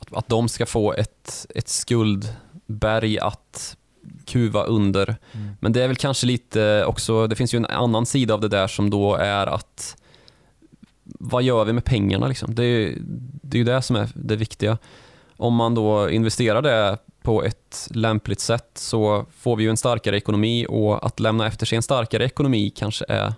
Att, 0.00 0.16
att 0.16 0.28
de 0.28 0.48
ska 0.48 0.66
få 0.66 0.92
ett, 0.92 1.46
ett 1.54 1.68
skuldberg 1.68 3.18
att 3.18 3.76
kuva 4.26 4.64
under. 4.64 5.16
Men 5.60 5.72
det 5.72 5.82
är 5.82 5.88
väl 5.88 5.96
kanske 5.96 6.26
lite 6.26 6.84
också, 6.84 7.26
det 7.26 7.36
finns 7.36 7.54
ju 7.54 7.56
en 7.56 7.66
annan 7.66 8.06
sida 8.06 8.34
av 8.34 8.40
det 8.40 8.48
där 8.48 8.66
som 8.66 8.90
då 8.90 9.14
är 9.14 9.46
att 9.46 9.96
vad 11.04 11.42
gör 11.42 11.64
vi 11.64 11.72
med 11.72 11.84
pengarna 11.84 12.28
liksom? 12.28 12.54
Det 12.54 12.64
är, 12.64 12.94
det 13.42 13.56
är 13.56 13.58
ju 13.58 13.64
det 13.64 13.82
som 13.82 13.96
är 13.96 14.08
det 14.14 14.36
viktiga. 14.36 14.78
Om 15.36 15.54
man 15.54 15.74
då 15.74 16.10
investerar 16.10 16.62
det 16.62 16.98
på 17.26 17.44
ett 17.44 17.88
lämpligt 17.90 18.40
sätt 18.40 18.70
så 18.74 19.26
får 19.38 19.56
vi 19.56 19.64
ju 19.64 19.70
en 19.70 19.76
starkare 19.76 20.16
ekonomi 20.16 20.66
och 20.68 21.06
att 21.06 21.20
lämna 21.20 21.46
efter 21.46 21.66
sig 21.66 21.76
en 21.76 21.82
starkare 21.82 22.24
ekonomi 22.24 22.72
kanske 22.76 23.04
är 23.08 23.34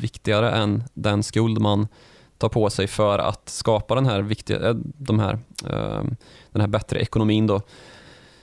viktigare 0.00 0.50
än 0.50 0.84
den 0.94 1.22
skuld 1.22 1.58
man 1.58 1.88
tar 2.38 2.48
på 2.48 2.70
sig 2.70 2.86
för 2.86 3.18
att 3.18 3.48
skapa 3.48 3.94
den 3.94 4.06
här, 4.06 4.22
viktiga, 4.22 4.68
eh, 4.68 4.74
de 4.98 5.18
här, 5.18 5.38
eh, 5.66 6.04
den 6.52 6.60
här 6.60 6.66
bättre 6.66 7.00
ekonomin. 7.00 7.46
Då. 7.46 7.60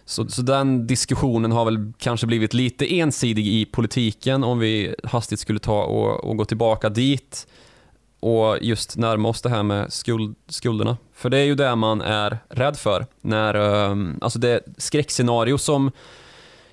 Så, 0.05 0.27
så 0.27 0.41
den 0.41 0.87
diskussionen 0.87 1.51
har 1.51 1.65
väl 1.65 1.93
kanske 1.97 2.27
blivit 2.27 2.53
lite 2.53 2.99
ensidig 2.99 3.47
i 3.47 3.65
politiken 3.65 4.43
om 4.43 4.59
vi 4.59 4.95
hastigt 5.03 5.39
skulle 5.39 5.59
ta 5.59 5.83
och, 5.83 6.23
och 6.23 6.37
gå 6.37 6.45
tillbaka 6.45 6.89
dit 6.89 7.47
och 8.19 8.57
just 8.61 8.97
närma 8.97 9.29
oss 9.29 9.41
det 9.41 9.49
här 9.49 9.63
med 9.63 9.93
skuld, 9.93 10.35
skulderna. 10.47 10.97
För 11.13 11.29
det 11.29 11.37
är 11.37 11.43
ju 11.43 11.55
det 11.55 11.75
man 11.75 12.01
är 12.01 12.37
rädd 12.49 12.77
för. 12.77 13.05
När, 13.21 13.53
ehm, 13.53 14.17
alltså 14.21 14.39
det 14.39 14.63
skräckscenario 14.77 15.57
som 15.57 15.91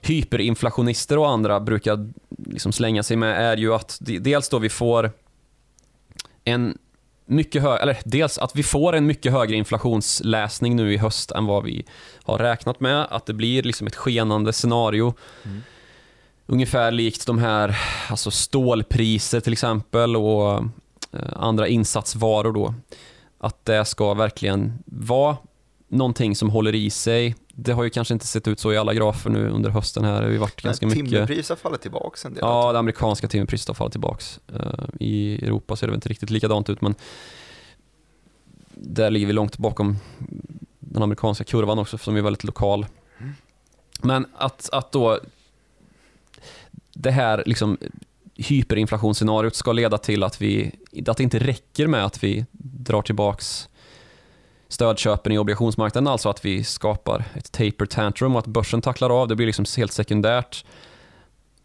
hyperinflationister 0.00 1.18
och 1.18 1.28
andra 1.28 1.60
brukar 1.60 2.10
liksom 2.46 2.72
slänga 2.72 3.02
sig 3.02 3.16
med 3.16 3.52
är 3.52 3.56
ju 3.56 3.74
att 3.74 3.98
de- 4.00 4.18
dels 4.18 4.48
då 4.48 4.58
vi 4.58 4.68
får 4.68 5.10
en 6.44 6.78
mycket 7.26 7.62
hö- 7.62 7.76
eller 7.76 7.98
dels 8.04 8.38
att 8.38 8.56
vi 8.56 8.62
får 8.62 8.92
en 8.92 9.06
mycket 9.06 9.32
högre 9.32 9.56
inflationsläsning 9.56 10.76
nu 10.76 10.92
i 10.92 10.96
höst 10.96 11.30
än 11.30 11.46
vad 11.46 11.64
vi 11.64 11.84
har 12.22 12.38
räknat 12.38 12.80
med. 12.80 13.06
Att 13.10 13.26
det 13.26 13.32
blir 13.34 13.62
liksom 13.62 13.86
ett 13.86 13.96
skenande 13.96 14.52
scenario. 14.52 15.14
Ungefär 16.46 16.90
likt 16.90 17.26
de 17.26 17.38
här 17.38 17.78
alltså 18.10 18.30
stålpriser 18.30 19.40
till 19.40 19.52
exempel 19.52 20.16
och 20.16 20.62
andra 21.36 21.68
insatsvaror 21.68 22.52
då. 22.52 22.74
Att 23.38 23.64
det 23.64 23.84
ska 23.84 24.14
verkligen 24.14 24.78
vara 24.86 25.36
någonting 25.88 26.36
som 26.36 26.50
håller 26.50 26.74
i 26.74 26.90
sig. 26.90 27.36
Det 27.48 27.72
har 27.72 27.84
ju 27.84 27.90
kanske 27.90 28.14
inte 28.14 28.26
sett 28.26 28.48
ut 28.48 28.60
så 28.60 28.72
i 28.72 28.78
alla 28.78 28.94
grafer 28.94 29.30
nu 29.30 29.48
under 29.48 29.70
hösten 29.70 30.04
här. 30.04 30.20
Det 30.20 30.26
har 30.26 30.32
ju 30.32 30.38
varit 30.38 30.62
ganska 30.62 30.86
Men 30.86 30.96
mycket... 30.96 31.10
Timmerpris 31.10 31.48
har 31.48 31.56
fallit 31.56 31.80
tillbaka 31.80 32.28
en 32.28 32.34
del. 32.34 32.40
Ja, 32.42 32.72
det 32.72 32.78
amerikanska 32.78 33.28
timmerpriset 33.28 33.68
har 33.68 33.74
fallit 33.74 33.92
tillbaks. 33.92 34.40
Eh, 34.54 34.84
I 35.00 35.44
Europa 35.44 35.76
ser 35.76 35.86
det 35.86 35.90
väl 35.90 35.96
inte 35.96 36.08
riktigt 36.08 36.30
likadant 36.30 36.70
ut, 36.70 36.80
men 36.80 36.94
där 38.74 39.10
ligger 39.10 39.26
vi 39.26 39.32
långt 39.32 39.58
bakom 39.58 39.96
den 40.78 41.02
amerikanska 41.02 41.44
kurvan 41.44 41.78
också, 41.78 41.98
som 41.98 42.16
är 42.16 42.22
väldigt 42.22 42.44
lokal. 42.44 42.86
Men 44.02 44.26
att, 44.36 44.68
att 44.72 44.92
då 44.92 45.20
det 46.92 47.10
här 47.10 47.42
liksom 47.46 47.78
hyperinflationsscenariot 48.36 49.54
ska 49.54 49.72
leda 49.72 49.98
till 49.98 50.22
att, 50.22 50.40
vi, 50.42 50.72
att 51.06 51.16
det 51.16 51.22
inte 51.22 51.38
räcker 51.38 51.86
med 51.86 52.04
att 52.04 52.24
vi 52.24 52.46
drar 52.60 53.02
tillbaks 53.02 53.68
stödköpen 54.68 55.32
i 55.32 55.38
obligationsmarknaden, 55.38 56.08
alltså 56.08 56.28
att 56.28 56.44
vi 56.44 56.64
skapar 56.64 57.24
ett 57.34 57.52
taper 57.52 57.86
tantrum 57.86 58.34
och 58.34 58.38
att 58.38 58.46
börsen 58.46 58.80
tacklar 58.80 59.20
av, 59.20 59.28
det 59.28 59.36
blir 59.36 59.46
liksom 59.46 59.64
helt 59.76 59.92
sekundärt. 59.92 60.64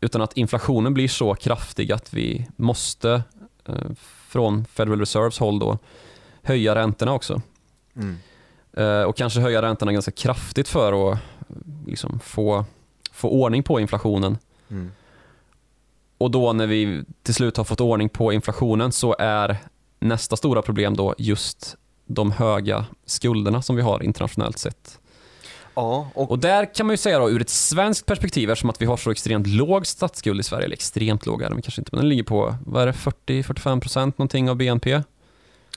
Utan 0.01 0.21
att 0.21 0.37
inflationen 0.37 0.93
blir 0.93 1.07
så 1.07 1.35
kraftig 1.35 1.91
att 1.91 2.13
vi 2.13 2.47
måste 2.55 3.23
eh, 3.65 3.91
från 4.27 4.65
Federal 4.65 4.99
Reserves 4.99 5.39
håll 5.39 5.59
då 5.59 5.77
höja 6.41 6.75
räntorna 6.75 7.13
också. 7.13 7.41
Mm. 7.95 8.17
Eh, 8.73 9.03
och 9.03 9.17
kanske 9.17 9.39
höja 9.39 9.61
räntorna 9.61 9.93
ganska 9.93 10.11
kraftigt 10.11 10.67
för 10.67 11.11
att 11.11 11.19
liksom, 11.87 12.19
få, 12.19 12.65
få 13.11 13.29
ordning 13.29 13.63
på 13.63 13.79
inflationen. 13.79 14.37
Mm. 14.69 14.91
Och 16.19 16.31
då 16.31 16.53
när 16.53 16.67
vi 16.67 17.03
till 17.23 17.33
slut 17.33 17.57
har 17.57 17.63
fått 17.63 17.81
ordning 17.81 18.09
på 18.09 18.33
inflationen 18.33 18.91
så 18.91 19.15
är 19.19 19.57
nästa 19.99 20.35
stora 20.35 20.61
problem 20.61 20.95
då 20.95 21.15
just 21.17 21.75
de 22.05 22.31
höga 22.31 22.85
skulderna 23.05 23.61
som 23.61 23.75
vi 23.75 23.81
har 23.81 24.03
internationellt 24.03 24.57
sett. 24.57 24.99
Ja, 25.73 26.09
och, 26.13 26.31
Och 26.31 26.39
där 26.39 26.73
kan 26.73 26.85
man 26.85 26.93
ju 26.93 26.97
säga 26.97 27.19
då 27.19 27.29
ur 27.29 27.41
ett 27.41 27.49
svenskt 27.49 28.05
perspektiv 28.05 28.49
eftersom 28.49 28.69
att 28.69 28.81
vi 28.81 28.85
har 28.85 28.97
så 28.97 29.11
extremt 29.11 29.47
låg 29.47 29.87
statsskuld 29.87 30.39
i 30.39 30.43
Sverige, 30.43 30.65
eller 30.65 30.75
extremt 30.75 31.25
låg 31.25 31.41
är 31.41 31.49
den 31.49 31.61
kanske 31.61 31.81
inte, 31.81 31.89
men 31.93 31.99
den 31.99 32.09
ligger 32.09 32.23
på, 32.23 32.55
vad 32.65 32.81
är 32.81 32.85
det, 32.85 32.91
40-45% 32.91 34.13
någonting 34.17 34.49
av 34.49 34.55
BNP. 34.55 35.01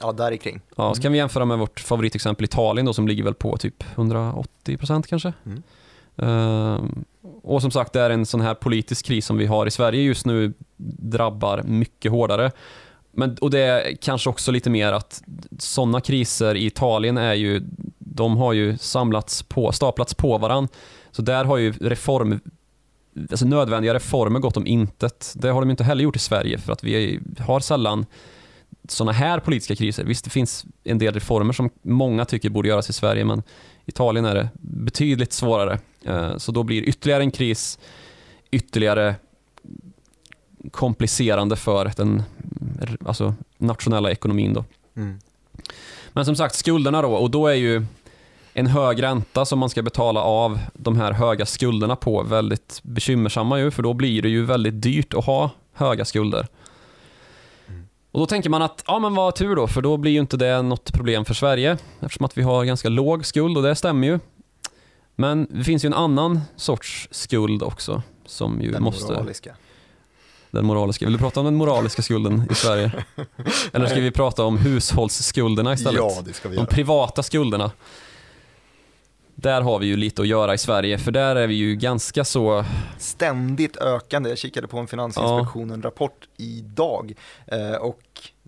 ja, 0.00 0.12
där 0.12 0.36
kring. 0.36 0.60
Ja, 0.76 0.94
så 0.94 1.02
kan 1.02 1.12
vi 1.12 1.18
jämföra 1.18 1.44
med 1.44 1.58
vårt 1.58 1.80
favoritexempel 1.80 2.44
Italien 2.44 2.86
då 2.86 2.92
som 2.92 3.08
ligger 3.08 3.24
väl 3.24 3.34
på 3.34 3.56
typ 3.56 3.84
180% 3.96 5.02
kanske. 5.08 5.32
Mm. 5.44 5.62
Ehm, 6.16 7.04
och 7.22 7.62
som 7.62 7.70
sagt, 7.70 7.92
det 7.92 8.00
är 8.00 8.10
en 8.10 8.26
sån 8.26 8.40
här 8.40 8.54
politisk 8.54 9.06
kris 9.06 9.26
som 9.26 9.38
vi 9.38 9.46
har 9.46 9.66
i 9.66 9.70
Sverige 9.70 10.02
just 10.02 10.26
nu 10.26 10.52
drabbar 10.76 11.62
mycket 11.62 12.12
hårdare. 12.12 12.50
Men, 13.12 13.36
och 13.40 13.50
det 13.50 13.60
är 13.60 13.96
kanske 13.96 14.30
också 14.30 14.52
lite 14.52 14.70
mer 14.70 14.92
att 14.92 15.22
sådana 15.58 16.00
kriser 16.00 16.54
i 16.54 16.66
Italien 16.66 17.18
är 17.18 17.34
ju, 17.34 17.62
de 17.98 18.36
har 18.36 18.52
ju 18.52 18.78
samlats 18.78 19.42
på, 19.42 19.72
staplats 19.72 20.14
på 20.14 20.38
varann. 20.38 20.68
Så 21.10 21.22
där 21.22 21.44
har 21.44 21.56
ju 21.56 21.72
reform, 21.72 22.40
alltså 23.30 23.46
nödvändiga 23.46 23.94
reformer 23.94 24.40
gått 24.40 24.56
om 24.56 24.66
intet. 24.66 25.32
Det 25.36 25.48
har 25.48 25.60
de 25.60 25.70
inte 25.70 25.84
heller 25.84 26.04
gjort 26.04 26.16
i 26.16 26.18
Sverige 26.18 26.58
för 26.58 26.72
att 26.72 26.84
vi 26.84 27.20
har 27.38 27.60
sällan 27.60 28.06
sådana 28.88 29.12
här 29.12 29.40
politiska 29.40 29.76
kriser. 29.76 30.04
Visst, 30.04 30.24
det 30.24 30.30
finns 30.30 30.64
en 30.84 30.98
del 30.98 31.14
reformer 31.14 31.52
som 31.52 31.70
många 31.82 32.24
tycker 32.24 32.50
borde 32.50 32.68
göras 32.68 32.90
i 32.90 32.92
Sverige, 32.92 33.24
men 33.24 33.38
i 33.38 33.42
Italien 33.86 34.24
är 34.24 34.34
det 34.34 34.48
betydligt 34.60 35.32
svårare. 35.32 35.78
Eh, 36.04 36.36
så 36.36 36.52
då 36.52 36.62
blir 36.62 36.82
ytterligare 36.82 37.22
en 37.22 37.30
kris 37.30 37.78
ytterligare 38.50 39.14
komplicerande 40.70 41.56
för 41.56 41.92
den 41.96 42.22
alltså, 43.06 43.34
nationella 43.58 44.10
ekonomin. 44.10 44.54
Då. 44.54 44.64
Mm. 44.96 45.18
Men 46.12 46.24
som 46.24 46.36
sagt, 46.36 46.54
skulderna 46.54 47.02
då, 47.02 47.14
och 47.14 47.30
då 47.30 47.46
är 47.46 47.54
ju 47.54 47.86
en 48.54 48.66
hög 48.66 49.02
ränta 49.02 49.44
som 49.44 49.58
man 49.58 49.70
ska 49.70 49.82
betala 49.82 50.20
av 50.20 50.58
de 50.74 50.96
här 50.96 51.12
höga 51.12 51.46
skulderna 51.46 51.96
på 51.96 52.22
väldigt 52.22 52.80
bekymmersamma 52.82 53.58
ju, 53.58 53.70
för 53.70 53.82
då 53.82 53.92
blir 53.92 54.22
det 54.22 54.28
ju 54.28 54.44
väldigt 54.44 54.82
dyrt 54.82 55.14
att 55.14 55.24
ha 55.24 55.50
höga 55.72 56.04
skulder. 56.04 56.46
Och 58.12 58.20
då 58.20 58.26
tänker 58.26 58.50
man 58.50 58.62
att, 58.62 58.84
ja 58.86 58.98
men 58.98 59.14
vad 59.14 59.34
tur 59.34 59.56
då, 59.56 59.66
för 59.66 59.82
då 59.82 59.96
blir 59.96 60.12
ju 60.12 60.20
inte 60.20 60.36
det 60.36 60.62
något 60.62 60.92
problem 60.92 61.24
för 61.24 61.34
Sverige, 61.34 61.78
eftersom 62.00 62.24
att 62.26 62.38
vi 62.38 62.42
har 62.42 62.64
ganska 62.64 62.88
låg 62.88 63.26
skuld 63.26 63.56
och 63.56 63.62
det 63.62 63.74
stämmer 63.74 64.06
ju. 64.06 64.18
Men 65.16 65.46
det 65.50 65.64
finns 65.64 65.84
ju 65.84 65.86
en 65.86 65.94
annan 65.94 66.40
sorts 66.56 67.08
skuld 67.10 67.62
också, 67.62 68.02
som 68.26 68.60
ju 68.60 68.70
Den 68.70 68.82
måste... 68.82 69.12
moraliska. 69.12 69.56
Den 70.50 70.66
moraliska. 70.66 71.04
Vill 71.04 71.12
du 71.12 71.18
prata 71.18 71.40
om 71.40 71.46
den 71.46 71.54
moraliska 71.54 72.02
skulden 72.02 72.48
i 72.50 72.54
Sverige? 72.54 72.92
Eller 73.72 73.86
ska 73.86 74.00
vi 74.00 74.10
prata 74.10 74.44
om 74.44 74.58
hushållsskulderna 74.58 75.72
istället? 75.72 76.00
Ja, 76.00 76.22
det 76.24 76.32
ska 76.32 76.48
vi 76.48 76.54
De 76.56 76.60
göra. 76.60 76.70
privata 76.70 77.22
skulderna. 77.22 77.70
Där 79.34 79.60
har 79.62 79.78
vi 79.78 79.86
ju 79.86 79.96
lite 79.96 80.22
att 80.22 80.28
göra 80.28 80.54
i 80.54 80.58
Sverige, 80.58 80.98
för 80.98 81.12
där 81.12 81.36
är 81.36 81.46
vi 81.46 81.54
ju 81.54 81.76
ganska 81.76 82.24
så... 82.24 82.64
Ständigt 82.98 83.76
ökande. 83.76 84.28
Jag 84.28 84.38
kikade 84.38 84.68
på 84.68 84.78
en 84.78 84.86
Finansinspektionen-rapport 84.86 86.28
idag 86.36 87.12
eh, 87.46 87.72
och 87.72 88.02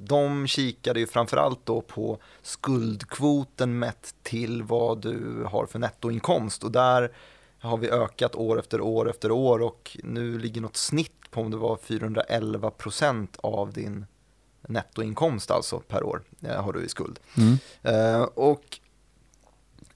de 0.06 0.46
kikade 0.46 1.00
ju 1.00 1.06
framförallt 1.06 1.66
då 1.66 1.80
på 1.80 2.18
skuldkvoten 2.42 3.78
mätt 3.78 4.14
till 4.22 4.62
vad 4.62 5.00
du 5.00 5.44
har 5.48 5.66
för 5.66 5.78
nettoinkomst 5.78 6.64
och 6.64 6.72
där 6.72 7.12
har 7.58 7.76
vi 7.76 7.90
ökat 7.90 8.34
år 8.34 8.58
efter 8.58 8.80
år 8.80 9.10
efter 9.10 9.30
år 9.30 9.62
och 9.62 9.96
nu 10.04 10.38
ligger 10.38 10.60
något 10.60 10.76
snitt 10.76 11.30
på 11.30 11.40
om 11.40 11.50
det 11.50 11.56
var 11.56 11.76
411 11.76 12.70
procent 12.70 13.36
av 13.40 13.72
din 13.72 14.06
nettoinkomst 14.68 15.50
alltså 15.50 15.78
per 15.78 16.02
år 16.02 16.22
eh, 16.42 16.64
har 16.64 16.72
du 16.72 16.84
i 16.84 16.88
skuld. 16.88 17.20
Mm. 17.36 17.58
Eh, 17.82 18.22
och 18.22 18.80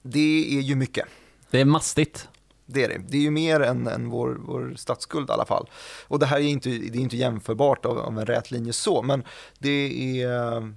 det 0.01 0.57
är 0.57 0.61
ju 0.61 0.75
mycket. 0.75 1.05
Det 1.51 1.61
är 1.61 1.65
mastigt. 1.65 2.27
Det 2.71 2.83
är 2.83 2.89
det. 2.89 3.01
Det 3.07 3.17
är 3.17 3.21
ju 3.21 3.31
mer 3.31 3.59
än, 3.59 3.87
än 3.87 4.09
vår, 4.09 4.37
vår 4.39 4.73
statsskuld 4.77 5.29
i 5.29 5.33
alla 5.33 5.45
fall. 5.45 5.69
Och 6.07 6.19
det 6.19 6.25
här 6.25 6.37
är 6.37 6.43
inte, 6.43 6.69
det 6.69 6.97
är 6.97 7.01
inte 7.01 7.17
jämförbart 7.17 7.85
av, 7.85 7.99
av 7.99 8.19
en 8.19 8.25
rät 8.25 8.51
linje 8.51 8.73
så, 8.73 9.01
men 9.01 9.23
det 9.59 10.21
är, 10.21 10.73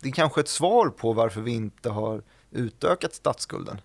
det 0.00 0.08
är 0.08 0.12
kanske 0.12 0.40
ett 0.40 0.48
svar 0.48 0.88
på 0.88 1.12
varför 1.12 1.40
vi 1.40 1.50
inte 1.50 1.90
har 1.90 2.22
utökat 2.50 3.14
statsskulden. 3.14 3.80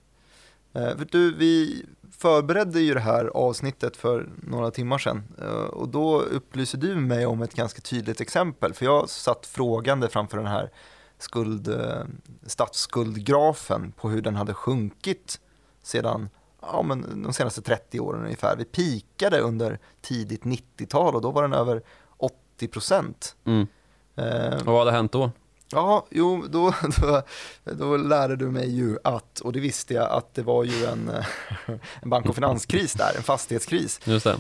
Eh, 0.74 0.98
för 0.98 1.08
du, 1.12 1.34
vi 1.36 1.86
förberedde 2.12 2.80
ju 2.80 2.94
det 2.94 3.00
här 3.00 3.26
avsnittet 3.26 3.98
för 3.98 4.30
några 4.44 4.72
timmar 4.72 4.98
sedan 4.98 5.24
eh, 5.42 5.48
och 5.52 5.90
då 5.90 6.22
upplyser 6.22 6.78
du 6.78 6.96
mig 6.96 7.26
om 7.26 7.42
ett 7.42 7.54
ganska 7.54 7.82
tydligt 7.82 8.22
exempel, 8.22 8.74
för 8.74 8.86
jag 8.86 9.10
satt 9.10 9.46
frågande 9.46 10.10
framför 10.10 10.38
den 10.38 10.48
här 10.48 10.72
skuld, 11.18 11.68
eh, 11.68 12.04
statsskuldgrafen 12.46 13.92
på 13.92 14.10
hur 14.10 14.22
den 14.22 14.36
hade 14.36 14.54
sjunkit 14.54 15.40
sedan 15.88 16.30
ja, 16.62 16.82
men 16.84 17.24
de 17.24 17.34
senaste 17.34 17.62
30 17.62 18.00
åren 18.00 18.24
ungefär. 18.24 18.56
Vi 18.56 18.66
pikade 18.66 19.40
under 19.40 19.80
tidigt 20.02 20.44
90-tal 20.44 21.16
och 21.16 21.22
då 21.22 21.32
var 21.32 21.42
den 21.42 21.54
över 21.54 21.82
80 22.18 22.68
procent. 22.68 23.36
Mm. 23.46 23.68
Eh, 24.16 24.58
Och 24.58 24.66
vad 24.66 24.80
hade 24.80 24.92
hänt 24.92 25.12
då? 25.12 25.32
ja, 25.72 26.06
jo, 26.10 26.46
då, 26.50 26.74
då, 27.02 27.22
då 27.64 27.98
lärde 27.98 28.36
du 28.36 28.52
mig 28.52 28.70
ju 28.70 28.98
att, 29.04 29.40
och 29.40 29.54
det 29.54 29.60
visste 29.60 29.94
jag, 29.94 30.12
att 30.12 30.34
det 30.34 30.44
var 30.44 30.64
ju 30.64 30.86
en, 30.86 31.10
eh, 31.10 31.26
en 32.02 32.10
bank 32.10 32.26
och 32.30 32.36
finanskris 32.36 32.94
där, 32.94 33.18
en 33.18 33.24
fastighetskris. 33.24 34.00
Just 34.04 34.26
det. 34.26 34.40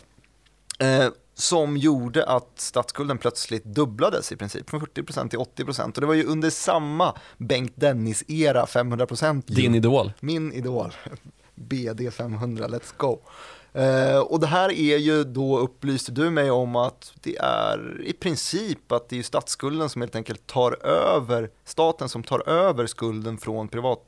Eh, 0.79 1.09
som 1.33 1.77
gjorde 1.77 2.25
att 2.25 2.51
statsskulden 2.55 3.17
plötsligt 3.17 3.63
dubblades 3.63 4.31
i 4.31 4.35
princip, 4.35 4.69
från 4.69 4.81
40% 4.81 5.29
till 5.29 5.39
80%. 5.39 5.85
Och 5.95 6.01
det 6.01 6.07
var 6.07 6.13
ju 6.13 6.23
under 6.23 6.49
samma 6.49 7.15
Bengt 7.37 7.73
Dennis-era, 7.75 8.65
500% 8.65 9.43
ju. 9.47 9.55
Din 9.55 9.75
idol. 9.75 10.13
Min 10.19 10.53
idol, 10.53 10.93
BD 11.57 12.11
500, 12.13 12.67
let's 12.67 12.93
go. 12.97 13.19
Eh, 13.73 14.19
och 14.19 14.39
det 14.39 14.47
här 14.47 14.71
är 14.71 14.97
ju, 14.97 15.23
då 15.23 15.59
upplyste 15.59 16.11
du 16.11 16.29
mig 16.29 16.51
om 16.51 16.75
att 16.75 17.13
det 17.21 17.37
är 17.37 18.01
i 18.03 18.13
princip 18.13 18.91
att 18.91 19.09
det 19.09 19.19
är 19.19 19.23
statsskulden 19.23 19.89
som 19.89 20.01
helt 20.01 20.15
enkelt 20.15 20.47
tar 20.47 20.85
över, 20.85 21.49
staten 21.65 22.09
som 22.09 22.23
tar 22.23 22.49
över 22.49 22.85
skulden 22.85 23.37
från 23.37 23.67
privat, 23.67 23.99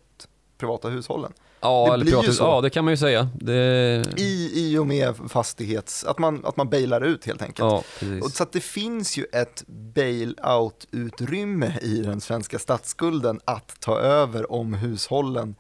privata 0.58 0.90
hushållen. 0.90 1.34
Ja, 1.62 1.86
Det 1.88 1.94
eller 1.94 2.06
blir 2.06 2.14
ju 2.14 2.20
privat, 2.20 2.36
så. 2.36 2.44
ja, 2.44 2.62
det 2.62 2.70
kan 2.70 2.84
man 2.86 2.94
ju 2.94 2.98
säga. 2.98 3.30
Det... 3.36 4.06
I, 4.18 4.52
I 4.56 4.78
och 4.78 4.88
med 4.88 5.16
fastighets, 5.30 6.04
att 6.04 6.20
man, 6.20 6.46
att 6.46 6.58
man 6.58 6.70
bailar 6.70 7.02
ut 7.02 7.26
helt 7.26 7.42
enkelt. 7.42 7.60
Ja, 8.00 8.08
Och 8.24 8.32
så 8.32 8.46
det 8.52 8.62
finns 8.62 9.18
ju 9.18 9.26
ett 9.32 9.64
bail-out-utrymme 9.68 11.74
i 11.82 12.02
den 12.02 12.22
svenska 12.22 12.60
statsskulden 12.60 13.40
att 13.46 13.80
ta 13.80 14.00
över 14.00 14.52
om 14.52 14.74
hushållen 14.74 15.56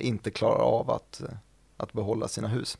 inte 0.00 0.30
klarar 0.30 0.62
av 0.62 0.90
att, 0.90 1.22
att 1.76 1.92
behålla 1.92 2.28
sina 2.28 2.48
hus. 2.48 2.78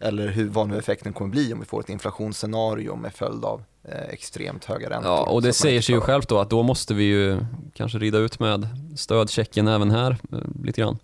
Eller 0.00 0.28
hur, 0.28 0.48
vad 0.48 0.68
nu 0.68 0.78
effekten 0.78 1.12
kommer 1.12 1.30
bli 1.30 1.52
om 1.52 1.60
vi 1.60 1.66
får 1.66 1.80
ett 1.80 1.88
inflationsscenario 1.88 2.96
med 2.96 3.14
följd 3.14 3.44
av 3.44 3.62
eh, 3.84 4.08
extremt 4.08 4.64
höga 4.64 4.90
räntor. 4.90 5.12
Ja, 5.12 5.30
och 5.30 5.42
det 5.42 5.52
säger 5.52 5.80
sig 5.80 5.94
ju 5.94 6.00
självt 6.00 6.28
då 6.28 6.38
att 6.38 6.50
då 6.50 6.62
måste 6.62 6.94
vi 6.94 7.04
ju 7.04 7.38
kanske 7.74 7.98
rida 7.98 8.18
ut 8.18 8.38
med 8.38 8.68
stödchecken 8.96 9.68
även 9.68 9.90
här 9.90 10.16
eh, 10.32 10.38
lite 10.64 10.80
grann 10.80 10.98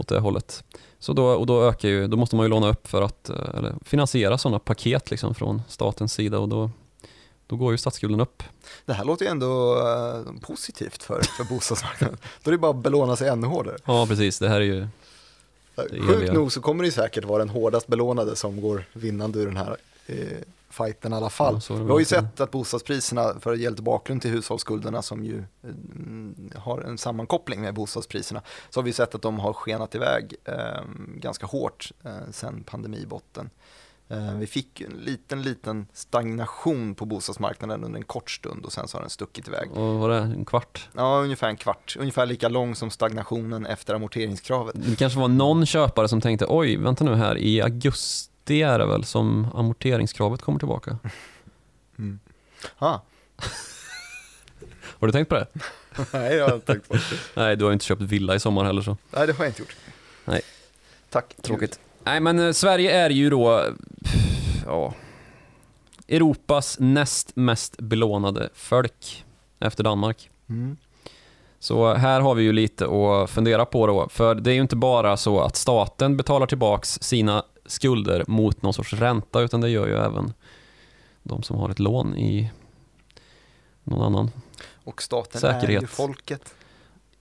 åt 0.00 0.08
det 0.08 0.18
hållet. 0.18 0.64
Så 0.98 1.12
då, 1.12 1.26
och 1.26 1.46
då 1.46 1.62
ökar 1.62 1.88
ju, 1.88 2.06
då 2.06 2.16
måste 2.16 2.36
man 2.36 2.44
ju 2.44 2.50
låna 2.50 2.68
upp 2.68 2.86
för 2.86 3.02
att 3.02 3.28
eh, 3.28 3.36
finansiera 3.84 4.38
sådana 4.38 4.58
paket 4.58 5.10
liksom 5.10 5.34
från 5.34 5.62
statens 5.68 6.12
sida 6.12 6.38
och 6.38 6.48
då, 6.48 6.70
då 7.46 7.56
går 7.56 7.72
ju 7.72 7.78
statsskulden 7.78 8.20
upp. 8.20 8.42
Det 8.84 8.92
här 8.92 9.04
låter 9.04 9.24
ju 9.24 9.30
ändå 9.30 9.78
eh, 9.78 10.40
positivt 10.40 11.02
för, 11.02 11.22
för 11.22 11.44
bostadsmarknaden. 11.44 12.18
Då 12.42 12.50
är 12.50 12.52
det 12.52 12.58
bara 12.58 12.70
att 12.70 12.82
belåna 12.82 13.16
sig 13.16 13.28
ännu 13.28 13.46
hårdare. 13.46 13.76
Ja, 13.84 14.06
precis. 14.06 14.38
Det 14.38 14.48
här 14.48 14.60
är 14.60 14.64
ju, 14.64 14.86
är 15.76 16.06
Sjukt 16.06 16.32
nog 16.32 16.52
så 16.52 16.60
kommer 16.60 16.82
det 16.82 16.86
ju 16.86 16.92
säkert 16.92 17.24
vara 17.24 17.38
den 17.38 17.48
hårdast 17.48 17.86
belånade 17.86 18.36
som 18.36 18.60
går 18.60 18.84
vinnande 18.92 19.38
ur 19.38 19.46
den 19.46 19.56
här 19.56 19.76
eh, 20.06 20.16
fighten 20.74 21.12
i 21.12 21.16
alla 21.16 21.30
fall. 21.30 21.60
Ja, 21.68 21.74
Vi 21.74 21.90
har 21.90 21.98
ju 21.98 22.04
sett 22.04 22.40
att 22.40 22.50
bostadspriserna, 22.50 23.40
för 23.40 23.52
att 23.52 23.58
ge 23.58 23.70
lite 23.70 23.82
bakgrund 23.82 24.22
till 24.22 24.30
hushållsskulderna 24.30 25.02
som 25.02 25.24
ju 25.24 25.44
mm, 25.64 26.50
har 26.56 26.80
en 26.80 26.98
sammankoppling 26.98 27.60
med 27.60 27.74
bostadspriserna, 27.74 28.42
så 28.70 28.80
har 28.80 28.84
vi 28.84 28.92
sett 28.92 29.14
att 29.14 29.22
de 29.22 29.38
har 29.38 29.52
skenat 29.52 29.94
iväg 29.94 30.34
eh, 30.44 30.82
ganska 31.16 31.46
hårt 31.46 31.92
eh, 32.04 32.30
sedan 32.32 32.64
pandemibotten. 32.66 33.50
Eh, 34.08 34.34
vi 34.34 34.46
fick 34.46 34.80
en 34.80 34.92
liten, 34.92 35.42
liten 35.42 35.86
stagnation 35.92 36.94
på 36.94 37.04
bostadsmarknaden 37.04 37.84
under 37.84 37.98
en 37.98 38.04
kort 38.04 38.30
stund 38.30 38.64
och 38.64 38.72
sen 38.72 38.88
så 38.88 38.96
har 38.96 39.02
den 39.02 39.10
stuckit 39.10 39.48
iväg. 39.48 39.72
och 39.72 39.94
vad 39.94 40.10
är 40.16 40.20
det, 40.20 40.26
en 40.26 40.44
kvart? 40.44 40.88
Ja, 40.96 41.20
ungefär 41.22 41.48
en 41.48 41.56
kvart. 41.56 41.96
Ungefär 41.98 42.26
lika 42.26 42.48
lång 42.48 42.74
som 42.74 42.90
stagnationen 42.90 43.66
efter 43.66 43.94
amorteringskravet. 43.94 44.74
Det 44.78 44.96
kanske 44.96 45.18
var 45.18 45.28
någon 45.28 45.66
köpare 45.66 46.08
som 46.08 46.20
tänkte 46.20 46.46
oj, 46.48 46.76
vänta 46.76 47.04
nu 47.04 47.14
här, 47.14 47.38
i 47.38 47.62
augusti 47.62 48.62
är 48.62 48.78
det 48.78 48.86
väl 48.86 49.04
som 49.04 49.46
amorteringskravet 49.54 50.42
kommer 50.42 50.58
tillbaka. 50.58 50.98
Ah. 52.78 52.98
Har 54.82 55.06
du 55.06 55.12
tänkt 55.12 55.28
på 55.28 55.34
det? 55.34 55.46
Nej, 56.12 56.34
jag 56.34 56.48
har 56.48 56.54
inte 56.54 56.72
tänkt 56.72 56.88
på 56.88 56.94
det. 56.94 57.00
Nej, 57.34 57.56
du 57.56 57.64
har 57.64 57.70
ju 57.70 57.72
inte 57.72 57.84
köpt 57.84 58.02
villa 58.02 58.34
i 58.34 58.40
sommar 58.40 58.64
heller 58.64 58.82
så. 58.82 58.96
Nej, 59.10 59.26
det 59.26 59.32
har 59.32 59.44
jag 59.44 59.50
inte 59.50 59.62
gjort. 59.62 59.76
Nej. 60.24 60.42
Tack. 61.10 61.36
Tråkigt. 61.42 61.80
Nej, 62.04 62.20
men 62.20 62.38
eh, 62.38 62.52
Sverige 62.52 62.96
är 62.96 63.10
ju 63.10 63.30
då 63.30 63.64
ja, 64.66 64.94
Europas 66.08 66.76
näst 66.80 67.36
mest 67.36 67.76
belånade 67.80 68.48
folk 68.54 69.24
efter 69.60 69.84
Danmark. 69.84 70.30
Mm. 70.48 70.76
Så 71.58 71.94
här 71.94 72.20
har 72.20 72.34
vi 72.34 72.42
ju 72.42 72.52
lite 72.52 72.84
att 72.84 73.30
fundera 73.30 73.64
på 73.64 73.86
då, 73.86 74.08
för 74.08 74.34
det 74.34 74.50
är 74.50 74.54
ju 74.54 74.60
inte 74.60 74.76
bara 74.76 75.16
så 75.16 75.40
att 75.40 75.56
staten 75.56 76.16
betalar 76.16 76.46
tillbaks 76.46 76.98
sina 77.02 77.44
skulder 77.66 78.24
mot 78.26 78.62
någon 78.62 78.74
sorts 78.74 78.92
ränta, 78.92 79.40
utan 79.40 79.60
det 79.60 79.68
gör 79.68 79.86
ju 79.86 79.96
även 79.96 80.32
de 81.22 81.42
som 81.42 81.56
har 81.56 81.70
ett 81.70 81.78
lån 81.78 82.16
i 82.16 82.50
någon 83.84 84.02
annan. 84.02 84.30
Och 84.84 85.02
staten 85.02 85.44
är 85.44 85.60
Säkerhet. 85.60 85.82
ju 85.82 85.86
folket 85.86 86.54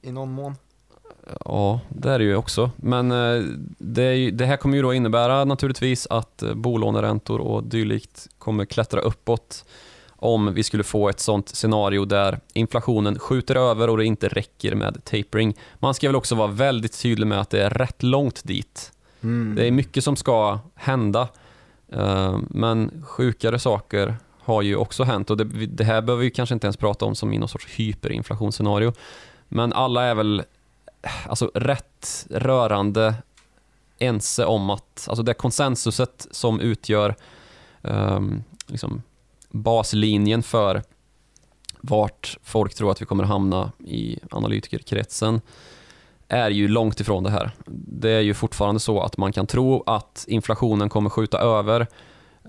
i 0.01 0.11
någon 0.11 0.31
mån. 0.31 0.55
Ja, 1.45 1.79
det 1.89 2.09
är 2.09 2.19
det 2.19 2.25
ju 2.25 2.35
också. 2.35 2.71
Men 2.75 3.11
eh, 3.11 3.43
det, 3.77 4.15
ju, 4.15 4.31
det 4.31 4.45
här 4.45 4.57
kommer 4.57 4.75
ju 4.75 4.81
då 4.81 4.93
innebära 4.93 5.45
naturligtvis 5.45 6.07
att 6.09 6.43
eh, 6.43 6.53
bolåneräntor 6.53 7.39
och 7.39 7.63
dylikt 7.63 8.29
kommer 8.37 8.65
klättra 8.65 9.01
uppåt 9.01 9.65
om 10.09 10.53
vi 10.53 10.63
skulle 10.63 10.83
få 10.83 11.09
ett 11.09 11.19
sånt 11.19 11.49
scenario 11.49 12.05
där 12.05 12.39
inflationen 12.53 13.19
skjuter 13.19 13.55
över 13.55 13.89
och 13.89 13.97
det 13.97 14.05
inte 14.05 14.27
räcker 14.27 14.75
med 14.75 15.05
tapering. 15.05 15.55
Man 15.79 15.93
ska 15.93 16.07
väl 16.07 16.15
också 16.15 16.35
vara 16.35 16.47
väldigt 16.47 17.01
tydlig 17.01 17.27
med 17.27 17.39
att 17.39 17.49
det 17.49 17.63
är 17.63 17.69
rätt 17.69 18.03
långt 18.03 18.43
dit. 18.43 18.91
Mm. 19.21 19.55
Det 19.55 19.67
är 19.67 19.71
mycket 19.71 20.03
som 20.03 20.15
ska 20.15 20.59
hända, 20.75 21.27
eh, 21.91 22.37
men 22.49 23.03
sjukare 23.07 23.59
saker 23.59 24.15
har 24.39 24.61
ju 24.61 24.75
också 24.75 25.03
hänt 25.03 25.29
och 25.29 25.37
det, 25.37 25.43
det 25.65 25.83
här 25.83 26.01
behöver 26.01 26.23
vi 26.23 26.31
kanske 26.31 26.53
inte 26.53 26.67
ens 26.67 26.77
prata 26.77 27.05
om 27.05 27.15
som 27.15 27.33
i 27.33 27.37
någon 27.37 27.49
sorts 27.49 27.67
hyperinflationsscenario. 27.79 28.93
Men 29.47 29.73
alla 29.73 30.03
är 30.03 30.15
väl 30.15 30.43
alltså, 31.27 31.51
rätt 31.53 32.27
rörande 32.29 33.15
ense 33.97 34.45
om 34.45 34.69
att, 34.69 35.05
alltså 35.09 35.23
det 35.23 35.33
konsensuset 35.33 36.27
som 36.31 36.59
utgör 36.59 37.15
um, 37.81 38.43
liksom 38.67 39.01
baslinjen 39.49 40.43
för 40.43 40.83
vart 41.81 42.37
folk 42.43 42.75
tror 42.75 42.91
att 42.91 43.01
vi 43.01 43.05
kommer 43.05 43.23
hamna 43.23 43.71
i 43.79 44.19
analytikerkretsen 44.31 45.41
är 46.27 46.49
ju 46.49 46.67
långt 46.67 46.99
ifrån 46.99 47.23
det 47.23 47.29
här. 47.29 47.51
Det 47.65 48.11
är 48.11 48.21
ju 48.21 48.33
fortfarande 48.33 48.79
så 48.79 49.01
att 49.01 49.17
man 49.17 49.33
kan 49.33 49.47
tro 49.47 49.83
att 49.85 50.25
inflationen 50.27 50.89
kommer 50.89 51.09
skjuta 51.09 51.37
över. 51.37 51.87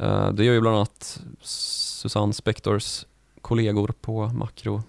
Uh, 0.00 0.28
det 0.28 0.44
gör 0.44 0.52
ju 0.52 0.61
bland 0.61 0.76
annat 0.76 1.20
Susanne 1.40 2.32
Spectors 2.32 3.07
kollegor 3.40 3.94
på 4.00 4.26
Makro 4.26 4.82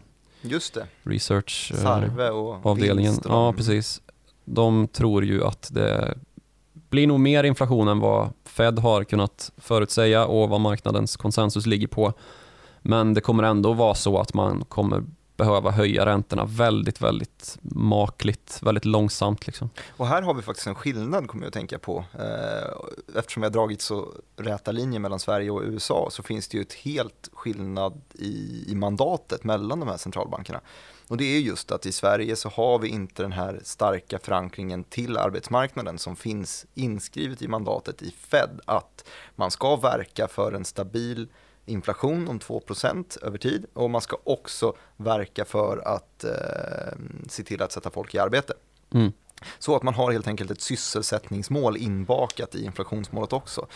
Just 0.46 0.74
det, 0.74 0.88
Research 1.04 1.72
eh, 1.74 1.82
Sarve 1.82 2.30
och 2.30 2.66
avdelningen. 2.66 3.20
Ja, 3.26 3.54
precis. 3.54 4.02
De 4.46 4.88
tror 4.88 5.26
ju 5.26 5.44
att 5.44 5.70
det 5.72 6.18
blir 6.90 7.08
nog 7.08 7.20
mer 7.20 7.44
inflation 7.44 7.88
än 7.88 8.00
vad 8.00 8.30
Fed 8.46 8.80
har 8.80 9.04
kunnat 9.04 9.52
förutsäga 9.58 10.26
och 10.26 10.50
vad 10.50 10.62
marknadens 10.62 11.16
konsensus 11.18 11.66
ligger 11.66 11.88
på. 11.88 12.14
Men 12.82 13.14
det 13.14 13.22
kommer 13.22 13.44
ändå 13.44 13.74
vara 13.74 13.96
så 13.96 14.20
att 14.20 14.34
man 14.34 14.66
kommer 14.66 15.04
behöva 15.38 15.72
höja 15.72 16.06
räntorna 16.06 16.46
väldigt, 16.46 17.02
väldigt 17.02 17.58
makligt, 17.62 18.60
väldigt 18.62 18.86
långsamt. 18.86 19.48
Liksom. 19.48 19.70
Och 19.98 20.08
här 20.08 20.22
har 20.22 20.34
vi 20.34 20.42
faktiskt 20.42 20.68
en 20.68 20.76
skillnad 20.76 21.28
kommer 21.28 21.44
jag 21.44 21.48
att 21.48 21.54
tänka 21.54 21.80
på. 21.80 22.06
Eh, 22.20 23.18
eftersom 23.20 23.42
vi 23.42 23.46
har 23.46 23.54
dragit 23.54 23.82
så 23.82 24.08
räta 24.38 24.72
linjer 24.72 25.00
mellan 25.00 25.20
Sverige 25.20 25.52
och 25.52 25.62
USA 25.62 26.08
så 26.12 26.24
finns 26.24 26.48
det 26.48 26.58
ju 26.58 26.62
ett 26.62 26.74
helt 26.74 27.30
skillnad 27.34 28.02
i, 28.14 28.66
i 28.68 28.76
mandatet 28.76 29.44
mellan 29.44 29.80
de 29.80 29.90
här 29.90 29.98
centralbankerna. 29.98 30.62
Och 31.08 31.18
det 31.18 31.26
är 31.26 31.40
just 31.40 31.72
att 31.72 31.86
i 31.86 31.92
Sverige 31.92 32.36
så 32.36 32.50
har 32.50 32.80
vi 32.80 32.88
inte 32.88 33.24
den 33.24 33.32
här 33.32 33.60
starka 33.64 34.20
förankringen 34.20 34.84
till 34.84 35.18
arbetsmarknaden 35.18 35.98
som 35.98 36.16
finns 36.16 36.66
inskrivet 36.74 37.42
i 37.42 37.48
mandatet 37.48 38.02
i 38.02 38.12
Fed 38.12 38.60
att 38.66 39.06
man 39.36 39.52
ska 39.52 39.76
verka 39.76 40.28
för 40.28 40.52
en 40.52 40.66
stabil 40.66 41.28
inflation 41.66 42.28
om 42.28 42.40
2% 42.40 43.24
över 43.24 43.38
tid 43.38 43.66
och 43.74 43.90
man 43.90 44.02
ska 44.02 44.18
också 44.24 44.74
verka 44.98 45.46
för 45.46 45.78
att 45.86 46.24
eh, 46.24 46.98
se 47.30 47.44
till 47.44 47.62
att 47.62 47.72
sätta 47.72 47.90
folk 47.90 48.16
i 48.16 48.20
arbete. 48.20 48.54
Mm. 48.94 49.12
Så 49.60 49.76
att 49.76 49.84
man 49.84 49.94
har 49.94 50.12
helt 50.12 50.28
enkelt 50.28 50.52
ett 50.52 50.62
sysselsättningsmål 50.62 51.78
inbakat 51.78 52.56
i 52.56 52.66
inflationsmålet 52.66 53.34
också. 53.34 53.68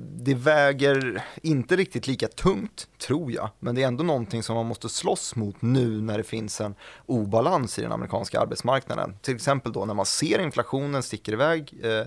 Det 0.00 0.34
väger 0.34 1.24
inte 1.42 1.76
riktigt 1.76 2.06
lika 2.06 2.28
tungt, 2.28 2.88
tror 2.98 3.32
jag, 3.32 3.50
men 3.58 3.74
det 3.74 3.82
är 3.82 3.86
ändå 3.86 4.04
någonting 4.04 4.42
som 4.42 4.56
man 4.56 4.66
måste 4.66 4.88
slåss 4.88 5.36
mot 5.36 5.62
nu 5.62 6.00
när 6.00 6.18
det 6.18 6.24
finns 6.24 6.60
en 6.60 6.74
obalans 7.06 7.78
i 7.78 7.82
den 7.82 7.92
amerikanska 7.92 8.40
arbetsmarknaden. 8.40 9.16
Till 9.22 9.34
exempel 9.34 9.72
då 9.72 9.84
när 9.84 9.94
man 9.94 10.06
ser 10.06 10.38
inflationen 10.38 11.02
sticker 11.02 11.32
iväg 11.32 11.74
eh, 11.82 12.06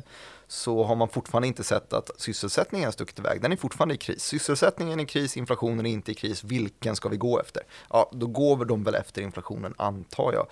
så 0.51 0.83
har 0.83 0.95
man 0.95 1.09
fortfarande 1.09 1.47
inte 1.47 1.63
sett 1.63 1.93
att 1.93 2.11
sysselsättningen 2.17 2.87
har 2.87 2.91
stuckit 2.91 3.19
iväg. 3.19 3.41
Den 3.41 3.51
är 3.51 3.55
fortfarande 3.55 3.93
i 3.95 3.97
kris. 3.97 4.23
Sysselsättningen 4.23 4.99
är 4.99 5.03
i 5.03 5.07
kris, 5.07 5.37
inflationen 5.37 5.85
är 5.85 5.91
inte 5.91 6.11
i 6.11 6.15
kris. 6.15 6.43
Vilken 6.43 6.95
ska 6.95 7.09
vi 7.09 7.17
gå 7.17 7.39
efter? 7.39 7.63
Ja, 7.89 8.09
då 8.13 8.27
går 8.27 8.65
de 8.65 8.83
väl 8.83 8.95
efter 8.95 9.21
inflationen 9.21 9.73
antar 9.77 10.33
jag, 10.33 10.47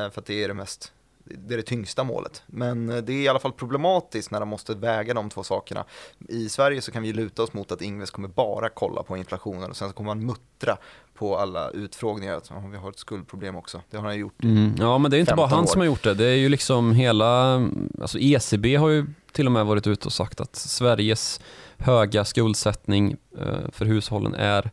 eh, 0.00 0.10
för 0.10 0.20
att 0.20 0.26
det 0.26 0.44
är 0.44 0.48
det 0.48 0.54
mest 0.54 0.92
det 1.24 1.54
är 1.54 1.56
det 1.56 1.62
tyngsta 1.62 2.04
målet. 2.04 2.42
Men 2.46 2.88
eh, 2.88 2.96
det 2.96 3.12
är 3.12 3.20
i 3.20 3.28
alla 3.28 3.38
fall 3.38 3.52
problematiskt 3.52 4.30
när 4.30 4.40
de 4.40 4.48
måste 4.48 4.74
väga 4.74 5.14
de 5.14 5.30
två 5.30 5.42
sakerna. 5.42 5.84
I 6.28 6.48
Sverige 6.48 6.82
så 6.82 6.92
kan 6.92 7.02
vi 7.02 7.12
luta 7.12 7.42
oss 7.42 7.52
mot 7.52 7.72
att 7.72 7.82
Ingves 7.82 8.10
kommer 8.10 8.28
bara 8.28 8.68
kolla 8.68 9.02
på 9.02 9.16
inflationen 9.16 9.70
och 9.70 9.76
sen 9.76 9.88
så 9.88 9.94
kommer 9.94 10.10
han 10.10 10.26
muttra 10.26 10.76
på 11.14 11.36
alla 11.36 11.70
utfrågningar 11.70 12.36
att 12.36 12.50
oh, 12.50 12.70
vi 12.70 12.76
har 12.76 12.90
ett 12.90 12.98
skuldproblem 12.98 13.56
också. 13.56 13.82
Det 13.90 13.96
har 13.96 14.04
han 14.04 14.18
gjort. 14.18 14.42
Mm. 14.42 14.74
Ja, 14.78 14.98
men 14.98 15.10
det 15.10 15.16
är 15.16 15.20
inte 15.20 15.34
bara 15.34 15.48
15 15.48 15.56
han 15.56 15.64
år. 15.64 15.68
som 15.68 15.80
har 15.80 15.86
gjort 15.86 16.04
det. 16.04 16.14
Det 16.14 16.26
är 16.26 16.36
ju 16.36 16.48
liksom 16.48 16.92
hela, 16.92 17.54
alltså 18.00 18.18
ECB 18.18 18.76
har 18.76 18.88
ju 18.88 19.06
till 19.32 19.46
och 19.46 19.52
med 19.52 19.66
varit 19.66 19.86
ute 19.86 20.06
och 20.06 20.12
sagt 20.12 20.40
att 20.40 20.56
Sveriges 20.56 21.40
höga 21.78 22.24
skuldsättning 22.24 23.16
eh, 23.38 23.70
för 23.72 23.84
hushållen 23.84 24.34
är 24.34 24.70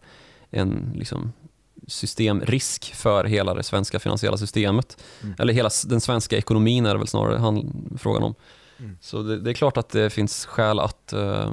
en 0.51 0.93
liksom, 0.95 1.34
systemrisk 1.88 2.93
för 2.95 3.24
hela 3.24 3.53
det 3.53 3.64
svenska 3.64 3.99
finansiella 3.99 4.38
systemet. 4.38 5.03
Mm. 5.24 5.36
Eller 5.39 5.53
hela 5.53 5.70
den 5.86 6.01
svenska 6.01 6.38
ekonomin 6.38 6.86
är 6.86 6.93
det 6.93 6.97
väl 6.97 7.08
snarare 7.08 7.38
han, 7.38 7.74
frågan 7.99 8.24
om. 8.24 8.36
Mm. 8.80 8.97
Så 9.01 9.24
det, 9.24 9.39
det 9.39 9.49
är 9.49 9.53
klart 9.53 9.78
att 9.78 9.89
det 9.89 10.10
finns 10.10 10.45
skäl 10.45 10.80
att 10.80 11.14
eh, 11.14 11.51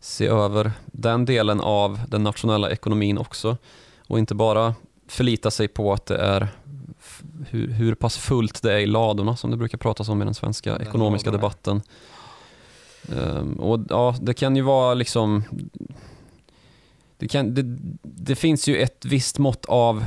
se 0.00 0.26
över 0.26 0.72
den 0.86 1.24
delen 1.24 1.60
av 1.60 2.00
den 2.08 2.22
nationella 2.22 2.70
ekonomin 2.70 3.18
också. 3.18 3.56
Och 4.06 4.18
inte 4.18 4.34
bara 4.34 4.74
förlita 5.08 5.50
sig 5.50 5.68
på 5.68 5.92
att 5.92 6.06
det 6.06 6.16
är 6.16 6.48
hur, 7.50 7.68
hur 7.68 7.94
pass 7.94 8.16
fullt 8.16 8.62
det 8.62 8.72
är 8.72 8.78
i 8.78 8.86
ladorna 8.86 9.36
som 9.36 9.50
det 9.50 9.56
brukar 9.56 9.78
pratas 9.78 10.08
om 10.08 10.22
i 10.22 10.24
den 10.24 10.34
svenska 10.34 10.72
Den 10.72 10.82
ekonomiska 10.88 11.30
ladorna. 11.30 11.42
debatten. 11.42 11.82
Ehm, 13.12 13.52
och 13.54 13.80
ja, 13.88 14.16
det 14.20 14.34
kan 14.34 14.56
ju 14.56 14.62
vara 14.62 14.94
liksom 14.94 15.44
det, 17.18 17.28
kan, 17.28 17.54
det, 17.54 17.62
det 18.02 18.34
finns 18.34 18.68
ju 18.68 18.76
ett 18.76 19.04
visst 19.04 19.38
mått 19.38 19.64
av 19.64 20.04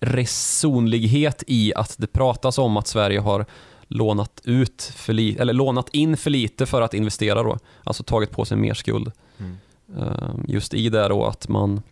resonlighet 0.00 1.44
i 1.46 1.74
att 1.74 1.94
det 1.98 2.06
pratas 2.06 2.58
om 2.58 2.76
att 2.76 2.86
Sverige 2.86 3.20
har 3.20 3.46
lånat, 3.88 4.40
ut 4.44 4.82
för 4.96 5.12
li, 5.12 5.36
eller 5.36 5.52
lånat 5.52 5.88
in 5.88 6.16
för 6.16 6.30
lite 6.30 6.66
för 6.66 6.82
att 6.82 6.94
investera 6.94 7.42
då. 7.42 7.58
Alltså 7.84 8.02
tagit 8.02 8.30
på 8.30 8.44
sig 8.44 8.56
mer 8.56 8.74
skuld. 8.74 9.12
Mm. 9.38 9.56
Ehm, 9.98 10.44
Just 10.48 10.74
i 10.74 10.88
det 10.88 11.08
då 11.08 11.24
att 11.24 11.48
man 11.48 11.82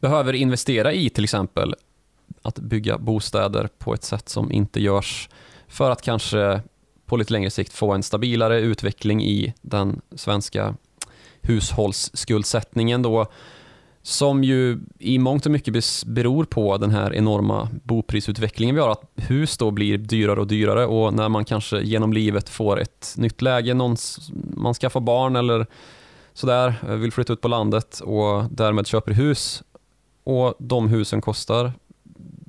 behöver 0.00 0.32
investera 0.32 0.92
i 0.92 1.10
till 1.10 1.24
exempel 1.24 1.74
att 2.42 2.58
bygga 2.58 2.98
bostäder 2.98 3.68
på 3.78 3.94
ett 3.94 4.04
sätt 4.04 4.28
som 4.28 4.52
inte 4.52 4.80
görs 4.80 5.28
för 5.68 5.90
att 5.90 6.02
kanske 6.02 6.60
på 7.06 7.16
lite 7.16 7.32
längre 7.32 7.50
sikt 7.50 7.72
få 7.72 7.92
en 7.92 8.02
stabilare 8.02 8.60
utveckling 8.60 9.24
i 9.24 9.54
den 9.62 10.00
svenska 10.16 10.74
hushållsskuldsättningen 11.42 13.02
då 13.02 13.26
som 14.02 14.44
ju 14.44 14.80
i 14.98 15.18
mångt 15.18 15.46
och 15.46 15.52
mycket 15.52 16.04
beror 16.06 16.44
på 16.44 16.76
den 16.76 16.90
här 16.90 17.14
enorma 17.14 17.68
boprisutvecklingen 17.84 18.74
vi 18.74 18.80
har. 18.80 18.90
Att 18.90 19.10
hus 19.16 19.58
då 19.58 19.70
blir 19.70 19.98
dyrare 19.98 20.40
och 20.40 20.46
dyrare 20.46 20.86
och 20.86 21.14
när 21.14 21.28
man 21.28 21.44
kanske 21.44 21.80
genom 21.80 22.12
livet 22.12 22.48
får 22.48 22.80
ett 22.80 23.14
nytt 23.16 23.42
läge, 23.42 23.74
någon, 23.74 23.96
man 24.56 24.74
skaffar 24.74 25.00
barn 25.00 25.36
eller 25.36 25.66
sådär, 26.32 26.96
vill 26.96 27.12
flytta 27.12 27.32
ut 27.32 27.40
på 27.40 27.48
landet 27.48 28.00
och 28.00 28.44
därmed 28.50 28.86
köper 28.86 29.12
hus 29.12 29.62
och 30.24 30.54
de 30.58 30.88
husen 30.88 31.20
kostar 31.20 31.72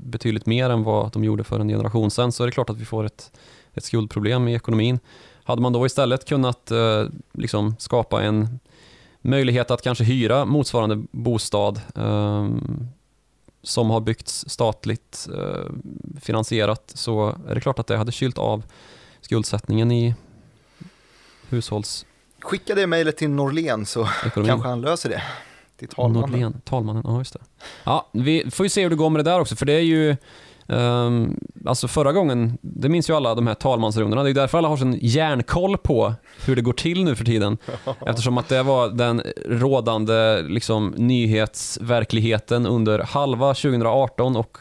betydligt 0.10 0.45
mer 0.45 0.70
än 0.70 0.84
vad 0.84 1.12
de 1.12 1.24
gjorde 1.24 1.43
för 1.43 1.60
en 1.60 1.68
generation 1.68 2.12
sedan 2.12 2.32
så 2.32 2.43
är 2.43 2.47
det 2.47 2.51
klart 2.51 2.70
att 2.70 2.78
vi 2.78 2.86
får 2.86 3.05
ett, 3.05 3.32
ett 3.74 3.84
skuldproblem 3.84 4.47
i 4.47 4.55
ekonomin. 4.55 4.99
Hade 5.43 5.62
man 5.62 5.74
då 5.74 5.86
istället 5.86 6.26
kunnat 6.26 6.72
eh, 6.72 7.03
liksom 7.34 7.76
skapa 7.80 8.24
en 8.24 8.60
möjlighet 9.22 9.72
att 9.72 9.82
kanske 9.82 10.03
hyra 10.03 10.45
motsvarande 10.45 11.03
bostad 11.12 11.82
eh, 11.95 12.49
som 13.64 13.89
har 13.89 13.99
byggts 13.99 14.49
statligt 14.49 15.28
eh, 15.38 15.66
finansierat 16.22 16.91
så 16.95 17.36
är 17.47 17.55
det 17.55 17.62
klart 17.62 17.80
att 17.80 17.88
det 17.88 17.97
hade 17.97 18.12
kylt 18.12 18.38
av 18.38 18.64
skuldsättningen 19.22 19.91
i 19.91 20.16
hushållsekonomin. 21.49 22.10
Skicka 22.41 22.76
det 22.76 22.88
mejlet 22.88 23.18
till 23.18 23.30
Norlén 23.30 23.86
så 23.86 24.05
kanske 24.34 24.68
han 24.68 24.82
löser 24.82 25.10
det. 25.10 25.24
Till 25.80 25.88
talmannen. 25.88 26.32
Norlén, 26.32 26.61
talmannen, 26.65 27.03
ja 27.05 27.17
just 27.17 27.34
det. 27.34 27.39
Ja, 27.84 28.09
vi 28.13 28.51
får 28.51 28.65
ju 28.65 28.69
se 28.69 28.84
hur 28.84 28.89
det 28.89 28.95
går 28.95 29.09
med 29.09 29.25
det 29.25 29.32
där 29.32 29.39
också, 29.39 29.55
för 29.55 29.65
det 29.65 29.73
är 29.73 29.80
ju 29.80 30.15
ehm, 30.67 31.39
alltså 31.65 31.88
förra 31.88 32.11
gången, 32.11 32.57
det 32.61 32.89
minns 32.89 33.09
ju 33.09 33.13
alla 33.13 33.36
de 33.36 33.47
här 33.47 33.55
talmansrundorna, 33.55 34.23
det 34.23 34.30
är 34.30 34.34
därför 34.34 34.57
alla 34.57 34.67
har 34.67 34.77
sån 34.77 34.97
järnkoll 35.01 35.77
på 35.77 36.13
hur 36.45 36.55
det 36.55 36.61
går 36.61 36.73
till 36.73 37.03
nu 37.03 37.15
för 37.15 37.25
tiden. 37.25 37.57
Eftersom 38.05 38.38
att 38.38 38.47
det 38.47 38.63
var 38.63 38.89
den 38.89 39.21
rådande 39.45 40.41
liksom, 40.41 40.93
nyhetsverkligheten 40.97 42.65
under 42.65 42.99
halva 42.99 43.53
2018 43.53 44.36
och 44.36 44.57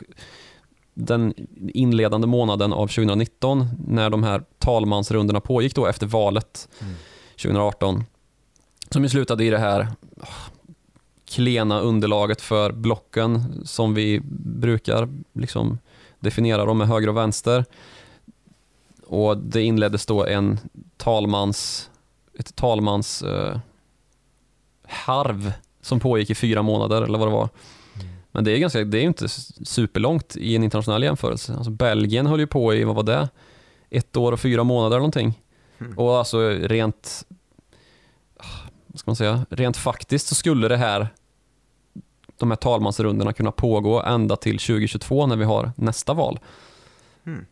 den 0.95 1.35
inledande 1.75 2.27
månaden 2.27 2.73
av 2.73 2.87
2019 2.87 3.67
när 3.87 4.11
de 4.11 4.23
här 4.23 4.43
talmansrundorna 4.59 5.41
pågick 5.41 5.75
då 5.75 5.87
efter 5.87 6.07
valet 6.07 6.69
Mm. 6.81 6.95
2018. 7.43 8.05
Som 8.91 9.03
ju 9.03 9.09
slutade 9.09 9.45
i 9.45 9.51
det 9.51 9.59
här 9.59 9.89
klena 11.29 11.81
underlaget 11.81 12.41
för 12.41 12.73
blocken 12.73 13.63
som 13.65 13.95
vi 13.95 14.21
brukar 14.43 15.09
liksom 15.33 15.79
definiera 16.21 16.65
dem 16.65 16.79
med 16.79 16.89
höger 16.89 17.09
och 17.09 17.17
vänster. 17.17 17.65
Och 19.07 19.39
det 19.39 19.63
inleddes 19.63 20.07
då 20.07 20.27
en 20.27 20.59
talmans, 20.97 21.91
ett 22.39 22.57
talmans 22.57 23.23
eh, 23.23 23.59
harv 24.89 25.53
som 25.81 26.01
pågick 26.01 26.31
i 26.31 26.35
fyra 26.35 26.63
månader 26.63 27.03
eller 27.03 27.19
vad 27.19 27.29
det 27.29 27.33
var. 27.33 27.49
Men 28.33 28.45
det 28.45 28.53
är, 28.53 28.59
ganska, 28.59 28.85
det 28.85 28.99
är 28.99 29.03
inte 29.03 29.29
superlångt 29.29 30.37
i 30.37 30.57
en 30.57 30.65
internationell 30.65 31.03
jämförelse. 31.03 31.55
Alltså 31.55 31.71
Belgien 31.71 32.27
höll 32.27 32.41
ju 32.41 32.47
på 32.47 32.75
i, 32.75 32.85
vad 32.85 32.97
var 32.97 33.03
det? 33.03 33.29
Ett 33.91 34.17
år 34.17 34.33
och 34.33 34.41
fyra 34.41 34.65
månader 34.65 34.97
eller 34.97 34.99
någonting. 34.99 35.43
Mm. 35.79 35.99
Och 35.99 36.19
alltså 36.19 36.49
rent, 36.49 37.25
vad 38.99 39.17
ska 39.17 39.25
man 39.27 39.35
säga, 39.35 39.47
rent 39.51 39.77
faktiskt 39.77 40.27
så 40.27 40.35
skulle 40.35 40.69
det 40.69 40.77
här, 40.77 41.09
de 42.37 42.51
här 42.51 42.57
talmansrundorna 42.57 43.33
kunna 43.33 43.53
pågå 43.53 44.03
ända 44.03 44.37
till 44.37 44.59
2022 44.59 45.27
när 45.27 45.37
vi 45.37 45.45
har 45.45 45.73
nästa 45.77 46.15
val. 46.15 46.39
Mm. 47.27 47.47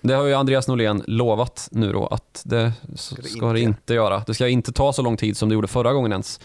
Det 0.00 0.14
har 0.14 0.24
ju 0.24 0.34
Andreas 0.34 0.68
Norlén 0.68 1.02
lovat 1.06 1.68
nu 1.72 1.92
då 1.92 2.06
att 2.06 2.42
det 2.44 2.72
ska 2.94 3.22
det, 3.22 3.28
ska 3.28 3.52
det 3.52 3.60
inte 3.60 3.94
göra. 3.94 4.22
Det 4.26 4.34
ska 4.34 4.48
inte 4.48 4.72
ta 4.72 4.92
så 4.92 5.02
lång 5.02 5.16
tid 5.16 5.36
som 5.36 5.48
det 5.48 5.54
gjorde 5.54 5.68
förra 5.68 5.92
gången 5.92 6.12
ens. 6.12 6.40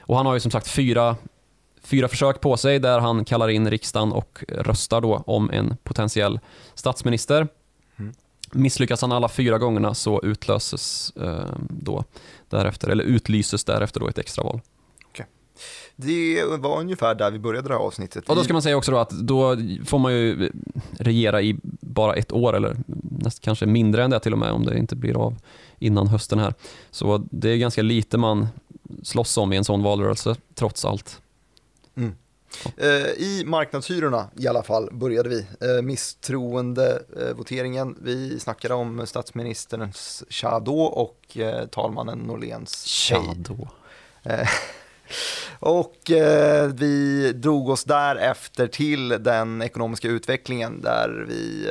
Och 0.00 0.16
han 0.16 0.26
har 0.26 0.34
ju 0.34 0.40
som 0.40 0.50
sagt 0.50 0.68
fyra, 0.68 1.16
fyra 1.82 2.08
försök 2.08 2.40
på 2.40 2.56
sig 2.56 2.78
där 2.78 3.00
han 3.00 3.24
kallar 3.24 3.48
in 3.48 3.70
riksdagen 3.70 4.12
och 4.12 4.44
röstar 4.48 5.00
då 5.00 5.22
om 5.26 5.50
en 5.50 5.76
potentiell 5.82 6.40
statsminister. 6.74 7.48
Mm. 7.96 8.14
Misslyckas 8.52 9.00
han 9.00 9.12
alla 9.12 9.28
fyra 9.28 9.58
gångerna 9.58 9.94
så 9.94 10.20
utlöses 10.22 11.12
eh, 11.16 11.54
då 11.68 12.04
därefter, 12.50 12.88
eller 12.88 13.04
utlyses 13.04 13.64
därefter 13.64 14.00
då 14.00 14.08
ett 14.08 14.18
extraval. 14.18 14.60
Det 15.96 16.44
var 16.58 16.80
ungefär 16.80 17.14
där 17.14 17.30
vi 17.30 17.38
började 17.38 17.68
det 17.68 17.74
här 17.74 17.80
avsnittet. 17.80 18.28
Och 18.28 18.36
då 18.36 18.44
ska 18.44 18.52
man 18.52 18.62
säga 18.62 18.76
också 18.76 18.90
då 18.90 18.98
att 18.98 19.10
då 19.10 19.56
får 19.84 19.98
man 19.98 20.12
ju 20.12 20.52
regera 20.98 21.42
i 21.42 21.56
bara 21.80 22.14
ett 22.14 22.32
år 22.32 22.56
eller 22.56 22.76
nästan 23.02 23.40
kanske 23.44 23.66
mindre 23.66 24.04
än 24.04 24.10
det 24.10 24.20
till 24.20 24.32
och 24.32 24.38
med 24.38 24.50
om 24.50 24.64
det 24.64 24.78
inte 24.78 24.96
blir 24.96 25.16
av 25.16 25.36
innan 25.78 26.06
hösten 26.08 26.38
här. 26.38 26.54
Så 26.90 27.26
det 27.30 27.50
är 27.50 27.56
ganska 27.56 27.82
lite 27.82 28.18
man 28.18 28.48
slåss 29.02 29.38
om 29.38 29.52
i 29.52 29.56
en 29.56 29.64
sån 29.64 29.82
valrörelse 29.82 30.36
trots 30.54 30.84
allt. 30.84 31.22
Mm. 32.76 33.06
I 33.16 33.42
marknadshyrorna 33.46 34.30
i 34.36 34.48
alla 34.48 34.62
fall 34.62 34.88
började 34.92 35.28
vi. 35.28 35.46
Misstroendevoteringen. 35.82 37.96
Vi 38.02 38.40
snackade 38.40 38.74
om 38.74 39.06
statsministerns 39.06 40.24
shadow 40.30 40.80
och 40.80 41.36
talmannen 41.70 42.18
Norléns 42.18 42.86
Shadow. 42.86 43.68
Och 45.58 46.10
eh, 46.10 46.68
vi 46.68 47.32
drog 47.32 47.68
oss 47.68 47.84
därefter 47.84 48.66
till 48.66 49.08
den 49.08 49.62
ekonomiska 49.62 50.08
utvecklingen 50.08 50.80
där 50.80 51.24
vi 51.28 51.68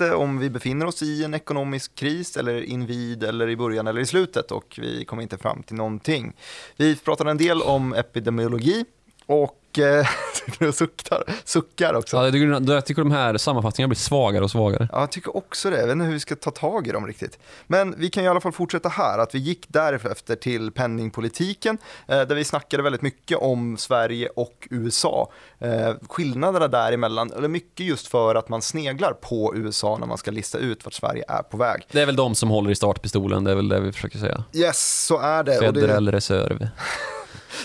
eh, 0.00 0.14
om 0.14 0.38
vi 0.38 0.50
befinner 0.50 0.86
oss 0.86 1.02
i 1.02 1.24
en 1.24 1.34
ekonomisk 1.34 1.94
kris 1.94 2.36
eller 2.36 2.62
invid 2.62 3.24
eller 3.24 3.48
i 3.48 3.56
början 3.56 3.86
eller 3.86 4.00
i 4.00 4.06
slutet 4.06 4.50
och 4.50 4.78
vi 4.82 5.04
kom 5.04 5.20
inte 5.20 5.38
fram 5.38 5.62
till 5.62 5.76
någonting. 5.76 6.32
Vi 6.76 6.96
pratade 6.96 7.30
en 7.30 7.38
del 7.38 7.62
om 7.62 7.94
epidemiologi 7.94 8.84
och 9.26 9.78
eh, 9.78 10.06
suckar, 10.72 11.24
suckar 11.44 11.94
också. 11.94 12.16
Ja, 12.16 12.24
jag, 12.24 12.32
tycker, 12.32 12.72
jag 12.72 12.86
tycker 12.86 13.02
de 13.02 13.10
här 13.10 13.36
sammanfattningarna 13.36 13.88
blir 13.88 13.96
svagare 13.96 14.44
och 14.44 14.50
svagare. 14.50 14.88
Ja, 14.92 15.00
jag 15.00 15.10
tycker 15.10 15.36
också 15.36 15.70
det. 15.70 15.76
Jag 15.76 15.86
vet 15.86 15.92
inte 15.92 16.04
hur 16.04 16.12
vi 16.12 16.20
ska 16.20 16.36
ta 16.36 16.50
tag 16.50 16.86
i 16.86 16.90
dem 16.90 17.06
riktigt. 17.06 17.38
Men 17.66 17.94
vi 17.98 18.10
kan 18.10 18.24
i 18.24 18.28
alla 18.28 18.40
fall 18.40 18.52
fortsätta 18.52 18.88
här, 18.88 19.18
att 19.18 19.34
vi 19.34 19.38
gick 19.38 19.66
därefter 19.68 20.36
till 20.36 20.70
penningpolitiken, 20.70 21.78
eh, 22.06 22.22
där 22.22 22.34
vi 22.34 22.44
snackade 22.44 22.82
väldigt 22.82 23.02
mycket 23.02 23.38
om 23.38 23.76
Sverige 23.76 24.28
och 24.28 24.68
USA. 24.70 25.30
Eh, 25.58 25.94
skillnaderna 26.08 26.68
däremellan, 26.68 27.32
eller 27.32 27.48
mycket 27.48 27.86
just 27.86 28.06
för 28.06 28.34
att 28.34 28.48
man 28.48 28.62
sneglar 28.62 29.12
på 29.12 29.52
USA 29.56 29.96
när 29.98 30.06
man 30.06 30.18
ska 30.18 30.30
lista 30.30 30.58
ut 30.58 30.84
vart 30.84 30.94
Sverige 30.94 31.24
är 31.28 31.42
på 31.42 31.56
väg. 31.56 31.86
Det 31.92 32.00
är 32.00 32.06
väl 32.06 32.16
de 32.16 32.34
som 32.34 32.50
håller 32.50 32.70
i 32.70 32.74
startpistolen, 32.74 33.44
det 33.44 33.50
är 33.50 33.54
väl 33.54 33.68
det 33.68 33.80
vi 33.80 33.92
försöker 33.92 34.18
säga. 34.18 34.44
Yes, 34.52 35.06
så 35.06 35.18
är 35.18 35.42
det. 35.42 35.58
Federal 35.58 36.04
det... 36.04 36.12
reserv. 36.12 36.68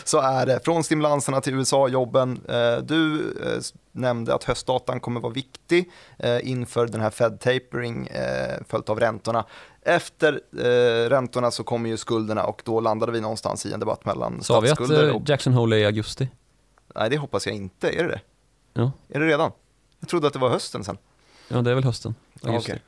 Så 0.04 0.20
är 0.20 0.46
det. 0.46 0.60
Från 0.66 0.84
stimulanserna 0.84 1.42
till 1.42 1.54
USA-jobben. 1.54 2.42
Du 2.84 3.34
nämnde 3.92 4.36
att 4.36 4.44
höstdatan 4.44 5.00
kommer 5.00 5.20
vara 5.22 5.34
viktig 5.34 5.92
inför 6.42 6.88
den 6.88 7.02
här 7.02 7.10
Fed 7.10 7.40
tapering 7.40 8.10
följt 8.68 8.90
av 8.90 9.00
räntorna. 9.00 9.46
Efter 9.82 10.42
räntorna 11.10 11.52
så 11.52 11.64
kommer 11.64 11.90
ju 11.90 11.98
skulderna 11.98 12.44
och 12.44 12.62
då 12.66 12.80
landade 12.80 13.12
vi 13.12 13.22
någonstans 13.22 13.66
i 13.66 13.74
en 13.74 13.80
debatt 13.80 14.06
mellan 14.06 14.44
Sa 14.44 14.60
vi 14.60 14.70
att 14.70 15.30
Jackson 15.30 15.54
Hole 15.54 15.76
är 15.76 15.80
i 15.80 15.86
augusti? 15.86 16.30
Nej, 16.96 17.10
det 17.10 17.18
hoppas 17.18 17.48
jag 17.48 17.56
inte. 17.56 17.90
Är 17.90 18.04
det 18.04 18.10
det? 18.10 18.22
Ja. 18.74 18.92
Är 19.10 19.20
det 19.20 19.26
redan? 19.26 19.52
Jag 20.00 20.10
trodde 20.10 20.28
att 20.28 20.34
det 20.34 20.40
var 20.40 20.50
hösten 20.50 20.84
sen. 20.84 20.98
Ja, 21.48 21.62
det 21.62 21.72
är 21.72 21.76
väl 21.76 21.84
hösten. 21.84 22.16
Augusti. 22.44 22.72
Okay. 22.72 22.82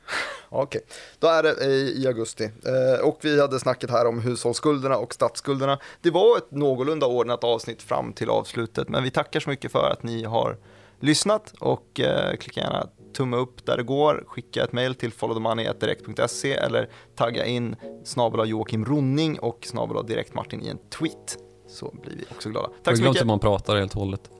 Okej, 0.48 0.80
okay. 0.80 0.96
då 1.18 1.28
är 1.28 1.42
det 1.42 1.64
i, 1.64 2.06
augusti. 2.06 2.44
Eh, 2.44 3.04
och 3.04 3.18
vi 3.22 3.40
hade 3.40 3.60
snackat 3.60 3.90
här 3.90 4.06
om 4.06 4.20
hushållsskulderna 4.20 4.96
och 4.96 5.14
statsskulderna. 5.14 5.78
Det 6.00 6.10
var 6.10 6.36
ett 6.36 6.50
någorlunda 6.50 7.06
ordnat 7.06 7.44
avsnitt 7.44 7.82
fram 7.82 8.12
till 8.12 8.30
avslutet, 8.30 8.88
men 8.88 9.02
vi 9.02 9.10
tackar 9.10 9.40
så 9.40 9.50
mycket 9.50 9.72
för 9.72 9.90
att 9.90 10.02
ni 10.02 10.24
har 10.24 10.56
lyssnat 11.00 11.54
och 11.58 12.00
eh, 12.00 12.36
klicka 12.36 12.60
gärna 12.60 12.88
tumme 13.12 13.36
upp 13.36 13.66
där 13.66 13.76
det 13.76 13.82
går, 13.82 14.24
skicka 14.26 14.64
ett 14.64 14.72
mail 14.72 14.94
till 14.94 15.12
followthemoney.direkt.se 15.12 16.52
eller 16.52 16.88
tagga 17.16 17.44
in 17.44 17.76
snabel 18.04 18.48
Joakim 18.48 18.84
Ronning 18.84 19.38
och 19.38 19.58
snabel 19.62 20.06
direkt 20.06 20.34
Martin 20.34 20.62
i 20.62 20.68
en 20.68 20.78
tweet 20.78 21.38
så 21.68 21.94
blir 22.02 22.16
vi 22.16 22.24
också 22.30 22.48
glada. 22.48 22.68
Tack 22.82 22.96
så 22.96 23.02
mycket. 23.02 23.16
Jag 23.16 23.26
man 23.26 23.38
pratar 23.38 23.76
helt 23.76 23.94
och 23.94 24.00
hållet. 24.00 24.30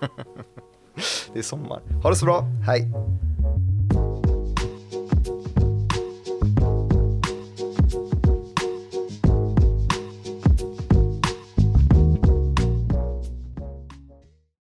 det 1.32 1.38
är 1.38 1.42
sommar. 1.42 1.82
Ha 2.02 2.10
det 2.10 2.16
så 2.16 2.24
bra, 2.24 2.44
hej! 2.66 2.92